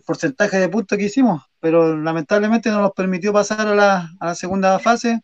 [0.05, 3.75] porcentaje de puntos que hicimos, pero lamentablemente no nos permitió pasar a
[4.21, 5.21] la, segunda fase.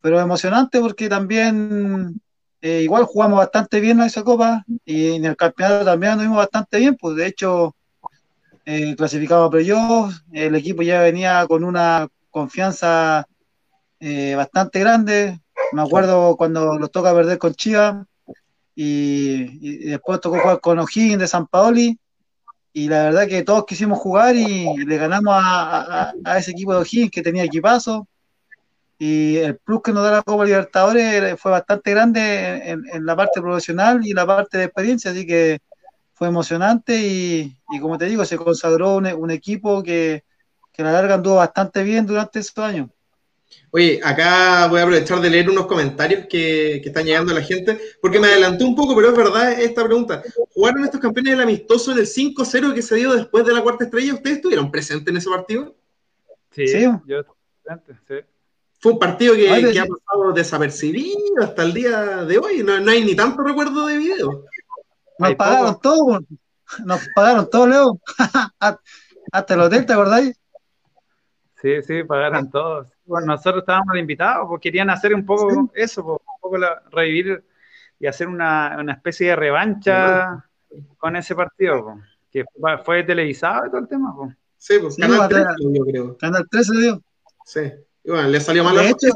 [0.00, 2.20] Pero emocionante porque también
[2.60, 6.78] eh, igual jugamos bastante bien en esa copa y en el campeonato también anduvimos bastante
[6.78, 6.96] bien.
[6.96, 7.74] Pues de hecho,
[8.66, 13.26] eh, clasificamos a playoffs, el equipo ya venía con una confianza
[14.00, 15.40] eh, bastante grande.
[15.72, 18.06] Me acuerdo cuando nos toca perder con Chivas
[18.74, 21.98] y, después tocó jugar con O'Higgins de San Paoli.
[22.72, 27.10] Y la verdad que todos quisimos jugar y, le ganamos a, ese equipo de O'Higgins
[27.10, 28.06] que tenía equipazo.
[28.98, 33.40] Y el plus que nos da la Copa Libertadores fue bastante grande en, la parte
[33.40, 35.60] profesional y la parte de experiencia, así que
[36.14, 40.24] fue emocionante y, como te digo, se consagró un, equipo que,
[40.72, 42.88] que a la larga anduvo bastante bien durante esos años.
[43.70, 47.78] Oye, acá voy a aprovechar de leer unos comentarios que, están llegando a la gente,
[48.00, 50.22] porque me adelanté un poco, pero es verdad esta pregunta.
[50.54, 53.84] ¿Jugaron estos campeones del amistoso en el 5-0 que se dio después de la cuarta
[53.84, 54.14] estrella?
[54.14, 55.74] ¿Ustedes estuvieron presentes en ese partido?
[56.52, 56.84] Sí, ¿Sí?
[57.06, 58.26] yo estuve presente, sí.
[58.78, 62.62] Fue un partido que, ha pasado desapercibido hasta el día de hoy.
[62.62, 64.44] No, hay ni tanto recuerdo de video.
[65.18, 66.20] Nos pagaron todo,
[66.84, 68.00] nos pagaron todo, Leo.
[69.32, 70.40] hasta el hotel, ¿te acordáis?
[71.60, 72.95] Sí, sí, pagaron todos.
[73.06, 76.58] Nosotros estábamos invitados, porque querían hacer un poco eso, un poco
[76.90, 77.44] revivir
[77.98, 80.44] y hacer una, una, especie de revancha
[80.98, 81.98] con ese partido,
[82.30, 82.44] que
[82.84, 84.14] fue, televisado y todo el tema.
[84.58, 86.16] Sí, pues Canal 13 yo creo.
[86.18, 87.02] Canal 13 dio.
[87.44, 87.60] Sí,
[88.04, 89.08] y bueno, le salió mal la hecho,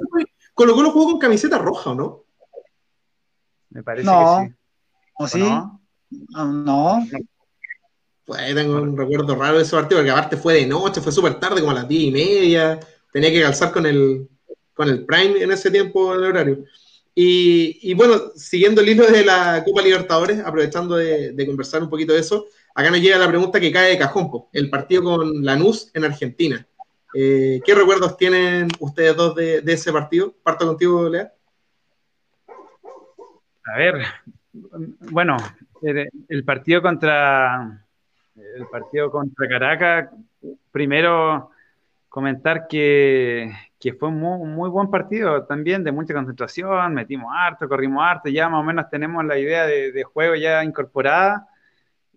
[0.55, 2.25] Colocó los juegos con camiseta roja, ¿o no?
[3.71, 4.55] Me parece que sí.
[5.15, 5.41] ¿O, sí?
[5.41, 5.81] No?
[6.45, 7.07] no.
[8.25, 11.41] Pues tengo un recuerdo raro de ese partido, porque aparte fue de noche, fue súper
[11.41, 12.81] tarde, como a las 10 y media.
[13.13, 14.29] Tenía que calzar con el,
[14.75, 16.65] con el Prime en ese tiempo, el horario.
[17.15, 22.21] Y, bueno, siguiendo el hilo de la Copa Libertadores, aprovechando de, conversar un poquito de
[22.21, 26.05] eso, acá nos llega la pregunta que cae de cajón, el partido con Lanús en
[26.05, 26.67] Argentina.
[27.13, 30.35] Eh, ¿Qué recuerdos tienen ustedes dos de, de ese partido?
[30.43, 31.31] Parto contigo, Lea.
[33.65, 34.03] A ver,
[35.11, 35.37] bueno,
[35.83, 37.87] el, partido contra
[38.35, 40.11] el partido contra Caracas,
[40.73, 41.51] primero
[42.11, 43.51] comentar que,
[43.99, 48.61] fue un muy, buen partido también, de mucha concentración, metimos harto, corrimos harto, ya más
[48.61, 51.49] o menos tenemos la idea de, juego ya incorporada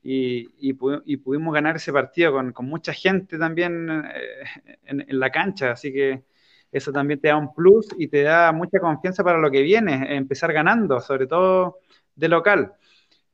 [0.03, 4.43] y, pudimos ganar ese partido con, mucha gente también eh,
[4.83, 6.23] en, en, la cancha, así que
[6.71, 10.15] eso también te da un plus y te da mucha confianza para lo que viene,
[10.17, 11.79] empezar ganando, sobre todo
[12.15, 12.73] de local.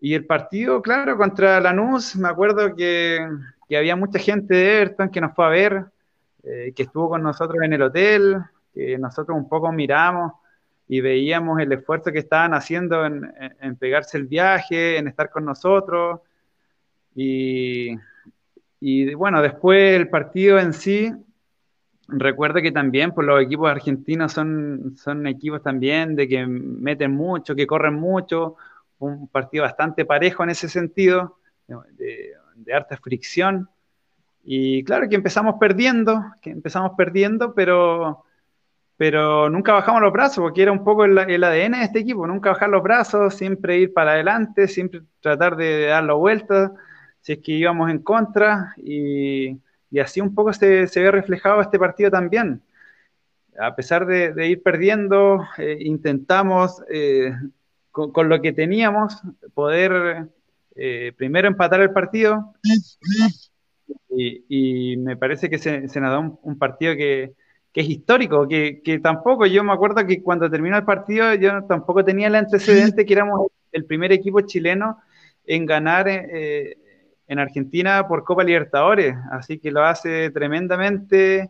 [0.02, 3.19] Y el partido, claro, contra Lanús, me acuerdo que,
[3.76, 5.86] había mucha gente de Everton que nos fue a ver,
[6.44, 8.38] eh, que estuvo con nosotros en el hotel,
[8.74, 10.34] que nosotros un poco miramos
[10.88, 15.45] y veíamos el esfuerzo que estaban haciendo en, en pegarse el viaje, en estar con
[15.45, 16.22] nosotros.
[17.14, 17.95] Y,
[18.80, 21.14] y bueno, después el partido en sí,
[22.07, 27.56] recuerdo que también pues, los equipos argentinos son, son equipos también de que meten mucho,
[27.56, 28.56] que corren mucho,
[28.99, 31.38] un partido bastante parejo en ese sentido,
[31.68, 33.70] de, de harta fricción.
[34.44, 38.24] Y claro que empezamos perdiendo, que empezamos perdiendo, pero,
[38.98, 42.52] pero nunca bajamos los brazos, porque era un poco el, ADN de este equipo, nunca
[42.52, 46.74] bajar los brazos, siempre ir para adelante, siempre tratar de, dar la vuelta,
[47.22, 49.57] si es que íbamos en contra, y,
[49.91, 52.61] y así un poco se, se, ve reflejado este partido también.
[53.60, 57.34] A pesar de, ir perdiendo, eh, intentamos eh,
[57.91, 59.22] con, lo que teníamos
[59.53, 60.30] poder
[60.76, 62.53] eh, primero empatar el partido
[64.10, 67.34] y, me parece que se, nos da un, partido que,
[67.74, 72.28] es histórico, que, tampoco, yo me acuerdo que cuando terminó el partido yo tampoco tenía
[72.28, 74.98] el antecedente que éramos el primer equipo chileno
[75.45, 81.49] en ganar en Argentina por Copa Libertadores, así que lo hace tremendamente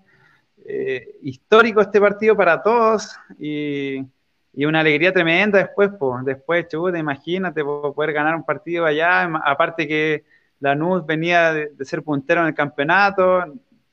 [0.66, 4.06] eh, histórico este partido para todos y,
[4.54, 10.26] una alegría tremenda después, pues, después, chuta, imagínate poder ganar un partido allá, aparte que
[10.60, 13.44] Lanús venía de, ser puntero en el campeonato,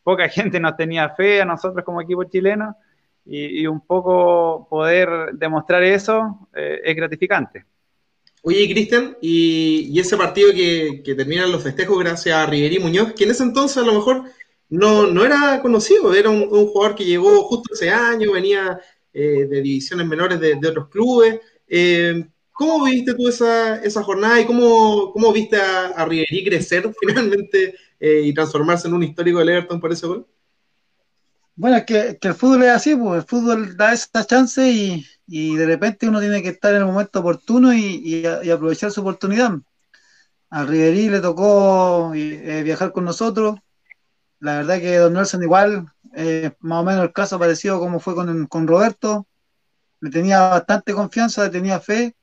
[0.03, 2.77] poca gente nos tenía fe a nosotros como equipo chileno
[3.25, 7.65] y, un poco poder demostrar eso eh, es gratificante.
[8.43, 13.25] Oye, Cristian, y, ese partido que, que terminan los festejos gracias a Riverí Muñoz, que
[13.25, 14.23] en ese entonces a lo mejor
[14.69, 18.81] no, no era conocido, era un, jugador que llegó justo ese año, venía
[19.13, 21.41] eh, de divisiones menores de, otros clubes.
[21.67, 22.25] Eh,
[22.57, 28.23] ¿Cómo viste tú esa, esa jornada y cómo, cómo viste a, a crecer finalmente eh,
[28.25, 30.27] y transformarse en un histórico del Everton por ese gol?
[31.55, 35.07] Bueno, es que, que, el fútbol es así, pues el fútbol da esa chance y,
[35.27, 39.53] y de repente uno tiene que estar en el momento oportuno y, aprovechar su oportunidad.
[40.49, 43.59] A Riverí le tocó eh, viajar con nosotros.
[44.41, 48.15] La verdad que Don Nelson igual, eh, más o menos el caso parecido como fue
[48.15, 49.27] con, con Roberto.
[50.01, 52.16] Le tenía bastante confianza, le tenía fe.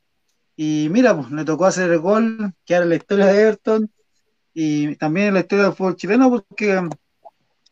[0.55, 3.89] Y mira, pues le tocó hacer el gol, que era la historia de Everton
[4.53, 6.87] y también la historia del fútbol chileno, porque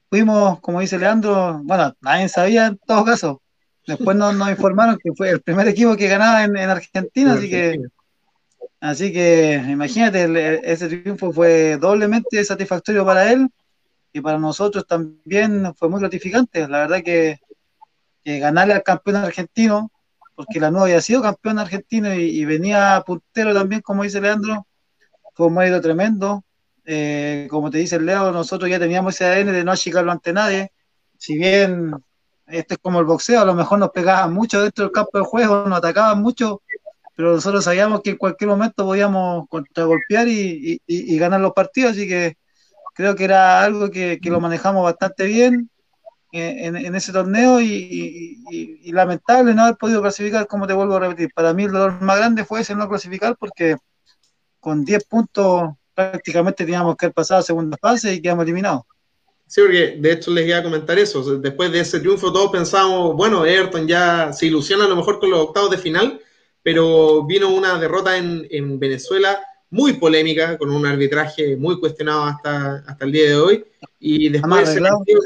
[0.10, 3.41] fuimos, como dice Leandro, bueno, nadie sabía en todo caso,
[3.88, 7.80] Después nos, informaron que fue el primer equipo que ganaba en, Argentina, así que
[8.80, 13.49] así que imagínate, ese triunfo fue doblemente satisfactorio para él
[14.14, 16.68] y para nosotros también fue muy gratificante.
[16.68, 17.40] La verdad que,
[18.24, 19.91] ganarle al campeón argentino,
[20.36, 24.68] porque la nueva había sido campeón argentino y, venía puntero también, como dice Leandro,
[25.34, 26.44] fue un mérito tremendo.
[26.86, 30.72] Eh, como te dice Leo, nosotros ya teníamos ese ADN de no achicarlo ante nadie.
[31.18, 31.94] Si bien
[32.52, 35.24] este es como el boxeo, a lo mejor nos pegaban mucho dentro del campo de
[35.24, 36.62] juego, nos atacaban mucho,
[37.16, 42.08] pero nosotros sabíamos que en cualquier momento podíamos contragolpear y, y, ganar los partidos, así
[42.08, 42.36] que
[42.94, 45.70] creo que era algo que, lo manejamos bastante bien
[46.32, 48.38] eh, en, ese torneo y,
[48.91, 51.32] lamentable no haber podido clasificar, como te vuelvo a repetir.
[51.34, 53.76] Para mí el dolor más grande fue ese no clasificar porque
[54.60, 58.84] con 10 puntos prácticamente teníamos que haber pasado a segunda fase y quedamos eliminados.
[59.48, 61.38] Sí, porque de hecho les iba a comentar eso.
[61.38, 65.30] Después de ese triunfo todos pensamos, bueno, Everton ya se ilusiona a lo mejor con
[65.30, 66.22] los octavos de final,
[66.64, 69.40] pero vino una derrota en, en Venezuela
[69.72, 73.66] muy polémica, con un arbitraje muy cuestionado hasta, hasta el día de hoy.
[73.99, 75.22] Y después, ese partido,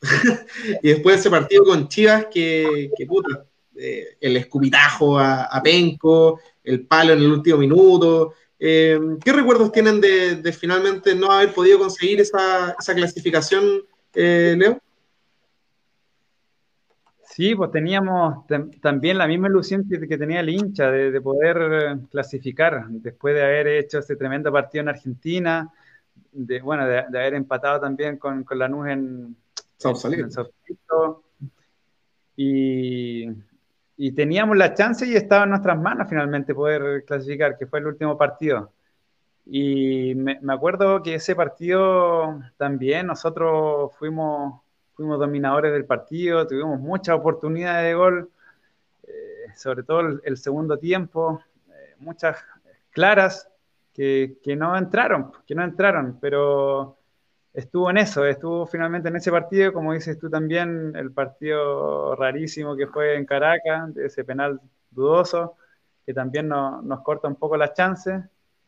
[0.82, 3.44] y después ese partido con Chivas, que, puta,
[3.74, 8.34] eh, el escupitajo a, Penco, el palo en el último minuto.
[8.58, 13.82] Eh, ¿Qué recuerdos tienen de, finalmente no haber podido conseguir esa, clasificación,
[14.14, 14.80] eh, Leo?
[17.22, 18.46] Sí, pues teníamos
[18.80, 23.98] también la misma ilusión que, tenía el hincha de, poder clasificar después de haber hecho
[23.98, 25.70] ese tremendo partido en Argentina,
[26.32, 29.36] de, bueno, de, haber empatado también con, con Lanús en,
[29.76, 31.22] Sausalito.
[32.36, 33.26] Y,
[33.96, 37.86] y teníamos la chance y estaba en nuestras manos finalmente poder clasificar, que fue el
[37.86, 38.72] último partido.
[39.46, 44.60] Y me, acuerdo que ese partido también nosotros fuimos,
[44.94, 48.30] fuimos dominadores del partido, tuvimos muchas oportunidades de gol,
[49.04, 51.40] eh, sobre todo el, segundo tiempo,
[51.70, 52.38] eh, muchas
[52.90, 53.48] claras
[53.94, 56.96] que, que, no entraron, que no entraron, pero
[57.56, 62.76] estuvo en eso, estuvo finalmente en ese partido, como dices tú también, el partido rarísimo
[62.76, 64.60] que fue en Caracas, ese penal
[64.90, 65.56] dudoso,
[66.04, 68.22] que también nos corta un poco las chances,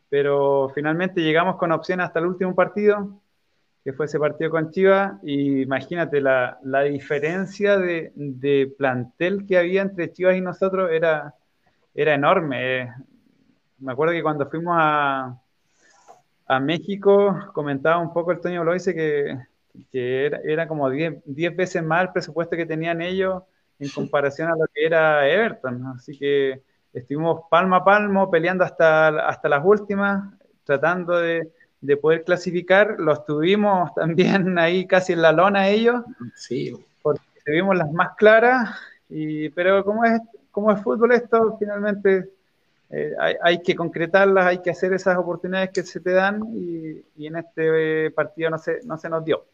[0.09, 3.21] pero finalmente llegamos con opción hasta el último partido,
[3.83, 6.57] que fue ese partido con Chivas, y imagínate, la,
[6.89, 11.35] diferencia de, plantel que había entre Chivas y nosotros era,
[11.93, 12.91] era enorme.
[13.77, 15.39] Me acuerdo que cuando fuimos a,
[16.49, 19.37] a México, comentaba un poco el Toño Bloise que,
[19.91, 21.23] que era, era, como 10
[21.55, 23.43] veces más el presupuesto que tenían ellos
[23.77, 25.85] en comparación a lo que era Everton.
[25.95, 31.51] Así que estuvimos palmo a palmo peleando hasta, hasta las últimas, tratando de,
[31.81, 32.95] de poder clasificar.
[32.97, 36.01] Los tuvimos también ahí casi en la lona ellos,
[36.33, 36.73] sí.
[37.03, 38.75] porque tuvimos las más claras,
[39.07, 40.19] y, pero como es,
[40.49, 42.27] como es fútbol esto, finalmente
[42.91, 47.35] eh, hay, que concretarlas, hay que hacer esas oportunidades que se te dan y, en
[47.35, 49.45] este partido no se, no se nos dio.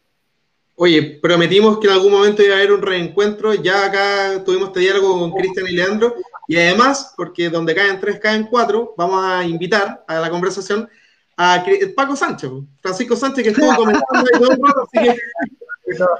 [0.76, 4.80] Oye, prometimos que en algún momento iba a haber un reencuentro, ya acá tuvimos este
[4.80, 6.14] diálogo con Cristian y Leandro,
[6.48, 10.88] y además, porque donde caen tres, caen cuatro, vamos a invitar a la conversación
[11.36, 11.64] a
[11.94, 12.50] Paco Sánchez,
[12.80, 15.16] Francisco Sánchez, que estuvo comentando ahí todo el rato, así que...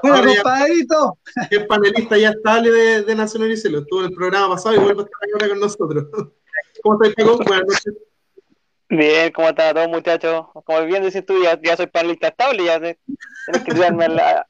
[0.01, 1.19] Bueno, compadrito.
[1.51, 4.79] Es panelista ya estable de, de Nacional y lo estuvo en el programa pasado y
[4.79, 6.07] vuelve a estar ahora con nosotros.
[6.87, 7.43] ¿Cómo estás, Paco?
[7.45, 7.95] Buenas noches.
[8.89, 10.47] Bien, ¿cómo están todos muchachos?
[10.65, 12.97] Como bien dices tú, ya, ya soy panelista estable, ya tienes
[13.65, 14.47] que tirarme la,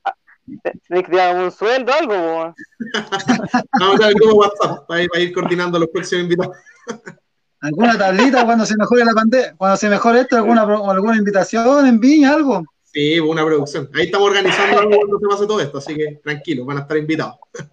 [0.86, 2.54] Tienes que tirarme un sueldo o algo.
[3.80, 6.56] Vamos a ver cómo WhatsApp para ir, para ir coordinando los próximos invitados.
[7.62, 9.54] ¿Alguna tablita cuando se mejore la pandemia?
[9.56, 12.64] Cuando se mejore esto, alguna, alguna invitación en Viña, algo?
[12.82, 13.88] Sí, una producción.
[13.94, 16.98] Ahí estamos organizando algo cuando se pase todo esto, así que tranquilo, van a estar
[16.98, 17.36] invitados.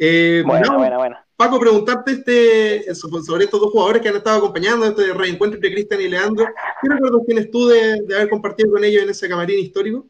[0.00, 1.18] Eh, bueno, bueno, bueno.
[1.38, 6.00] Paco, preguntarte este, sobre estos dos jugadores que han estado acompañando este reencuentro entre Cristian
[6.00, 6.44] y Leandro.
[6.82, 10.04] ¿Qué recuerdos tienes tú de, haber compartido con ellos en ese camarín histórico?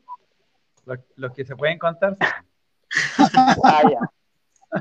[1.16, 2.16] Los, que se pueden contar.
[3.62, 4.00] ah, ya.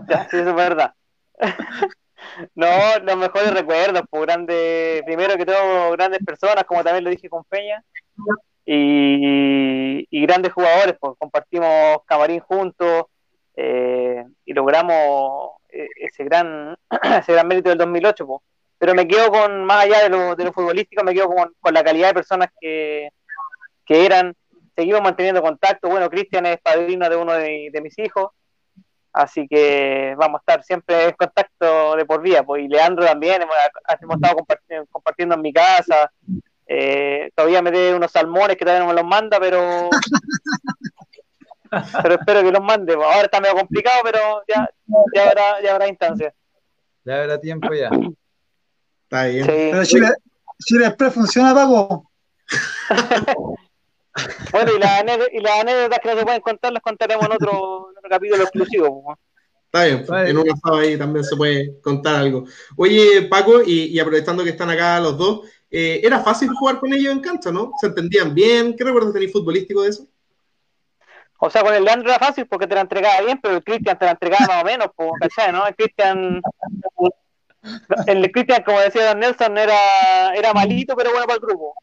[0.07, 0.30] ya.
[0.30, 0.94] Sí, eso es verdad.
[2.56, 2.68] no,
[3.03, 7.30] los mejores recuerdos, por pues, grandes, primero que todo, grandes personas, como también lo dije
[7.30, 7.84] con Peña,
[8.65, 13.03] y, grandes jugadores, pues compartimos camarín juntos
[13.53, 15.56] eh, y logramos
[15.95, 16.78] ese gran,
[17.20, 18.26] ese gran mérito del 2008.
[18.80, 21.74] Pero me quedo con, más allá de lo, de lo futbolístico, me quedo con, con,
[21.74, 23.10] la calidad de personas que,
[23.86, 24.36] que eran.
[24.76, 25.90] Seguimos manteniendo contacto.
[25.90, 28.30] Bueno, Cristian es padrino de uno de, de, mis hijos,
[29.12, 32.44] así que vamos a estar siempre en contacto de por vida.
[32.44, 33.56] Pues, y Leandro también, hemos,
[34.16, 36.12] estado compartiendo, compartiendo, en mi casa.
[36.68, 39.90] Eh, todavía me dé unos salmones que todavía no me los manda, pero
[42.02, 42.94] pero espero que los mande.
[42.94, 44.69] Ahora está medio complicado, pero ya,
[45.14, 46.34] ya, habrá, ya habrá instancias.
[47.03, 47.89] Ya habrá tiempo ya.
[49.03, 49.45] Está bien.
[49.45, 50.10] Pero Chile,
[50.65, 52.11] Chile Express funciona, Paco.
[54.52, 59.18] bueno, y las, anécdotas que no se pueden contar las contaremos en otro, capítulo exclusivo.
[59.65, 62.45] Está bien, pues, en un asado ahí también se puede contar algo.
[62.77, 67.14] Oye, Paco, y, aprovechando que están acá los dos, eh, ¿era fácil jugar con ellos
[67.14, 67.72] en cancha, no?
[67.80, 68.76] ¿Se entendían bien?
[68.76, 70.07] ¿Qué recuerdos tenéis futbolístico de eso?
[71.39, 73.97] O sea, con el Leandro era fácil porque te la entregaba bien, pero el Cristian
[73.97, 74.89] te la entregaba más o menos,
[75.19, 75.53] ¿cachai?
[75.53, 75.65] ¿no?
[75.68, 76.41] El Cristian,
[78.07, 81.76] el Cristian, como decía Don Nelson, era, era malito, pero bueno para el grupo.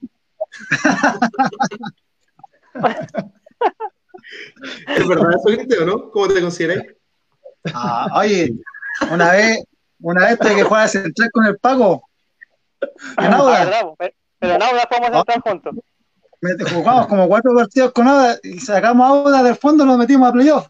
[4.88, 6.10] ¿Es verdad eso, Cristian, no?
[6.10, 6.84] ¿Cómo te consideras?
[7.72, 8.52] Ah, oye,
[9.10, 9.64] una vez,
[10.00, 12.08] una vez tuve que jugar a central con el Paco.
[13.18, 13.62] En Auda.
[13.62, 15.74] Ah, pero, en Auda jugamos a central juntos.
[16.72, 20.28] Jugamos como cuatro partidos con Auda y sacamos a Auda del fondo y nos metimos
[20.28, 20.68] a playoff.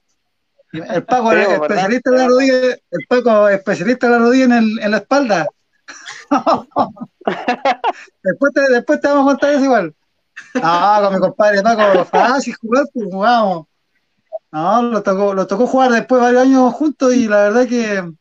[0.72, 4.78] El Paco era especialista en la rodilla, el Paco especialista en la rodilla en, el,
[4.80, 5.46] en la espalda.
[8.22, 9.94] después, te, después te vamos a contar eso igual.
[10.54, 13.66] No, con mi compadre Paco, fácil jugar, pues jugamos.
[14.50, 18.12] No, lo tocó, lo tocó jugar después varios años juntos y la verdad que,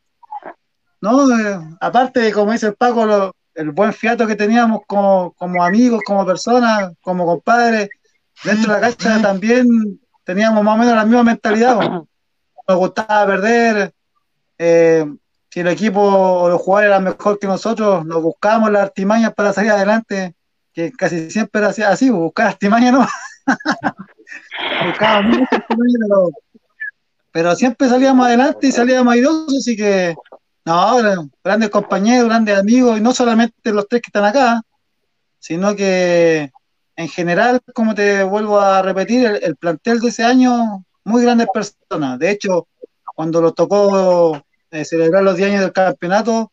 [1.00, 5.64] no, eh, aparte de como dice el Paco, el buen fiato que teníamos como, como
[5.64, 7.88] amigos, como personas, como compadres,
[8.42, 11.78] dentro de la cancha también teníamos más o menos la misma mentalidad.
[12.66, 13.92] Nos gustaba perder,
[14.58, 15.06] eh,
[15.50, 19.52] si el equipo o los jugadores eran mejor que nosotros, nos buscábamos las artimañas para
[19.52, 20.34] salir adelante,
[20.72, 23.06] que casi siempre era así, buscar artimañas no.
[24.86, 26.30] buscábamos pero,
[27.30, 30.16] pero, siempre salíamos adelante y salíamos airosos, así que,
[30.64, 34.62] no, grandes compañeros, grandes amigos, y no solamente los tres que están acá,
[35.38, 36.50] sino que
[36.96, 41.48] en general, como te vuelvo a repetir, el, el plantel de ese año, muy grandes
[41.52, 42.18] personas.
[42.18, 42.68] De hecho,
[43.14, 44.40] cuando lo tocó
[44.74, 46.50] eh, celebrar los 10 años del campeonato.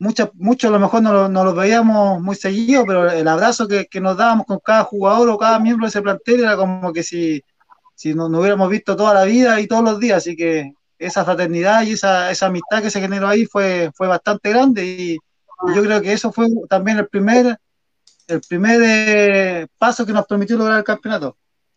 [0.00, 4.16] Muchos, muchos a lo mejor no, los veíamos muy seguidos, pero el abrazo que, nos
[4.16, 7.40] dábamos con cada jugador o cada miembro de ese plantel era como que si,
[7.94, 10.18] si nos, hubiéramos visto toda la vida y todos los días.
[10.18, 14.50] Así que esa fraternidad y esa, esa amistad que se generó ahí fue, fue bastante
[14.50, 15.18] grande y,
[15.74, 17.58] yo creo que eso fue también el primer,
[18.28, 21.34] el primer eh, paso que nos permitió lograr el campeonato.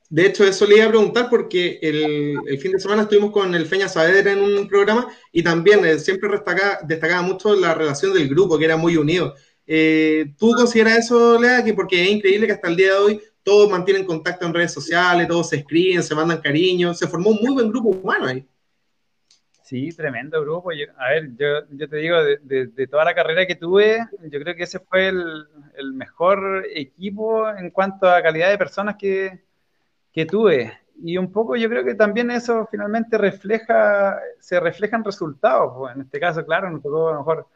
[0.09, 3.67] De hecho, eso le iba a preguntar porque el, fin de semana estuvimos con el
[3.67, 8.27] Feña Saavedra en un programa y también eh, siempre destacaba, destacaba, mucho la relación del
[8.27, 9.35] grupo, que era muy unido.
[9.67, 11.63] Eh, ¿Tú consideras eso, Lea?
[11.63, 14.73] Que porque es increíble que hasta el día de hoy todos mantienen contacto en redes
[14.73, 18.45] sociales, todos se escriben, se mandan cariño, se formó un muy buen grupo humano ahí.
[19.69, 20.71] Sí, tremendo grupo.
[20.71, 24.79] a ver, yo, te digo, de, toda la carrera que tuve, yo creo que ese
[24.79, 29.43] fue el, mejor equipo en cuanto a calidad de personas que,
[30.11, 30.73] que tuve.
[31.03, 35.71] Y un poco yo creo que también eso finalmente refleja, se reflejan resultados.
[35.77, 37.47] Pues en este caso, claro, nos tocó a lo mejor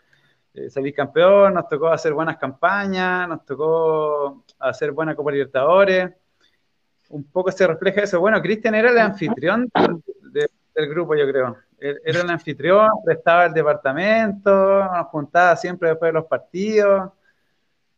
[0.53, 6.11] eh, salir campeón, nos tocó hacer buenas campañas, nos tocó hacer buena Copa Libertadores.
[7.09, 8.19] Un poco se refleja eso.
[8.19, 9.67] Bueno, Cristian era el anfitrión
[10.75, 11.57] del grupo, yo creo.
[11.83, 17.11] Era el anfitrión, prestaba el departamento, nos juntaba siempre después de los partidos.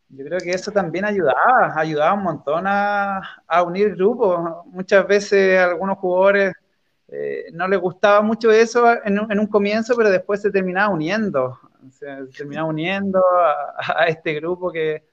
[0.08, 3.22] Yo creo que eso también ayudaba, ayudaba un montón a,
[3.64, 4.66] unir grupos.
[4.66, 6.52] Muchas veces a algunos jugadores
[7.06, 11.56] eh, no les gustaba mucho eso en un, comienzo, pero después se terminaba uniendo,
[11.90, 12.06] se,
[12.36, 13.22] terminaba uniendo
[13.78, 15.04] a, este grupo que,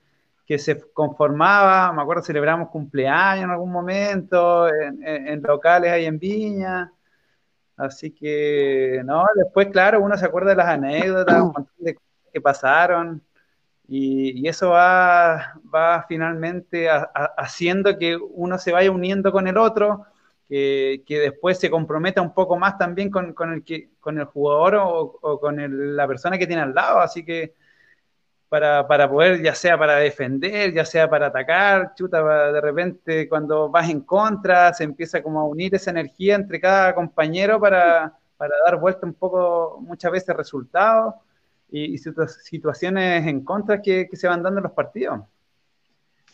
[0.57, 1.93] se conformaba.
[1.93, 6.91] Me acuerdo, celebramos cumpleaños en algún momento, en, locales ahí en Viña.
[7.75, 12.29] Así que, no, después, claro, uno se acuerda de las anécdotas, un montón de cosas
[12.31, 13.21] que pasaron.
[13.87, 16.87] Y, eso va, va finalmente
[17.37, 20.05] haciendo que uno se vaya uniendo con el otro,
[20.47, 24.25] que, que después se comprometa un poco más también con, con el, que, con el
[24.25, 26.99] jugador o, con la persona que tiene al lado.
[26.99, 27.53] Así que
[28.53, 33.67] para, para, poder, ya sea para defender, ya sea para atacar, chuta, de repente cuando
[33.67, 38.53] vas en contra, se empieza como a unir esa energía entre cada compañero para, para
[38.63, 41.15] dar vuelta un poco, muchas veces, resultados
[41.71, 45.21] y, situaciones en contra que, se van dando en los partidos.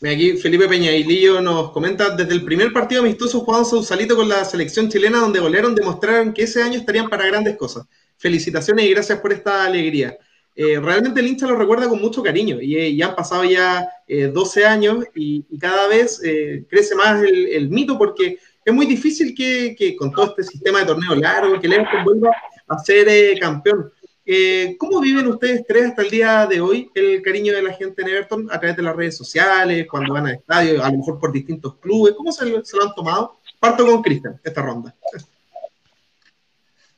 [0.02, 4.90] Aquí Felipe Peñailillo nos comenta, desde el primer partido amistoso jugado Sausalito con la selección
[4.90, 7.88] chilena, donde golearon, demostraron que ese año estarían para grandes cosas.
[8.18, 10.18] Felicitaciones y gracias por esta alegría.
[10.56, 14.60] Eh, realmente el hincha lo recuerda con mucho cariño y, ya han pasado ya 12
[14.60, 19.76] eh, años y, cada vez eh, crece más el, mito porque es muy difícil que,
[19.78, 22.32] que, con todo este sistema de torneo largo, que el Everton vuelva
[22.68, 23.92] a ser campeón.
[24.32, 28.04] Eh, ¿Cómo viven ustedes tres hasta el día de hoy el cariño de la gente
[28.04, 31.18] en Everton a través de las redes sociales, cuando van al estadio, a lo mejor
[31.18, 32.14] por distintos clubes?
[32.16, 33.40] ¿Cómo se, lo han tomado?
[33.60, 34.96] Parto con Cristian esta ronda.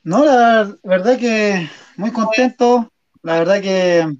[0.02, 2.91] No, la verdad que muy contento.
[3.22, 4.16] La verdad que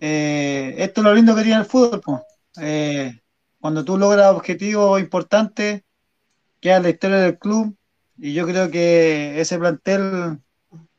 [0.00, 2.22] eh, esto es lo lindo que tiene el fútbol.
[2.60, 3.20] Eh,
[3.60, 5.82] cuando tú logras objetivos importantes,
[6.60, 7.76] queda la historia del club.
[8.16, 10.40] Y yo creo que ese plantel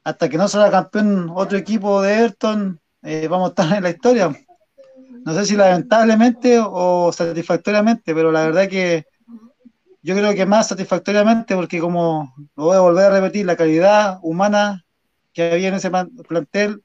[0.04, 3.90] hasta que no salga campeón otro equipo de Everton, eh, vamos a estar en la
[3.90, 4.32] historia.
[5.26, 9.06] No sé si lamentablemente o satisfactoriamente, pero la verdad que
[10.02, 14.20] yo creo que más satisfactoriamente porque como lo voy a volver a repetir, la calidad
[14.22, 14.86] humana
[15.34, 15.92] que había en ese
[16.28, 16.84] plantel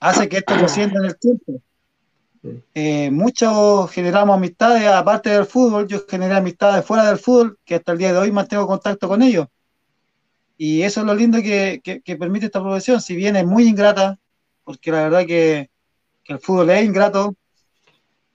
[0.00, 1.60] hace que esto sienta en el tiempo.
[2.74, 7.92] Eh, muchos generamos amistades, aparte del fútbol, yo generé amistades fuera del fútbol, que hasta
[7.92, 9.48] el día de hoy mantengo contacto con ellos.
[10.56, 11.80] Y eso es lo lindo que,
[12.18, 14.18] permite esta profesión, si bien es muy ingrata,
[14.64, 15.70] porque la verdad que,
[16.26, 17.36] el fútbol es ingrato,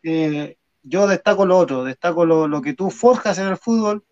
[0.03, 4.03] eh, yo destaco lo otro, destaco lo, lo que tú forjas en el fútbol,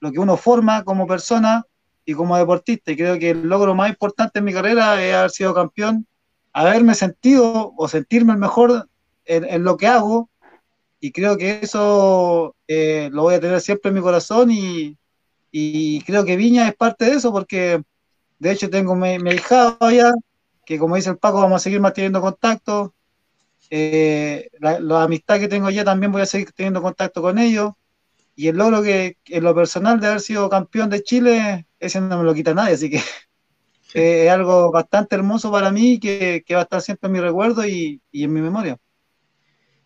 [0.00, 1.64] lo que uno forma como persona
[2.04, 2.92] y como deportista.
[2.92, 6.06] Y creo que el logro más importante en mi carrera es haber sido campeón,
[6.52, 8.88] haberme sentido o sentirme el mejor
[9.24, 10.30] en, lo que hago.
[11.00, 14.96] Y creo que eso eh, lo voy a tener siempre en mi corazón y,
[15.50, 17.82] y, creo que Viña es parte de eso porque
[18.38, 20.12] de hecho tengo mi, mi hijado allá,
[20.64, 22.94] que como dice el Paco vamos a seguir manteniendo contacto.
[23.70, 27.72] Eh, la, la, amistad que tengo allá también voy a seguir teniendo contacto con ellos
[28.36, 32.18] y el logro que en lo personal de haber sido campeón de Chile, ese no
[32.18, 33.00] me lo quita nadie, así que
[33.94, 37.66] es algo bastante hermoso para mí que, que, va a estar siempre en mi recuerdo
[37.66, 38.78] y, y en mi memoria.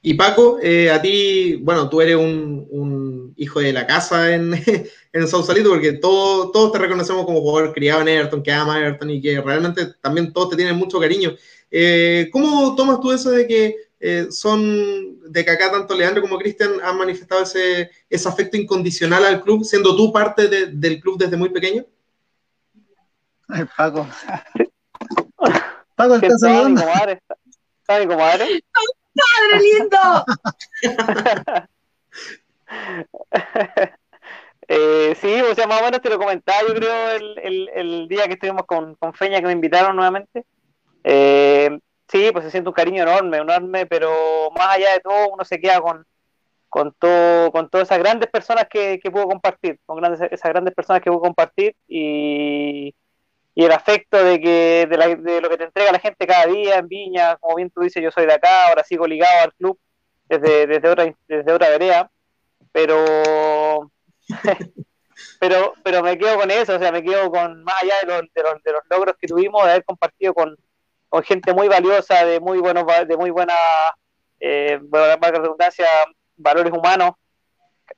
[0.01, 4.53] Y Paco, eh, a ti, bueno, tú eres un, un, hijo de la casa en,
[5.13, 9.11] en Sausalito, porque todo, todos te reconocemos como jugador criado en Everton, que ama Everton
[9.11, 11.35] y que realmente también todos te tienen mucho cariño.
[11.71, 16.39] Eh, ¿Cómo tomas tú eso de que eh, son de que acá tanto Leandro como
[16.39, 21.19] Cristian han manifestado ese, ese, afecto incondicional al club, siendo tú parte de, del club
[21.19, 21.85] desde muy pequeño?
[23.49, 24.07] Ay, Paco.
[25.97, 26.83] Paco, ¿estás hablando?
[27.81, 28.63] ¿Está mi comadre?
[29.15, 29.99] ¡Padre lindo!
[34.69, 38.09] eh, sí, o sea, más o menos te lo comentaba, yo creo, el, el, el
[38.09, 40.45] día que estuvimos con, con, Feña, que me invitaron nuevamente.
[41.03, 45.45] Eh, sí, pues se siente un cariño enorme, enorme, pero más allá de todo, uno
[45.45, 46.07] se queda con,
[46.69, 50.75] con, todo, con todas esas grandes personas que, que pudo compartir, con grandes, esas grandes
[50.75, 52.95] personas que pudo compartir y,
[53.55, 56.47] y el afecto de, que, de, la, de, lo que te entrega la gente cada
[56.47, 59.55] día en Viña, como bien tú dices, yo soy de acá, ahora sigo ligado al
[59.55, 59.79] club
[60.29, 62.11] desde, desde, otra, desde otra vereda,
[62.73, 63.91] pero...
[65.41, 68.33] pero pero me quedo con eso, o sea, me quedo con más allá de los,
[68.33, 70.57] de los, de los logros que tuvimos, de haber compartido con,
[71.09, 73.55] con gente muy valiosa, de muy buenos, de muy buena,
[74.41, 74.79] eh,
[75.21, 75.87] redundancia,
[76.37, 77.13] valores humanos,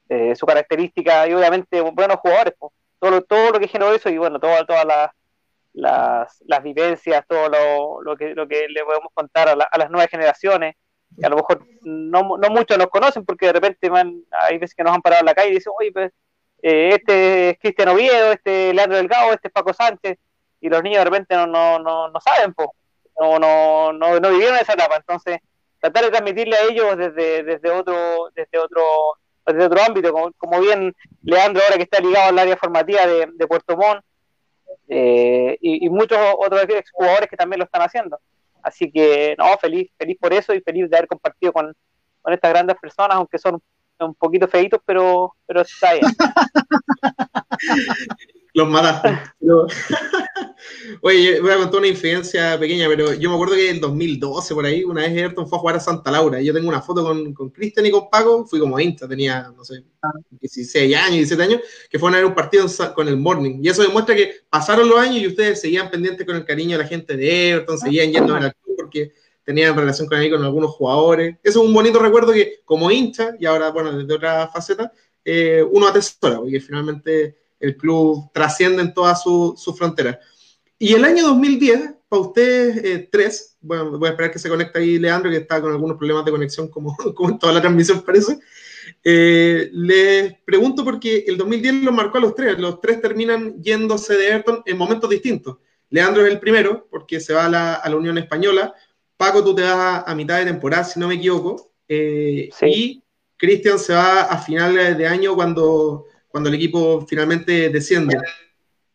[0.09, 2.73] eh, su característica y obviamente buenos jugadores, pues.
[2.99, 8.03] todo, todo lo que generó eso y bueno, todas todas las, las, vivencias, todo lo,
[8.03, 10.77] lo, que, lo que le podemos contar a, la, a las nuevas generaciones,
[11.19, 14.75] que a lo mejor no, no muchos nos conocen porque de repente van, hay veces
[14.75, 16.13] que nos han parado en la calle y dicen, oye, pues
[16.63, 20.19] eh, este es Cristian Oviedo, este es Leandro Delgado, este es Paco Sánchez,
[20.61, 22.69] y los niños de repente no, no, no, no saben, pues
[23.21, 24.97] no, no, no, no vivieron esa etapa.
[24.97, 25.39] Entonces,
[25.79, 28.83] tratar de transmitirle a ellos desde, desde otro, desde otro,
[29.47, 33.29] desde otro ámbito, como, como bien Leandro ahora que está ligado al área formativa de,
[33.33, 34.03] de Puerto Montt,
[34.89, 38.19] eh, y, y, muchos otros jugadores que también lo están haciendo.
[38.63, 41.73] Así que, no, feliz, feliz por eso y feliz de haber compartido con,
[42.23, 43.63] con estas grandes personas, aunque son
[44.01, 46.07] un poquito feitos, pero, pero está bien.
[48.55, 49.19] Los mataste.
[51.03, 54.55] Oye, voy a contar una infidencia pequeña, pero yo me acuerdo que en el 2012,
[54.55, 56.41] por ahí, una vez Everton fue a jugar a Santa Laura.
[56.41, 59.53] Y yo tengo una foto con, con Cristian y con Paco, fui como 20, tenía,
[59.57, 59.83] no sé,
[60.31, 63.61] 16 años, 17 años, que fueron a ver un partido con el Morning.
[63.63, 66.85] Y eso demuestra que pasaron los años y ustedes seguían pendientes con el cariño de
[66.85, 69.13] la gente de Everton, seguían yendo al club porque
[69.45, 71.37] tenían relación con ahí con algunos jugadores.
[71.43, 74.93] Eso es un bonito recuerdo que, como hincha, y ahora, bueno, desde otra faceta,
[75.25, 80.19] eh, uno atesora, porque finalmente el club trasciende en todas sus su fronteras.
[80.79, 84.79] Y el año 2010, para ustedes eh, tres, bueno, voy a esperar que se conecte
[84.79, 88.03] ahí Leandro, que está con algunos problemas de conexión, como, como en toda la transmisión
[88.03, 88.39] parece.
[89.05, 94.17] Eh, les pregunto porque el 2010 lo marcó a los tres, los tres terminan yéndose
[94.17, 95.59] de Everton en momentos distintos.
[95.91, 98.75] Leandro es el primero, porque se va a la, a la Unión Española.
[99.17, 101.73] Paco, tú te vas a, mitad de temporada, si no me equivoco.
[101.89, 102.67] Eh, sí.
[102.67, 103.05] Y
[103.37, 108.17] Cristian se va a finales de año cuando cuando el equipo finalmente desciende.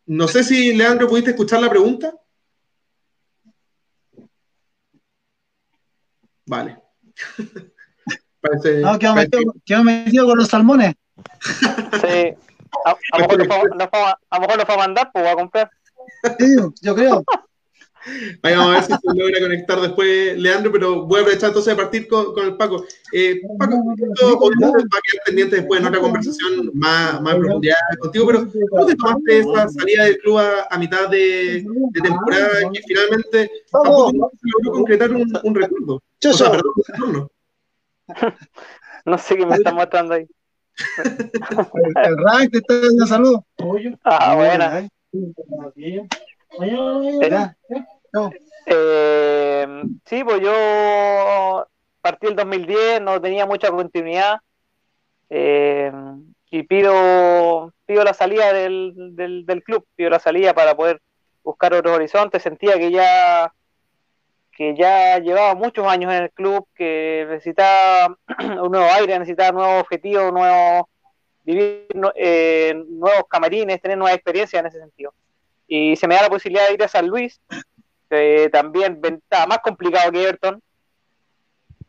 [0.05, 2.13] No sé si, Leandro, pudiste escuchar la pregunta.
[6.45, 6.77] Vale.
[8.41, 9.37] parece, no, quedó, parece...
[9.45, 10.93] metido, metido, con los salmones.
[11.41, 12.33] Sí.
[12.85, 15.71] A, a, lo mejor lo fue a mandar, pues va a comprar.
[16.39, 17.23] Sí, yo creo.
[18.43, 21.75] Ahí vamos a ver si se logra conectar después, Leandro, pero voy a aprovechar entonces
[21.75, 22.85] de partir con, con el Paco.
[23.11, 27.75] Eh, Paco, esto obviamente va a quedar pendiente después en otra conversación más, más profundidad
[27.99, 32.71] contigo, pero ¿cómo te tomaste esa salida del club a, a mitad de, de, temporada
[32.73, 35.95] que finalmente tampoco se logró concretar un, un recuerdo?
[35.95, 36.73] O sea, perdón,
[37.11, 37.29] no,
[39.05, 40.27] no sé qué me está mostrando ahí.
[40.97, 43.41] el rank te está dando saludos.
[44.03, 44.89] Ah, buena.
[48.65, 49.67] Eh,
[50.05, 51.67] sí, pues yo
[52.01, 54.37] partí el 2010, no tenía mucha continuidad
[55.29, 55.91] eh,
[56.49, 61.01] y pido, pido la salida del, del, club, pido la salida para poder
[61.43, 62.43] buscar otros horizontes.
[62.43, 63.51] Sentía que ya
[64.55, 69.81] que ya llevaba muchos años en el club, que necesitaba un nuevo aire, necesitaba nuevos
[69.81, 70.85] objetivos, nuevos,
[71.43, 75.13] vivir eh, nuevos camarines, tener nueva experiencia en ese sentido.
[75.67, 77.41] Y se me da la posibilidad de ir a San Luis,
[78.09, 80.61] que también estaba más complicado que Everton,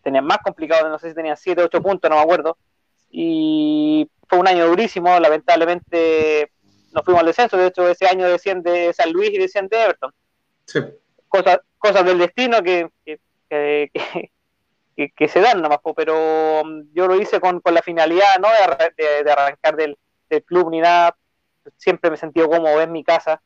[0.03, 2.57] tenía más complicado, no sé si tenía 7, 8 puntos, no me acuerdo,
[3.11, 6.53] y fue un año durísimo, lamentablemente
[6.93, 10.13] nos fuimos al descenso, de hecho ese año desciende San Luis y desciende Everton.
[10.65, 10.81] Sí.
[11.29, 13.91] Cosas, cosas del destino que, que,
[15.15, 18.49] que, se dan nomás, pero um, yo lo hice con, con la finalidad no
[18.97, 19.99] de, de, arrancar del,
[20.31, 21.17] del, club ni nada,
[21.77, 23.43] siempre me he sentido cómodo en mi casa,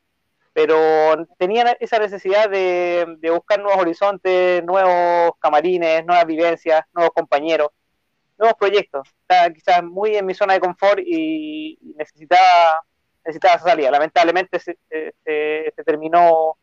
[0.53, 7.69] pero tenía esa necesidad de, buscar nuevos horizontes, nuevos camarines, nuevas vivencias, nuevos compañeros
[8.37, 9.07] nuevos proyectos.
[9.21, 12.83] Estaba quizás muy en mi zona de confort y necesitaba,
[13.23, 13.91] necesitaba esa salida.
[13.91, 16.57] Lamentablemente se, se, terminó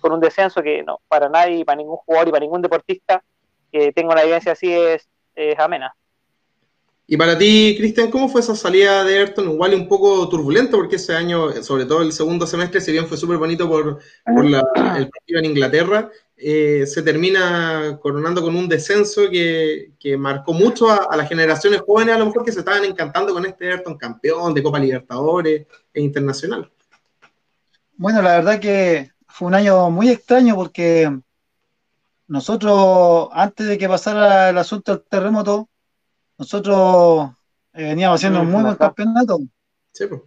[0.00, 3.24] con un descenso que no, para nadie, para ningún jugador y para ningún deportista
[3.72, 5.96] que tenga una evidencia así es, es amena.
[7.06, 9.50] Y para ti, Cristian, ¿cómo fue esa salida de Ayrton?
[9.50, 13.18] Igual un poco turbulento, porque ese año, sobre todo el segundo semestre, si bien fue
[13.18, 14.52] súper bonito por, por el
[15.10, 21.14] partido en Inglaterra, eh, se termina coronando con un descenso que, que marcó mucho a,
[21.14, 24.62] las generaciones jóvenes, a lo mejor que se estaban encantando con este Ayrton campeón de
[24.62, 26.70] Copa Libertadores e internacional.
[27.96, 31.10] Bueno, la verdad que fue un año muy extraño porque
[32.28, 35.68] nosotros, antes de que pasara el asunto del terremoto,
[36.38, 37.30] nosotros
[37.72, 39.38] eh, veníamos haciendo un muy buen campeonato.
[39.92, 40.22] Sí, pues.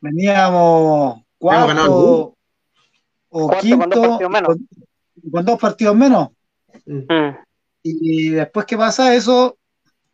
[0.00, 2.36] Veníamos cuarto
[3.30, 4.18] o quinto
[5.30, 6.28] con dos, partidos menos.
[6.86, 7.12] Mm.
[7.12, 7.36] Mm.
[7.82, 9.58] Y, después que pasa eso,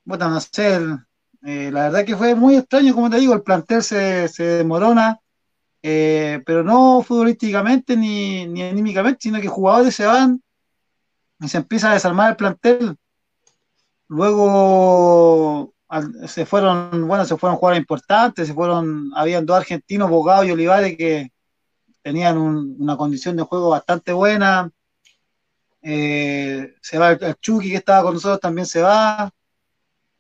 [0.04, 0.80] bueno, no sé,
[1.44, 5.18] eh, la verdad que fue muy extraño, como te digo, el plantel se, se demorona,
[5.82, 10.42] eh, pero no futbolísticamente ni, ni anímicamente, sino que jugadores se van
[11.40, 12.96] y se empieza a desarmar el plantel
[14.10, 15.72] Luego
[16.26, 20.96] se fueron, bueno, se fueron jugadores importantes, se fueron, habían dos argentinos, Bogado y Olivares,
[20.96, 21.30] que
[22.02, 24.68] tenían una condición de juego bastante buena.
[25.80, 29.32] Eh, se va el, Chucky que estaba con nosotros, también se va.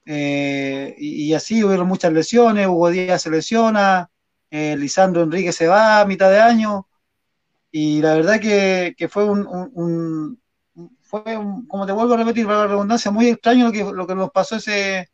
[0.06, 4.08] Eh, y, así hubieron muchas lesiones, Hugo Díaz se lesiona,
[4.50, 6.86] eh, Lisandro Enrique se va a mitad de año.
[7.72, 10.39] Y la verdad que, fue un,
[11.10, 11.22] fue,
[11.68, 14.30] como te vuelvo a repetir, para la redundancia, muy extraño lo que, lo que nos
[14.30, 15.10] pasó ese,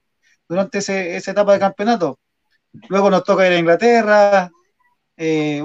[0.46, 2.18] durante ese, esa etapa de campeonato.
[2.88, 4.50] Luego nos toca ir a Inglaterra,
[5.16, 5.62] eh,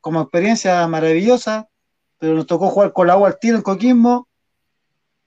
[0.00, 1.68] como experiencia maravillosa,
[2.18, 4.28] pero nos tocó jugar con la agua al tiro en Coquismo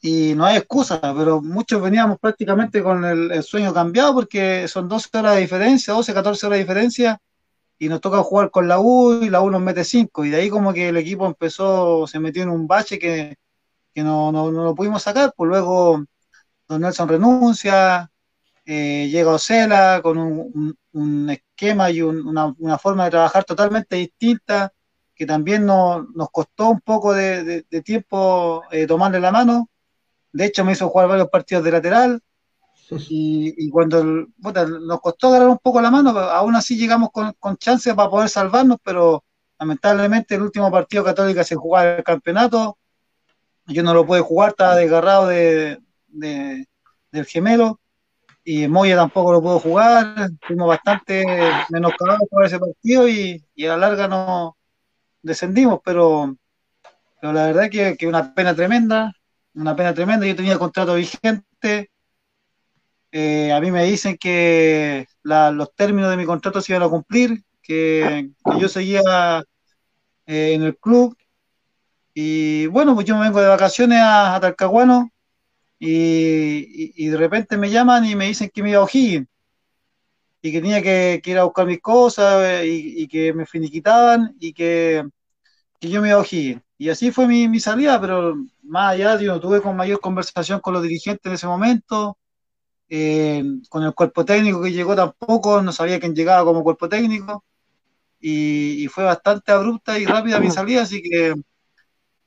[0.02, 5.10] y no hay excusa, pero muchos veníamos prácticamente con el, sueño cambiado porque son 12
[5.18, 7.20] horas de diferencia, 12, 14 horas de diferencia
[7.78, 10.38] y nos toca jugar con la U y la U nos mete 5 y de
[10.38, 13.36] ahí como que el equipo empezó, se metió en un bache que
[13.98, 16.06] que no, no, no, lo pudimos sacar, pues luego
[16.68, 18.12] Don Nelson renuncia,
[18.64, 24.72] eh, llega Ocela con un, un, esquema y una, una, forma de trabajar totalmente distinta,
[25.16, 29.68] que también nos costó un poco de, de, tiempo eh, tomarle la mano.
[30.32, 32.22] De hecho, me hizo jugar varios partidos de lateral.
[33.10, 37.58] Y, y cuando nos costó agarrar un poco la mano, aún así llegamos con, con
[37.58, 39.26] chances para poder salvarnos, pero
[39.60, 42.78] lamentablemente el último partido Católica se jugaba el campeonato,
[43.68, 47.80] yo no lo pude jugar, estaba desgarrado de, del gemelo,
[48.44, 51.26] y Moya tampoco lo pudo jugar, fuimos bastante
[51.70, 54.58] menoscabados por ese partido y, a la larga no
[55.22, 56.36] descendimos, pero,
[57.20, 59.12] pero la verdad que, que una pena tremenda,
[59.54, 61.92] una pena tremenda, yo tenía contrato vigente,
[63.12, 67.44] eh, a mí me dicen que los términos de mi contrato se iban a cumplir,
[67.62, 68.30] que,
[68.60, 69.44] yo seguía
[70.26, 71.18] eh, en el club
[72.20, 75.12] y bueno, pues yo me vengo de vacaciones a, Talcahuano
[75.78, 79.28] y, de repente me llaman y me dicen que me iba a O'Higgins
[80.42, 84.52] y que tenía que, ir a buscar mis cosas eh, y, que me finiquitaban y
[84.52, 85.08] que,
[85.82, 86.64] yo me iba a O'Higgins.
[86.80, 90.74] Y así fue mi, salida, pero más allá, yo no tuve con mayor conversación con
[90.74, 92.18] los dirigentes en ese momento,
[92.90, 97.44] eh, con el cuerpo técnico que llegó tampoco, no sabía quién llegaba como cuerpo técnico,
[98.20, 101.36] y fue bastante abrupta y rápida mi salida, así que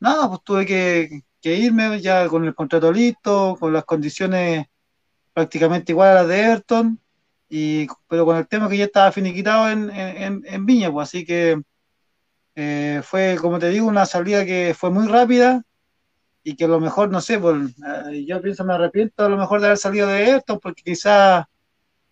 [0.01, 4.67] nada, pues tuve que, irme ya con el contrato listo, con las condiciones
[5.33, 7.01] prácticamente iguales a las de Everton,
[7.49, 11.61] y, pero con el tema que ya estaba finiquitado en, en, Viña, pues así que
[12.55, 15.63] eh, fue, como te digo, una salida que fue muy rápida
[16.43, 17.71] y que a lo mejor, no sé, pues,
[18.11, 21.45] eh, yo pienso, me arrepiento a lo mejor de haber salido de Everton porque quizás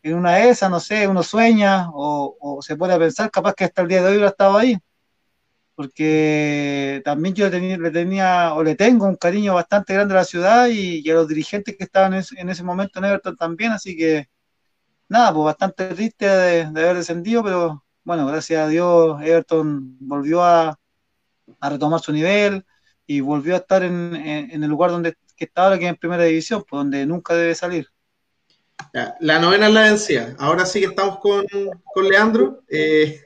[0.03, 3.83] en una de esas, no sé, uno sueña o, se puede pensar capaz que hasta
[3.83, 4.79] el día de hoy hubiera estado ahí
[5.79, 10.67] porque también yo le tenía o le tengo un cariño bastante grande a la ciudad
[10.67, 14.29] y, a los dirigentes que estaban en ese, momento en Everton también, así que
[15.09, 20.77] nada, pues bastante triste de, haber descendido, pero bueno, gracias a Dios Everton volvió a,
[21.61, 22.67] retomar su nivel
[23.07, 26.65] y volvió a estar en, el lugar donde está ahora, que es en primera división,
[26.69, 27.87] pues donde nunca debe salir.
[29.21, 30.35] La novena es la vencida.
[30.41, 31.47] Ahora sí que estamos con,
[32.03, 32.65] Leandro.
[32.69, 33.23] Eh,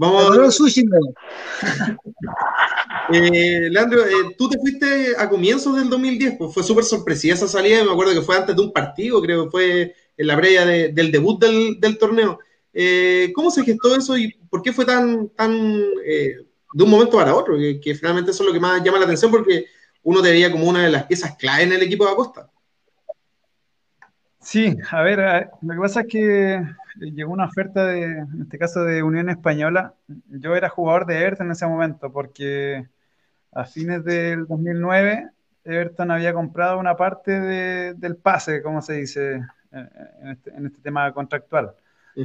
[0.00, 0.62] vamos a...
[3.12, 7.48] eh, Leandro, eh, tú te fuiste a comienzos del 2010, pues fue súper sorpresiva esa
[7.48, 7.84] salida.
[7.84, 11.12] Me acuerdo que fue antes de un partido, creo que fue en la previa del
[11.12, 12.38] debut del, torneo.
[12.72, 17.34] Eh, ¿Cómo se gestó eso y por qué fue tan, tan de un momento para
[17.34, 17.56] otro?
[17.56, 19.66] Que, que, finalmente eso es lo que más llama la atención porque
[20.02, 22.48] uno te veía como una de las piezas clave en el equipo de Acosta.
[24.42, 26.62] Sí, a ver, lo que pasa es que
[26.98, 29.94] llegó una oferta de, en este caso de Unión Española.
[30.28, 32.88] Yo era jugador de Everton en ese momento porque
[33.52, 35.30] a fines del 2009
[35.64, 39.42] Everton había comprado una parte del pase, como se dice
[40.22, 41.74] este, en este, tema contractual.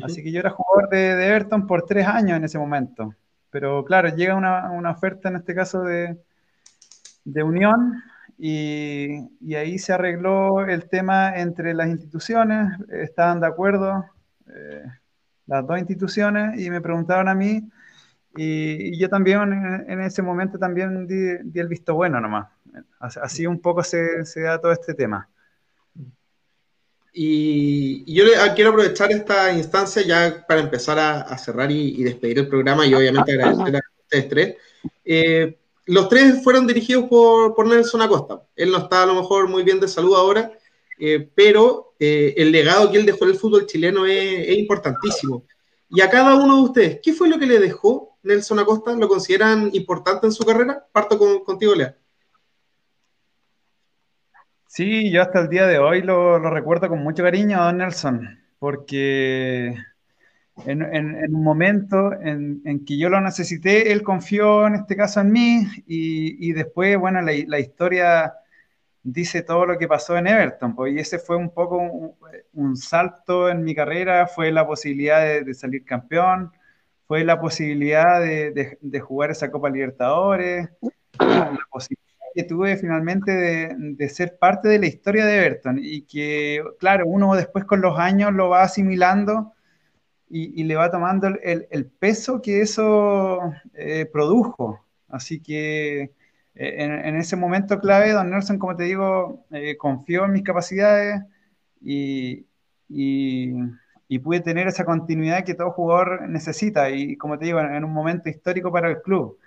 [0.03, 3.13] Así que yo era jugador de, Everton por tres años en ese momento.
[3.49, 6.17] Pero claro, llega una, una oferta en este caso de,
[7.23, 8.01] de Unión
[8.37, 14.05] y, ahí se arregló el tema entre las instituciones, estaban de acuerdo
[14.53, 14.83] eh,
[15.45, 17.69] las dos instituciones y me preguntaron a mí
[18.35, 19.41] y, yo también
[19.87, 22.47] en, ese momento también di, el visto bueno nomás.
[22.99, 25.27] Así un poco se, da todo este tema.
[27.13, 28.25] Y, yo
[28.55, 33.33] quiero aprovechar esta instancia ya para empezar a, cerrar y, despedir el programa y obviamente
[33.33, 34.55] agradecer a ustedes tres.
[35.03, 38.41] Eh, los tres fueron dirigidos por, por, Nelson Acosta.
[38.55, 40.51] Él no está a lo mejor muy bien de salud ahora,
[40.97, 45.45] eh, pero eh, el legado que él dejó en el fútbol chileno es, importantísimo.
[45.89, 48.93] Y a cada uno de ustedes, ¿qué fue lo que le dejó Nelson Acosta?
[48.93, 50.85] ¿Lo consideran importante en su carrera?
[50.91, 51.95] Parto contigo, Lea.
[54.67, 57.77] Sí, yo hasta el día de hoy lo, lo recuerdo con mucho cariño a Don
[57.77, 59.75] Nelson, porque
[60.65, 65.67] en, un momento en, que yo lo necesité, él confió en este caso en mí
[65.85, 68.33] y, después, bueno, la, historia
[69.09, 71.77] dice todo lo que pasó en Everton, pues, y ese fue un poco
[72.53, 76.51] un, salto en mi carrera, fue la posibilidad de, salir campeón,
[77.07, 80.69] fue la posibilidad de, jugar esa Copa Libertadores,
[81.19, 82.05] la posibilidad
[82.35, 87.33] que tuve finalmente de, ser parte de la historia de Everton y que, claro, uno
[87.35, 89.53] después con los años lo va asimilando
[90.29, 94.85] y, le va tomando el, peso que eso eh, produjo.
[95.07, 96.11] Así que
[96.59, 101.21] eh, en, ese momento clave, don Nelson, como te digo, eh, confió en mis capacidades
[101.81, 102.45] y,
[104.23, 108.29] pude tener esa continuidad que todo jugador necesita y, como te digo, en, un momento
[108.29, 109.37] histórico para el club.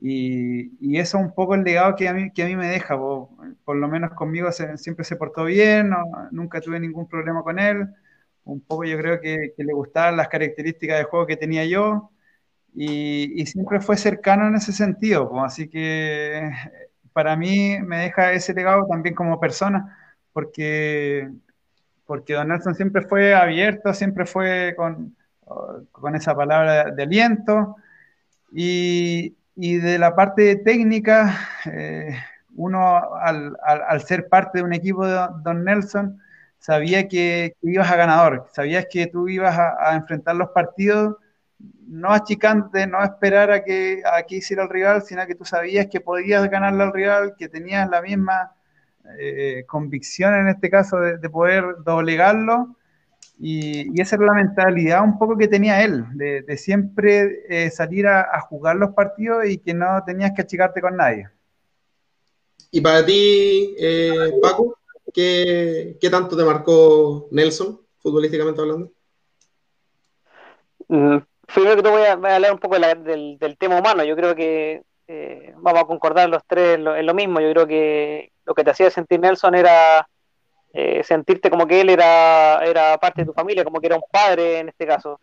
[0.00, 2.98] Y, eso es un poco el legado que a mí, que a mí me deja,
[2.98, 5.92] por, lo menos conmigo siempre se portó bien,
[6.32, 7.86] nunca tuve ningún problema con él.
[8.44, 12.10] Un poco yo creo que, le gustaban las características de juego que tenía yo
[12.74, 16.50] y, siempre fue cercano en ese sentido, pues, así que
[17.12, 19.96] para mí me deja ese legado también como persona,
[20.32, 21.30] porque,
[22.06, 25.16] porque Don Nelson siempre fue abierto, siempre fue con,
[25.92, 27.76] con esa palabra de aliento.
[28.52, 31.36] Y, de la parte técnica,
[31.66, 32.16] eh,
[32.54, 36.20] uno al, al, ser parte de un equipo de Don Nelson,
[36.58, 41.16] sabía que, ibas a ganador, sabías que tú ibas a, enfrentar los partidos
[41.88, 45.86] no achicante, no esperar a que, a que hiciera el rival, sino que tú sabías
[45.90, 48.52] que podías ganarle al rival, que tenías la misma
[49.18, 52.76] eh, convicción en este caso de, poder doblegarlo.
[53.40, 58.38] Y, esa era la mentalidad un poco que tenía él, de, siempre eh, salir a,
[58.42, 61.28] jugar los partidos y que no tenías que achicarte con nadie.
[62.70, 64.76] ¿Y para ti, eh, Paco?
[65.14, 68.92] ¿Qué, tanto te marcó Nelson, futbolísticamente hablando?
[71.54, 74.04] Primero que te voy a, hablar un poco del, tema humano.
[74.04, 77.40] Yo creo que eh, vamos a concordar los tres en lo, mismo.
[77.40, 80.06] Yo creo que lo que te hacía sentir Nelson era
[80.72, 84.04] eh, sentirte como que él era, era parte de tu familia, como que era un
[84.10, 85.18] padre en este caso.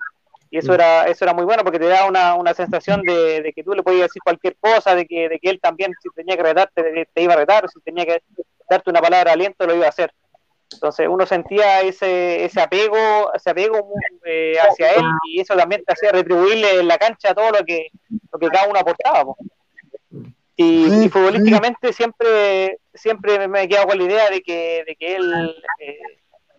[0.49, 0.75] Y eso mm.
[0.75, 4.07] era, eso era muy bueno porque te da una, sensación de, que tú le podías
[4.07, 7.33] decir cualquier cosa, de que, de que él también, si tenía que retarte, te, iba
[7.33, 8.23] a retar, si tenía que
[8.69, 10.11] darte una palabra de aliento, lo iba a hacer.
[10.73, 13.93] Entonces uno sentía ese, ese apego, ese apego
[14.25, 17.89] eh, hacia él y eso también te hacía retribuirle en la cancha todo lo que,
[18.31, 19.33] lo que cada uno aportaba.
[20.57, 25.55] Y, futbolísticamente siempre, siempre me he quedado con la idea de que, de que él,
[25.79, 25.99] eh,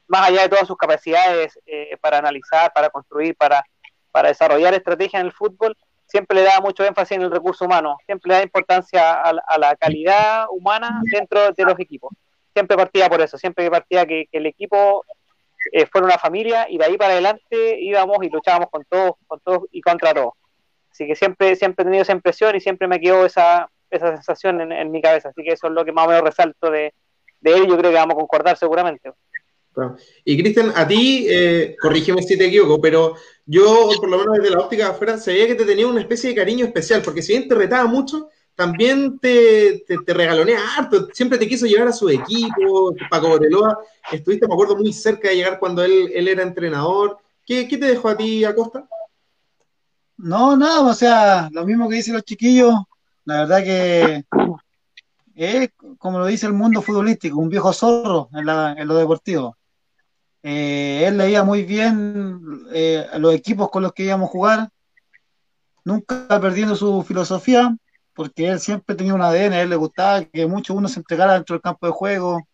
[0.07, 3.65] más allá de todas sus capacidades eh, para analizar, para construir, para,
[4.13, 5.77] para desarrollar estrategias en el fútbol,
[6.07, 9.77] siempre le da mucho énfasis en el recurso humano, siempre le da importancia a, la
[9.77, 12.13] calidad humana dentro de los equipos.
[12.57, 15.05] Siempre partía por eso, siempre partía que, el equipo
[15.73, 19.39] eh, fuera una familia y de ahí para adelante íbamos y luchábamos con todos, con
[19.41, 20.33] todos y contra todos.
[20.91, 24.73] Así que siempre, siempre he tenido esa impresión y siempre me quedó esa, esa sensación
[24.73, 25.29] en, mi cabeza.
[25.29, 26.95] Así que eso es lo que más o menos resalto de,
[27.43, 27.67] de él.
[27.67, 29.13] Yo creo que vamos a concordar seguramente.
[30.25, 34.57] Y Cristian, a ti, eh, corrígeme si te equivoco, pero yo, por lo menos desde
[34.57, 37.35] la óptica de afuera, sabía que te tenía una especie de cariño especial, porque si
[37.35, 42.09] bien te retaba mucho, también te, te, regalonea harto, siempre te quiso llevar a su
[42.09, 43.79] equipo, Paco Boreloa,
[44.11, 47.19] estuviste, me acuerdo, muy cerca de llegar cuando él, él era entrenador.
[47.45, 48.89] ¿Qué, ¿Qué, te dejó a ti, Acosta?
[50.17, 52.75] No, nada, o sea, lo mismo que dicen los chiquillos,
[53.27, 54.25] la verdad que
[55.35, 59.57] es, como lo dice el mundo futbolístico, un viejo zorro en, la, en lo deportivo.
[60.43, 62.41] Eh, él leía muy bien
[62.73, 64.69] eh, los equipos con los que íbamos a jugar,
[65.85, 67.77] nunca perdiendo su filosofía,
[68.17, 71.35] porque él siempre tenía un ADN, a él le gustaba que mucho uno se entregara
[71.35, 72.49] dentro del campo de juego,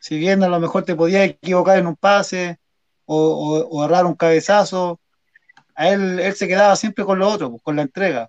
[0.00, 2.58] si bien a lo mejor te podías equivocar en un pase
[3.06, 5.00] o, o, errar un cabezazo,
[5.76, 8.28] a él, él se quedaba siempre con lo otro, pues, con la entrega.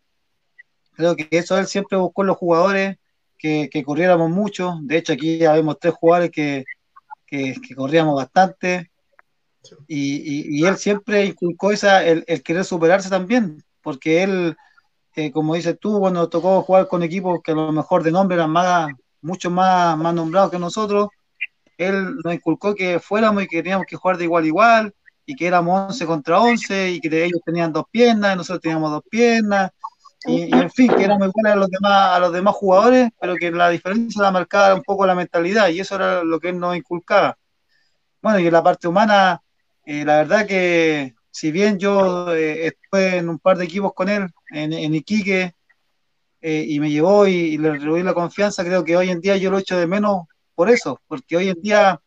[0.93, 2.97] Creo que eso él siempre buscó en los jugadores,
[3.37, 4.77] que, que corriéramos mucho.
[4.81, 6.65] De hecho, aquí ya vemos tres jugadores que,
[7.25, 8.91] que, que corríamos bastante.
[9.87, 14.55] Y, y, él siempre inculcó esa, el, el, querer superarse también, porque él,
[15.15, 18.35] eh, como dices tú, cuando tocó jugar con equipos que a lo mejor de nombre
[18.35, 21.07] eran más, mucho más, más nombrados que nosotros,
[21.77, 24.93] él nos inculcó que fuéramos y que teníamos que jugar de igual a igual,
[25.25, 28.91] y que éramos 11 contra 11, y que ellos tenían dos piernas, y nosotros teníamos
[28.91, 29.71] dos piernas,
[30.27, 33.51] y, en fin, que éramos iguales a los demás, a los demás jugadores, pero que
[33.51, 36.75] la diferencia la marcaba un poco la mentalidad, y eso era lo que él nos
[36.75, 37.37] inculcaba.
[38.21, 39.41] Bueno, y en la parte humana,
[39.85, 44.07] eh, la verdad que si bien yo eh, estuve en un par de equipos con
[44.07, 45.53] él, en, en Iquique,
[46.39, 49.51] eh, y me llevó y, le revolví la confianza, creo que hoy en día yo
[49.51, 51.99] lo echo de menos por eso, porque hoy en día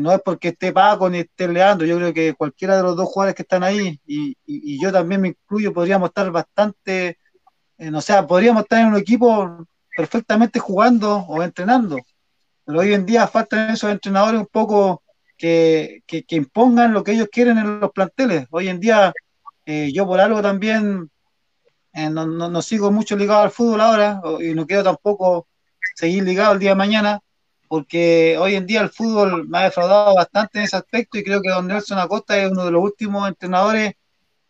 [0.00, 3.08] no es porque esté Paco ni esté Leandro, yo creo que cualquiera de los dos
[3.08, 7.18] jugadores que están ahí, y, y, yo también me incluyo, podríamos estar bastante,
[7.94, 9.64] o sea, podríamos estar en un equipo
[9.96, 11.98] perfectamente jugando o entrenando,
[12.64, 15.04] pero hoy en día faltan esos entrenadores un poco
[15.38, 18.46] que, impongan lo que ellos quieren en los planteles.
[18.50, 19.12] Hoy en día,
[19.64, 21.10] eh, yo por algo también
[21.94, 25.46] eh, no, sigo mucho ligado al fútbol ahora y no quiero tampoco
[25.94, 27.20] seguir ligado el día de mañana,
[27.68, 31.40] porque hoy en día el fútbol me ha defraudado bastante en ese aspecto y creo
[31.40, 33.94] que Don Nelson Acosta es uno de los últimos entrenadores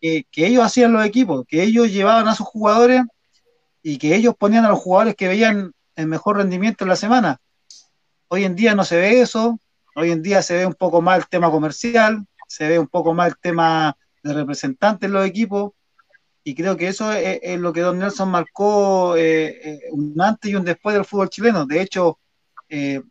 [0.01, 3.03] que ellos hacían los equipos, que ellos llevaban a sus jugadores
[3.83, 7.41] y que ellos ponían a los jugadores que veían el mejor rendimiento en la semana.
[8.29, 9.59] Hoy en día no se ve eso,
[10.01, 13.15] Hoy en día se ve un poco más el tema comercial, se ve un poco
[13.15, 15.73] más el tema de representantes en los equipos,
[16.45, 20.55] y creo que eso es, lo que Don Nelson marcó eh, eh, un antes y
[20.55, 21.67] un después del fútbol chileno.
[21.67, 22.21] De hecho,
[22.69, 23.03] eh,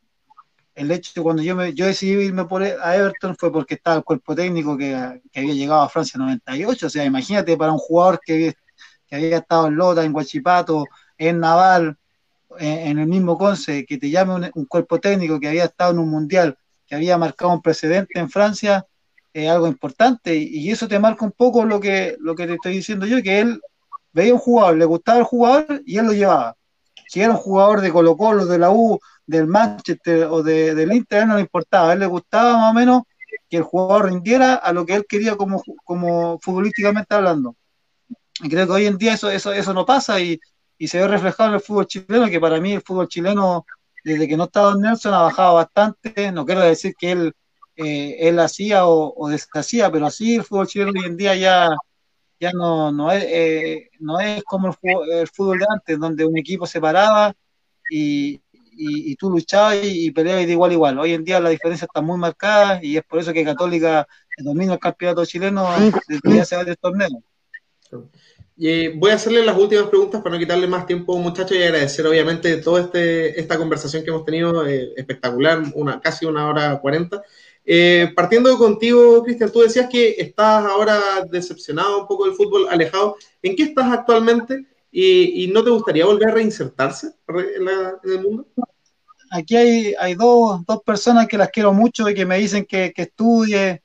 [0.75, 3.97] el hecho de cuando yo, me, yo decidí irme por, a Everton fue porque estaba
[3.97, 6.87] el cuerpo técnico que, había llegado a Francia en 98.
[6.87, 8.55] O sea, imagínate para un jugador que,
[9.11, 10.85] había estado en Lota, en Guachipato,
[11.17, 11.97] en Naval,
[12.57, 16.09] en, el mismo Conce, que te llame un, cuerpo técnico que había estado en un
[16.09, 16.57] mundial
[16.87, 18.85] que había marcado un precedente en Francia,
[19.33, 22.73] es algo importante, y, eso te marca un poco lo que, lo que te estoy
[22.73, 23.61] diciendo yo, que él
[24.11, 26.55] veía un jugador, le gustaba el jugador y él lo llevaba.
[27.07, 30.91] Si era un jugador de Colo Colo, de la U, del Manchester o de, del
[30.93, 33.03] Inter, no le importaba, a él le gustaba más o menos
[33.49, 37.55] que el jugador rindiera a lo que él quería como, como futbolísticamente hablando.
[38.41, 40.39] Y creo que hoy en día eso, eso, eso no pasa y,
[40.77, 43.65] y se ve reflejado en el fútbol chileno, que para mí el fútbol chileno
[44.07, 46.31] desde que no estaba Nelson ha bajado bastante.
[46.31, 47.33] No quiero decir que él,
[47.75, 51.75] eh, él hacía o, deshacía, pero sí el fútbol chileno hoy en día ya,
[52.39, 56.65] ya no, no, es, eh, no es como el fútbol, de antes, donde un equipo
[56.65, 57.33] se paraba
[57.89, 60.99] y, y, tú luchabas y, peleabas de igual a igual.
[60.99, 64.07] Hoy en día la diferencia está muy marcada y es por eso que Católica
[64.37, 65.67] domina el campeonato chileno
[66.07, 66.55] desde que ya se
[68.59, 72.07] Y voy a hacerle las últimas preguntas para no quitarle más tiempo, muchachos, y agradecer
[72.07, 77.21] obviamente toda este, esta conversación que hemos tenido, eh, espectacular, una, casi una hora cuarenta.
[77.63, 83.17] Eh, partiendo contigo, Cristian, tú decías que estás ahora decepcionado un poco del fútbol, alejado.
[83.43, 84.65] ¿En qué estás actualmente?
[84.91, 88.47] ¿Y, no te gustaría volver a reinsertarse en, el mundo?
[89.29, 92.91] Aquí hay, hay dos, dos, personas que las quiero mucho y que me dicen que,
[92.91, 93.83] que estudie,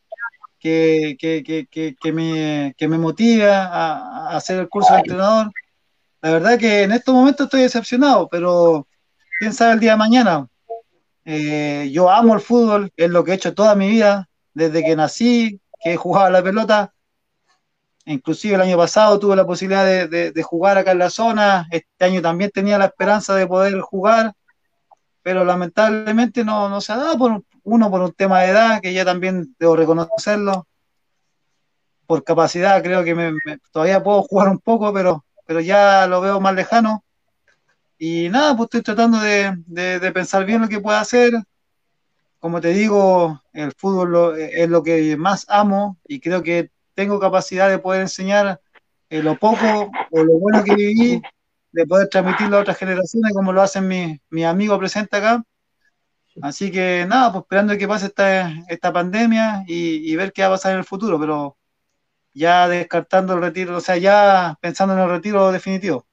[0.63, 5.51] que, que, que, que me, me, motiva a, hacer el curso de entrenador.
[6.21, 8.87] La verdad que en estos momentos estoy decepcionado, pero
[9.41, 10.47] quién sabe el día de mañana.
[11.25, 14.95] Eh, yo amo el fútbol, es lo que he hecho toda mi vida, desde que
[14.95, 16.95] nací, que he jugado a la pelota.
[18.05, 22.23] inclusive el año pasado tuve la posibilidad de, jugar acá en la zona, este año
[22.23, 24.33] también tenía la esperanza de poder jugar,
[25.23, 28.93] pero lamentablemente no, no se ha dado, por, uno por un tema de edad, que
[28.93, 30.67] ya también debo reconocerlo,
[32.07, 33.35] por capacidad creo que
[33.71, 37.05] todavía puedo jugar un poco, pero, pero ya lo veo más lejano.
[37.99, 41.33] Y nada, pues estoy tratando de, de pensar bien lo que puedo hacer,
[42.43, 47.71] como te digo, el fútbol es lo que más amo y creo que tengo capacidad
[47.71, 48.61] de poder enseñar
[49.11, 51.23] eh, lo poco o lo bueno que viví,
[51.71, 55.45] de poder transmitirlo a otras generaciones como lo hacen mis mi amigos presentes acá.
[56.41, 60.49] Así que nada, pues esperando que pase esta, esta pandemia y, y, ver qué va
[60.49, 61.57] a pasar en el futuro, pero
[62.33, 66.07] ya descartando el retiro, o sea, ya pensando en el retiro definitivo.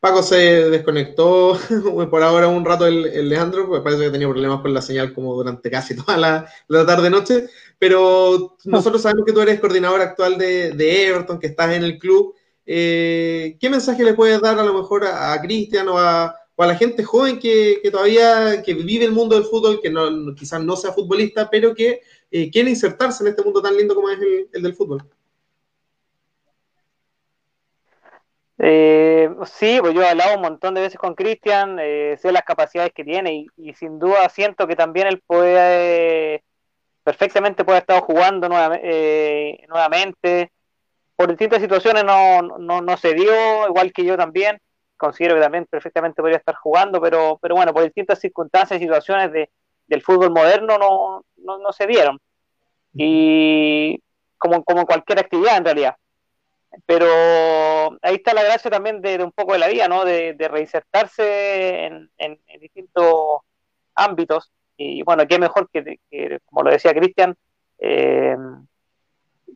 [0.00, 1.58] Paco se desconectó
[2.10, 5.34] por ahora un rato el, Leandro, porque parece que tenía problemas con la señal como
[5.34, 7.48] durante casi toda la, tarde-noche,
[7.78, 12.34] pero nosotros sabemos que tú eres coordinador actual de, Everton, que estás en el club.
[12.64, 16.34] Eh, ¿Qué mensaje le puedes dar a lo mejor a, Cristian o a,
[16.66, 20.76] la gente joven que, todavía que vive el mundo del fútbol, que no, quizás no
[20.76, 22.00] sea futbolista, pero que
[22.30, 24.18] eh, quiere insertarse en este mundo tan lindo como es
[24.52, 25.02] el del fútbol?
[28.62, 32.42] Eh, sí, pues yo he hablado un montón de veces con Cristian, eh, sé las
[32.42, 36.44] capacidades que tiene y, sin duda siento que también él puede,
[37.02, 38.48] perfectamente puede estar jugando
[38.82, 40.52] eh, nuevamente.
[41.16, 44.58] Por distintas situaciones no, no, no, se dio, igual que yo también.
[45.00, 49.32] Considero que también perfectamente podría estar jugando, pero, pero bueno, por distintas circunstancias y situaciones
[49.32, 49.50] de,
[49.86, 52.18] del fútbol moderno no, no, no se dieron.
[52.94, 54.00] Y
[54.38, 55.96] como, como cualquier actividad en realidad
[56.86, 60.04] pero ahí está la gracia también de, un poco de la vida, ¿no?
[60.04, 62.10] De, reinsertarse en,
[62.60, 63.40] distintos
[63.94, 64.52] ámbitos.
[64.76, 65.98] Y bueno, qué mejor que,
[66.46, 67.36] como lo decía Cristian,
[67.78, 68.36] eh,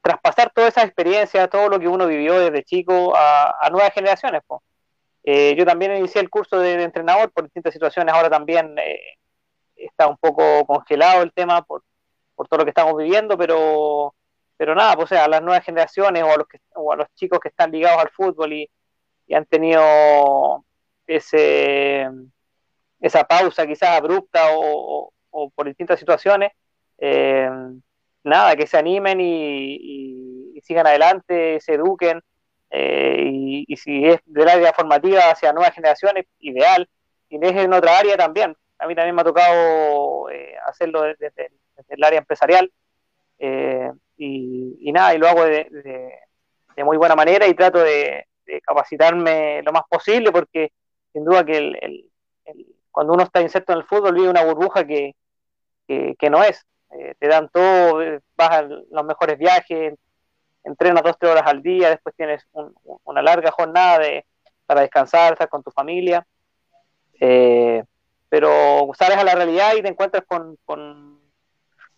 [0.02, 4.42] traspasar toda esa experiencia, todo lo que uno vivió desde chico a, nuevas generaciones.
[5.24, 9.00] Eh, yo también inicié el curso de, entrenador por distintas situaciones, ahora también eh,
[9.74, 11.82] está un poco congelado el tema por,
[12.34, 14.14] por todo lo que estamos viviendo, pero
[14.56, 17.40] pero nada, pues a las nuevas generaciones o a los, que, o a los chicos
[17.40, 18.70] que están ligados al fútbol y,
[19.34, 20.64] han tenido
[21.06, 22.06] ese,
[23.00, 25.10] esa pausa quizás abrupta o,
[25.54, 26.52] por distintas situaciones,
[26.98, 27.48] eh,
[28.22, 32.22] nada, que se animen y, sigan adelante, se eduquen,
[32.76, 33.30] eh,
[33.68, 36.88] y, si es del área formativa hacia nuevas generaciones, ideal,
[37.28, 38.56] y es en otra área también.
[38.78, 41.52] A mí también me ha tocado eh, hacerlo desde,
[41.88, 42.72] el área empresarial.
[43.38, 45.68] Eh, y, nada, y lo hago de,
[46.78, 48.26] muy buena manera y trato de,
[48.62, 50.70] capacitarme lo más posible porque
[51.12, 52.10] sin duda que el,
[52.90, 55.14] cuando uno está inserto en el fútbol vive una burbuja que,
[56.28, 56.66] no es.
[56.90, 58.00] Eh, te dan todo,
[58.36, 59.94] vas a los mejores viajes,
[60.64, 62.46] entrenas dos, tres horas al día, después tienes
[63.04, 64.24] una larga jornada de,
[64.66, 66.26] para descansar, estar con tu familia.
[67.20, 67.82] Eh,
[68.28, 70.56] pero sales a la realidad y te encuentras con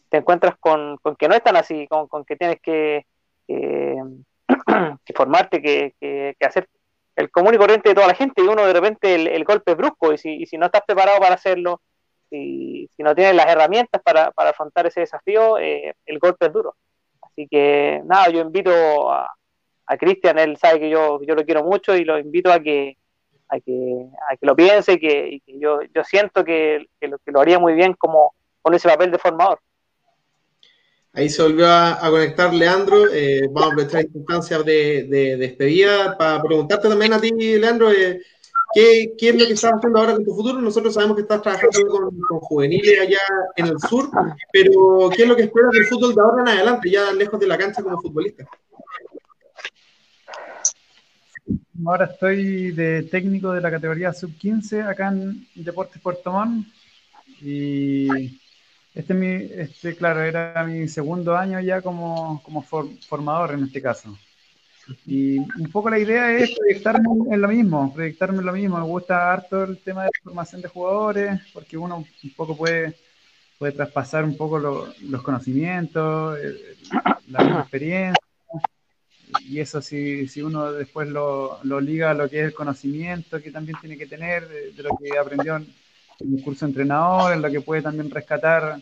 [0.09, 3.05] te encuentras con, que no es tan así, con, que tienes que,
[5.15, 6.69] formarte, que, hacer
[7.17, 9.77] el común y corriente de toda la gente y uno de repente el, golpe es
[9.77, 11.81] brusco y si, si, no estás preparado para hacerlo,
[12.31, 16.75] y si no tienes las herramientas para, afrontar ese desafío, eh, el golpe es duro.
[17.37, 19.31] Así que nada, yo invito a,
[19.87, 22.97] a Cristian, él sabe que yo, yo lo quiero mucho y lo invito a que,
[23.51, 27.41] a que, a que lo piense y que, yo, yo siento que, lo, que lo
[27.41, 29.61] haría muy bien como con ese papel de formador.
[31.13, 33.07] Ahí se volvió a, conectar Leandro.
[33.13, 38.23] Eh, vamos a aprovechar esta instancia de, despedida para preguntarte también a ti, Leandro, eh,
[38.77, 40.61] ¿qué, es lo que estás haciendo ahora con tu futuro?
[40.61, 43.21] Nosotros sabemos que estás trabajando con, juveniles allá
[43.57, 44.11] en el sur,
[44.53, 47.47] pero ¿qué es lo que esperas del fútbol de ahora en adelante, ya lejos de
[47.47, 48.47] la cancha como futbolista?
[51.85, 56.67] Ahora estoy de técnico de la categoría sub-15 acá en Deportes Puerto Montt
[57.41, 58.39] y
[58.95, 64.19] este, mi, este, claro, era mi segundo año ya como, como formador en este caso.
[65.05, 68.79] Y un poco la idea es proyectarme en lo mismo, proyectarme en lo mismo.
[68.79, 72.95] Me gusta harto el tema de formación de jugadores, porque uno un poco puede,
[73.59, 76.39] puede traspasar un poco los conocimientos,
[77.29, 78.21] la experiencia.
[79.41, 83.43] Y eso si, si uno después lo, lo, liga a lo que es el conocimiento
[83.43, 85.67] que también tiene que tener de, de lo que aprendió en,
[86.21, 88.81] un curso de entrenador, en lo que puede también rescatar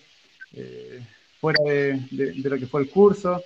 [0.53, 1.03] eh,
[1.41, 3.43] fuera de, lo que fue el curso.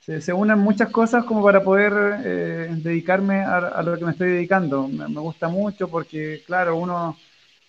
[0.00, 1.92] Se, unen muchas cosas como para poder
[2.24, 4.88] eh, dedicarme a, lo que me estoy dedicando.
[4.88, 7.18] Me, gusta mucho porque, claro, uno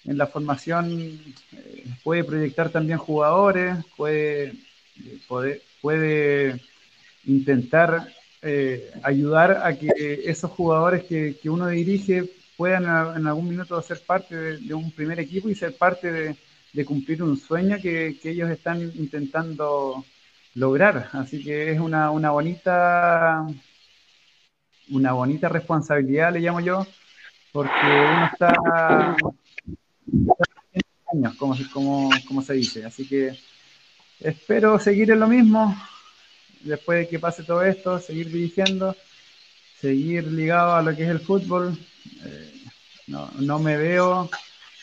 [0.06, 1.20] en la formación
[1.52, 4.54] eh, puede proyectar también jugadores, puede,
[5.82, 6.62] puede
[7.26, 8.08] intentar
[8.42, 12.28] eh, ayudar a que esos jugadores que, uno dirige
[12.58, 12.84] puedan
[13.18, 16.36] en algún minuto ser parte de, un primer equipo y ser parte
[16.74, 20.04] de, cumplir un sueño que, ellos están intentando
[20.56, 21.10] lograr.
[21.14, 23.46] Así que es una, bonita
[24.90, 26.86] una bonita responsabilidad, le llamo yo,
[27.52, 29.16] porque uno está
[31.14, 32.86] años, como, como, como se dice.
[32.86, 33.38] Así que
[34.20, 35.76] espero seguir en lo mismo,
[36.62, 38.96] después de que pase todo esto, seguir dirigiendo,
[39.80, 41.78] seguir ligado a lo que es el fútbol.
[42.26, 42.52] Eh,
[43.08, 44.30] no, me veo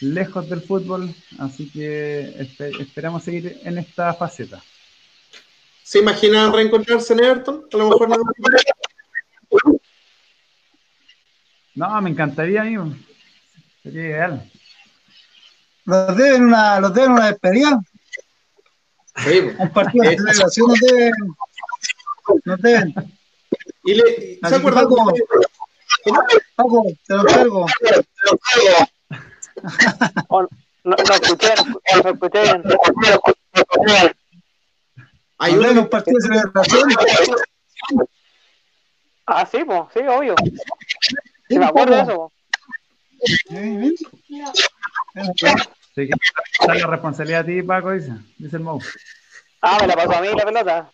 [0.00, 2.34] lejos del fútbol, así que
[2.78, 4.62] esperamos seguir en esta faceta.
[5.88, 7.66] ¿Se imaginan reencontrarse en Everton?
[7.72, 8.16] A lo mejor no.
[11.74, 12.92] No, me encantaría, amigo.
[13.82, 14.50] Sería ideal.
[15.86, 17.80] Los deben una, los deben una despedida.
[19.16, 21.12] Sí, un partido de celebración nos deben.
[22.44, 22.94] Nos deben.
[23.84, 24.84] Y le, ¿Se acuerdan?
[24.84, 25.14] Paco,
[26.54, 27.66] Paco, te lo cargo.
[30.28, 30.48] Oh, no,
[30.84, 31.54] no escuché,
[32.04, 32.62] no escuché bien.
[35.38, 36.88] Ayúdenme un partido de celebración.
[39.30, 40.34] Ah, sí, pues, sí, obvio.
[41.50, 42.32] Sí, me acuerdo de eso.
[45.94, 46.08] Sí,
[46.66, 48.80] la responsabilidad a ti, Paco, dice, dice el Mou.
[49.60, 50.90] Ah, me la pasó a mí la pelota.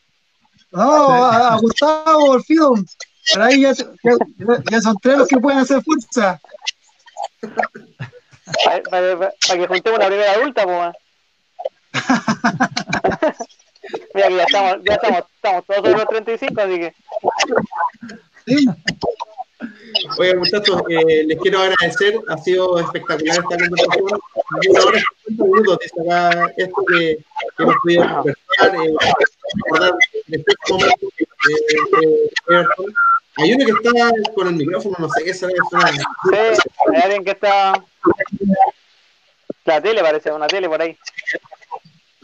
[0.72, 2.38] No, a, Gustavo.
[3.32, 6.40] Para ahí ya, ya, son tres los que pueden hacer fuerza.
[8.90, 10.92] Para, que juntemos la primera adulta, pues.
[14.14, 16.94] Mira ya estamos, ya estamos, estamos todos sobre los 35, así que.
[18.46, 18.66] ¿Sí?
[20.18, 22.20] Oye, muchachos, eh, les quiero agradecer.
[22.28, 24.20] Ha sido espectacular esta conversación.
[24.68, 27.18] Una hora y 50 minutos dice acá esto que,
[27.56, 28.74] que hemos podido conversar.
[28.74, 28.94] Eh,
[30.28, 31.06] en este momento,
[31.50, 32.64] eh, eh,
[33.36, 35.52] hay uno que está con el micrófono, no sé qué será.
[35.52, 36.36] Sí,
[36.94, 37.84] hay alguien que está.
[39.64, 40.96] La tele parece, una tele por ahí.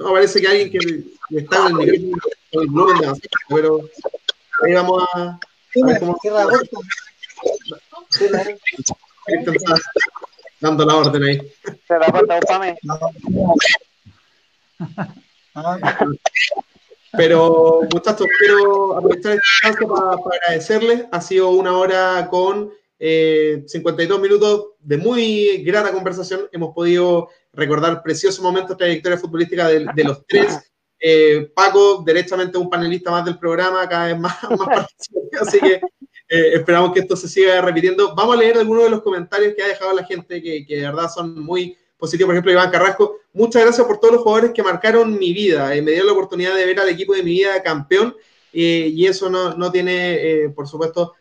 [0.00, 1.04] No, parece que alguien que
[1.36, 2.10] está con el
[2.50, 3.80] con el volumen de pero
[4.64, 5.20] ahí vamos a.
[5.22, 5.38] a
[5.74, 6.16] ver cómo
[10.58, 11.52] dando la orden ahí.
[11.86, 12.40] Se da falta
[15.52, 16.18] un
[17.12, 21.04] Pero, muchachos, quiero aprovechar este chance para, agradecerles.
[21.12, 22.72] Ha sido una hora con
[23.02, 26.48] eh, 52 minutos de muy grata conversación.
[26.52, 30.70] Hemos podido recordar preciosos momentos de trayectoria futbolística de, los tres.
[31.00, 34.86] Eh, Paco, derechamente un panelista más del programa, cada vez más, más
[35.40, 35.80] así que
[36.28, 38.14] eh, esperamos que esto se siga repitiendo.
[38.14, 40.82] Vamos a leer algunos de los comentarios que ha dejado la gente, que, que de
[40.82, 42.28] verdad son muy positivos.
[42.28, 45.74] Por ejemplo, Iván Carrasco, muchas gracias por todos los jugadores que marcaron mi vida.
[45.74, 48.14] Eh, me dio la oportunidad de ver al equipo de mi vida campeón
[48.52, 51.14] eh, y eso no, no tiene, por supuesto,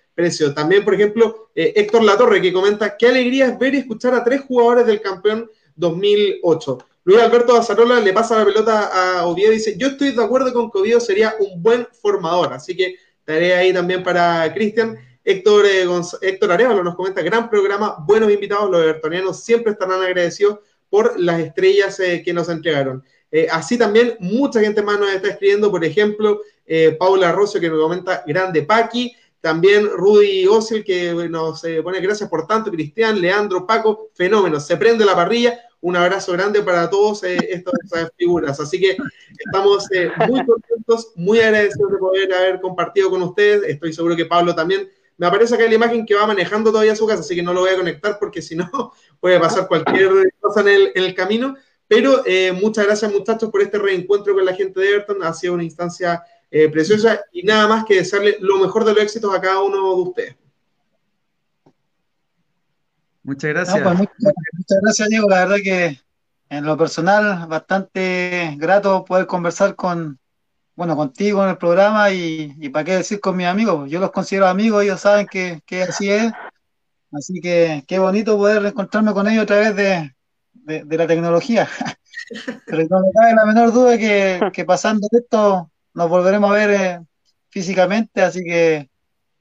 [0.54, 4.42] También, por ejemplo, Héctor Latorre, que comenta, qué alegría es ver y escuchar a tres
[4.42, 6.78] jugadores del campeón 2008.
[7.06, 10.54] Luis Alberto Azarola le pasa la pelota a Oviedo y dice, yo estoy de acuerdo
[10.54, 14.98] con que Oviedo sería un buen formador, así que Tarea ahí también para Cristian.
[15.24, 15.86] Héctor, eh,
[16.22, 20.60] Héctor Arevalo nos comenta, gran programa, buenos invitados, los bertonianos siempre estarán agradecidos
[20.90, 23.04] por las estrellas eh, que nos entregaron.
[23.32, 26.42] Eh, así también mucha gente más nos está escribiendo, por ejemplo,
[27.00, 32.46] Paula Rosso que nos comenta, grande Paqui, también Rudy Osil que nos pone gracias por
[32.46, 37.38] tanto, Cristian, Leandro, Paco, fenómeno, se prende la parrilla, un abrazo grande para todos eh,
[37.50, 38.60] estas figuras.
[38.60, 38.98] Así que
[39.38, 43.64] estamos eh, muy contentos, muy agradecidos de poder haber compartido con ustedes.
[43.64, 44.90] Estoy seguro que Pablo también.
[45.18, 47.62] Me aparece acá la imagen que va manejando todavía su casa, así que no lo
[47.62, 48.70] voy a conectar porque si no
[49.20, 50.10] puede pasar cualquier
[50.40, 51.56] cosa en el, camino.
[51.88, 55.24] Pero eh, muchas gracias muchachos por este reencuentro con la gente de Everton.
[55.24, 59.34] Ha sido una instancia preciosa y nada más que desearle lo mejor de los éxitos
[59.34, 60.36] a cada uno de ustedes.
[63.24, 63.82] Muchas gracias.
[63.84, 65.30] Pues, muchas, gracias, Diego.
[65.30, 66.00] La verdad que
[66.50, 70.18] en lo personal, bastante grato poder conversar con,
[70.76, 73.88] bueno, contigo en el programa y, para qué decir con mis amigos.
[73.90, 76.32] Yo los considero amigos, ellos saben que, así es.
[77.12, 80.16] Así que qué bonito poder encontrarme con ellos a través de,
[80.66, 81.68] la tecnología.
[82.66, 86.70] Pero no me cabe la menor duda que, que pasando esto nos volveremos a ver
[86.72, 87.00] eh,
[87.50, 88.90] físicamente, así que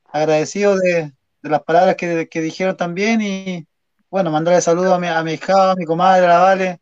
[0.05, 1.13] agradecido de,
[1.43, 3.67] las palabras que, dijeron también y,
[4.11, 6.81] bueno, mandarle saludos a mi, a mi hija, a mi comadre, a la Vale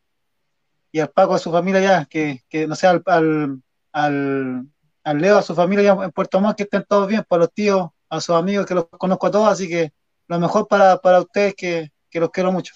[0.92, 3.60] y al Paco, a su familia ya, que, que no sé, al, al,
[3.92, 7.52] al, Leo, a su familia ya en Puerto Montt, que estén todos bien, para los
[7.52, 9.92] tíos, a sus amigos, que los conozco a todos, así que
[10.28, 12.74] lo mejor para, para ustedes, que, que los quiero mucho.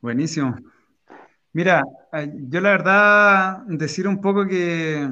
[0.00, 0.71] Buenísimo.
[1.52, 5.08] Mira, eh, yo la verdad decir un poco que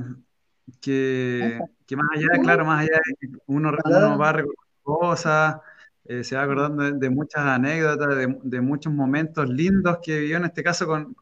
[0.80, 1.58] que,
[1.96, 5.56] más allá, claro, más allá de que uno, va a recordar cosas,
[6.04, 8.08] eh, se va acordando de, muchas anécdotas,
[8.42, 11.16] de, muchos momentos lindos que vivió en este caso con,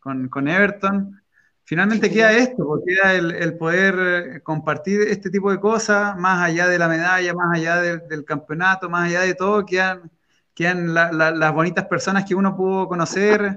[0.00, 1.20] con, Everton.
[1.64, 6.78] Finalmente queda esto, porque queda el, poder compartir este tipo de cosas, más allá de
[6.78, 10.10] la medalla, más allá del campeonato, más allá de todo, quedan,
[10.54, 13.54] quedan las bonitas personas que uno pudo conocer,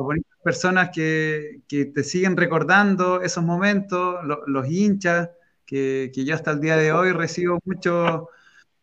[0.00, 4.16] las bonitas personas que, que te siguen recordando esos momentos,
[4.46, 5.30] los hinchas,
[5.66, 8.22] que, que, yo hasta el día de hoy recibo muchos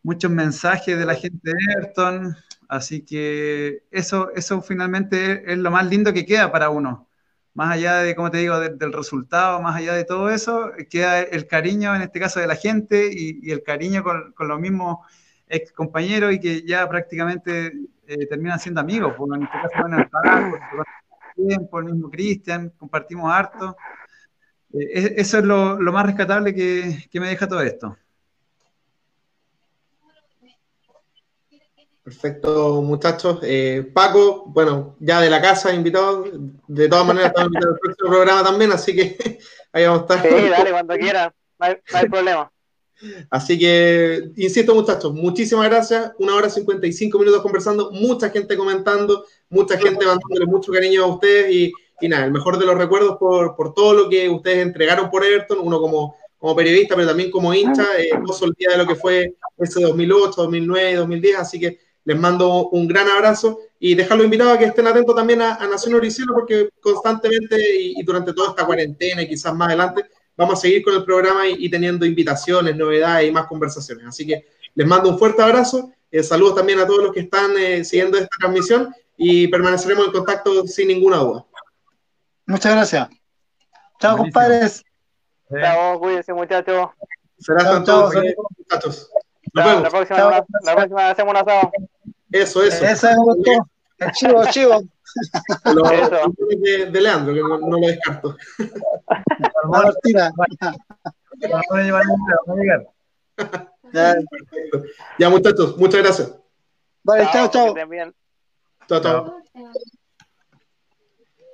[0.02, 2.36] muchos mensajes de la gente de Everton,
[2.68, 7.08] así que eso, eso finalmente es lo más lindo que queda para uno.
[7.54, 11.46] Más allá de, como te digo, del resultado, más allá de todo eso, queda el
[11.48, 14.98] cariño, en este caso, de la gente y, el cariño con, con, los mismos
[15.48, 17.72] ex compañeros y que ya prácticamente
[18.06, 19.14] eh, terminan siendo amigos.
[19.16, 20.08] Porque en este caso, bueno, el
[21.46, 23.76] tiempo, el mismo Cristian, compartimos harto.
[24.72, 27.96] Eh, eso es lo, lo más rescatable que, que me deja todo esto.
[32.08, 33.38] Perfecto, muchachos.
[33.42, 36.24] Eh, Paco, bueno, ya de la casa, invitado.
[36.66, 39.38] De todas maneras, estamos invitados al próximo programa también, así que
[39.72, 40.22] ahí vamos a estar.
[40.22, 42.50] Sí, dale, cuando quiera, no hay, problema.
[43.28, 46.12] Así que, insisto, muchachos, muchísimas gracias.
[46.18, 51.52] Una hora 55 minutos conversando, mucha gente comentando, mucha gente mandándole mucho cariño a ustedes
[51.52, 55.10] y, y nada, el mejor de los recuerdos por, por, todo lo que ustedes entregaron
[55.10, 58.78] por Everton, uno como, como periodista, pero también como hincha, eh, no se olvida de
[58.78, 63.94] lo que fue ese 2008, 2009, 2010, así que les mando un gran abrazo y
[63.94, 68.48] dejarlo invitado a que estén atentos también a, Nación Oricielo porque constantemente y, durante toda
[68.48, 70.04] esta cuarentena y quizás más adelante
[70.34, 74.06] vamos a seguir con el programa y, teniendo invitaciones, novedades y más conversaciones.
[74.06, 75.92] Así que les mando un fuerte abrazo.
[76.10, 80.12] Eh, saludos también a todos los que están eh, siguiendo esta transmisión y permaneceremos en
[80.12, 81.44] contacto sin ninguna duda.
[82.46, 83.08] Muchas gracias.
[84.00, 84.82] Chao, compadres.
[85.50, 86.88] Chao, cuídense, muchachos.
[87.38, 89.10] Será hasta entonces, muchachos.
[89.52, 89.82] Nos vemos.
[89.82, 91.72] La próxima, la próxima hacemos un asado.
[92.30, 93.08] Eso, eso.
[93.16, 93.68] Gustó.
[93.98, 94.80] El chivo, chivo.
[95.64, 98.36] Lo, de, de, Leandro, que no, no lo descarto.
[103.92, 104.16] ya.
[105.18, 106.38] ya, muchachos, muchas gracias.
[107.02, 107.74] Vale, chao, chao.
[108.88, 109.42] Chao.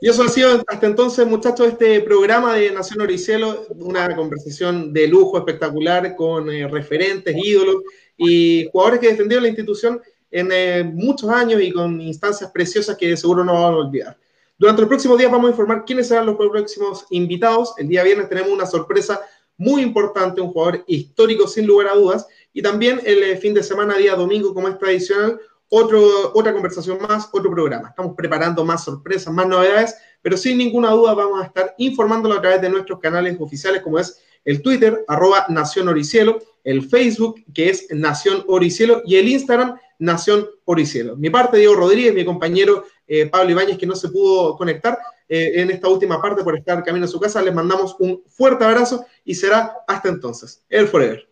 [0.01, 5.09] Y eso ha sido hasta entonces, muchachos, este programa de Nación Oricielo, una conversación de
[5.09, 7.77] lujo espectacular con eh, referentes, ídolos
[8.17, 10.01] y jugadores que defendieron la institución
[10.31, 14.19] en eh, muchos años y con instancias preciosas que seguro no vamos a olvidar.
[14.59, 17.75] Durante los próximos días vamos a informar quiénes serán los próximos invitados.
[17.79, 19.21] El día viernes tenemos una sorpresa
[19.57, 22.27] muy importante, un jugador histórico sin lugar a dudas.
[22.53, 25.41] Y también el eh, fin de semana, día domingo, como es tradicional,
[25.75, 27.89] otra conversación más, otro programa.
[27.89, 32.41] Estamos preparando más sorpresas, más novedades, pero sin ninguna duda vamos a estar informándolo a
[32.41, 37.71] través de nuestros canales oficiales, como es el Twitter, arroba Nación Oricielo, el Facebook, que
[37.71, 41.17] es Nación Oricielo, y el Instagram, Nación Oricielo.
[41.17, 44.99] Mi parte, Diego Rodríguez, mi compañero eh, Pablo Ibáñez, que no se pudo conectar
[45.29, 48.65] eh, en esta última parte por estar camino a su casa, les mandamos un fuerte
[48.65, 50.65] abrazo y será hasta entonces.
[50.69, 51.29] El Forever.